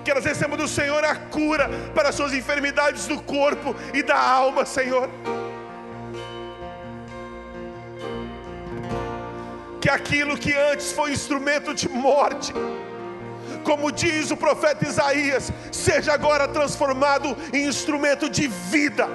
Que 0.04 0.12
elas 0.12 0.26
recebam 0.26 0.58
do 0.58 0.68
Senhor 0.68 1.04
a 1.04 1.16
cura 1.16 1.70
para 1.94 2.10
as 2.10 2.16
suas 2.16 2.34
enfermidades 2.34 3.08
do 3.08 3.22
corpo 3.22 3.76
e 3.94 4.04
da 4.04 4.20
alma, 4.20 4.66
Senhor. 4.66 5.10
Que 9.82 9.90
aquilo 9.90 10.38
que 10.38 10.54
antes 10.54 10.92
foi 10.92 11.12
instrumento 11.12 11.74
de 11.74 11.88
morte, 11.90 12.54
como 13.64 13.92
diz 13.92 14.30
o 14.30 14.38
profeta 14.38 14.88
Isaías, 14.88 15.52
seja 15.72 16.14
agora 16.14 16.48
transformado 16.48 17.36
em 17.52 17.66
instrumento 17.66 18.30
de 18.30 18.48
vida, 18.48 19.08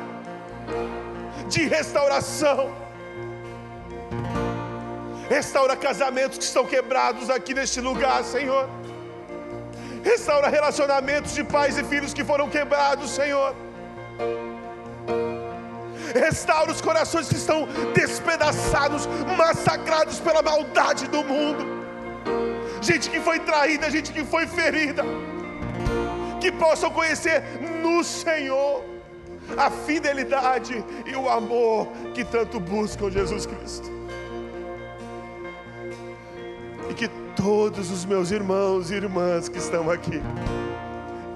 de 1.49 1.63
restauração. 1.67 2.90
Restaura 5.31 5.77
casamentos 5.77 6.39
que 6.39 6.45
estão 6.45 6.67
quebrados 6.67 7.31
aqui 7.31 7.55
neste 7.55 7.81
lugar, 7.81 8.25
Senhor. 8.25 8.69
Restaura 10.03 10.49
relacionamentos 10.49 11.35
de 11.35 11.45
pais 11.45 11.79
e 11.79 11.85
filhos 11.85 12.13
que 12.13 12.25
foram 12.25 12.49
quebrados, 12.51 13.13
Senhor. 13.13 13.55
Restaura 16.13 16.73
os 16.73 16.81
corações 16.81 17.29
que 17.29 17.37
estão 17.37 17.69
despedaçados, 17.95 19.07
massacrados 19.39 20.19
pela 20.19 20.43
maldade 20.43 21.07
do 21.07 21.23
mundo. 21.23 21.65
Gente 22.81 23.09
que 23.09 23.21
foi 23.21 23.39
traída, 23.39 23.89
gente 23.89 24.13
que 24.13 24.25
foi 24.25 24.49
ferida. 24.49 25.05
Que 26.41 26.51
possam 26.51 26.91
conhecer 26.91 27.41
no 27.81 28.03
Senhor 28.03 28.85
a 29.57 29.71
fidelidade 29.71 30.85
e 31.07 31.15
o 31.15 31.29
amor 31.29 31.87
que 32.15 32.25
tanto 32.25 32.59
buscam 32.59 33.09
Jesus 33.13 33.47
Cristo. 33.47 34.00
E 36.91 36.95
que 36.95 37.07
todos 37.37 37.89
os 37.89 38.05
meus 38.05 38.33
irmãos 38.33 38.91
e 38.91 38.97
irmãs 38.97 39.49
que 39.49 39.59
estão 39.59 39.89
aqui 39.89 40.21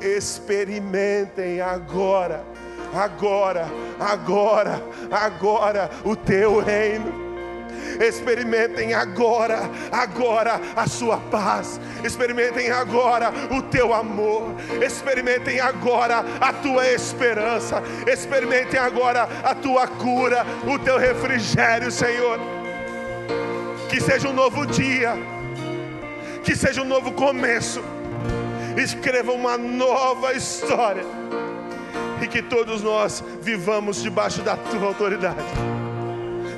experimentem 0.01 1.61
agora, 1.61 2.45
agora, 2.93 3.69
agora, 4.01 4.83
agora 5.13 5.91
o 6.05 6.17
teu 6.17 6.59
reino. 6.59 7.23
Experimentem 8.01 8.95
agora, 8.95 9.71
agora 9.93 10.61
a 10.75 10.89
sua 10.89 11.19
paz. 11.19 11.81
Experimentem 12.03 12.73
agora 12.73 13.33
o 13.57 13.63
teu 13.63 13.95
amor. 13.95 14.57
Experimentem 14.85 15.61
agora 15.61 16.25
a 16.41 16.53
tua 16.53 16.89
esperança. 16.89 17.81
Experimentem 18.13 18.81
agora 18.81 19.29
a 19.45 19.55
tua 19.55 19.87
cura, 19.87 20.45
o 20.67 20.77
teu 20.81 20.99
refrigério, 20.99 21.93
Senhor. 21.93 22.41
Que 23.89 24.01
seja 24.01 24.29
um 24.29 24.33
novo 24.33 24.67
dia 24.67 25.34
que 26.45 26.55
seja 26.55 26.83
um 26.83 26.85
novo 26.85 27.13
começo. 27.13 27.83
Escreva 28.77 29.33
uma 29.33 29.57
nova 29.57 30.35
história. 30.35 31.05
E 32.23 32.29
que 32.29 32.43
todos 32.43 32.83
nós 32.83 33.25
vivamos 33.41 34.03
debaixo 34.03 34.43
da 34.43 34.57
tua 34.57 34.87
autoridade, 34.87 35.43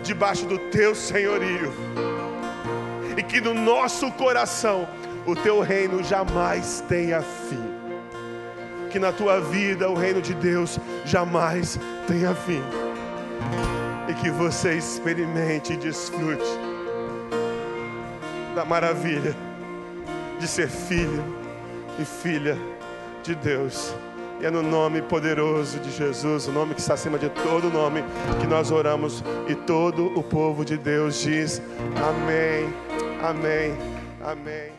debaixo 0.03 0.45
do 0.47 0.59
teu 0.59 0.95
senhorio. 0.95 1.73
E 3.17 3.23
que 3.23 3.41
no 3.41 3.55
nosso 3.55 4.11
coração 4.13 4.89
o 5.25 5.35
teu 5.35 5.61
reino 5.61 6.03
jamais 6.03 6.85
tenha 6.89 7.23
fim. 7.23 7.77
que 8.91 8.99
na 9.01 9.13
tua 9.13 9.41
vida 9.41 9.91
o 9.91 9.95
reino 9.95 10.23
de 10.23 10.33
Deus 10.33 10.79
jamais 11.05 11.79
tenha 12.07 12.35
fim. 12.35 12.63
E 14.09 14.15
que 14.15 14.31
você 14.31 14.75
experimente 14.75 15.75
e 15.75 15.77
desfrute 15.77 16.47
da 18.55 18.65
maravilha 18.65 19.46
de 20.39 20.47
ser 20.47 20.69
filho 20.69 21.25
e 21.99 22.05
filha 22.05 22.57
de 23.23 23.35
Deus. 23.35 23.95
E 24.41 24.45
é 24.45 24.51
no 24.51 24.63
nome 24.63 25.01
poderoso 25.01 25.79
de 25.81 25.91
Jesus, 25.91 26.47
o 26.47 26.53
nome 26.53 26.75
que 26.75 26.81
está 26.81 26.95
acima 26.95 27.19
de 27.19 27.31
todo 27.31 27.71
nome, 27.71 28.05
que 28.39 28.47
nós 28.47 28.71
oramos 28.71 29.25
e 29.49 29.55
todo 29.55 30.07
o 30.19 30.23
povo 30.23 30.65
de 30.65 30.77
Deus 30.77 31.21
diz: 31.23 31.63
Amém, 31.97 32.73
Amém, 33.23 33.77
Amém. 34.23 34.76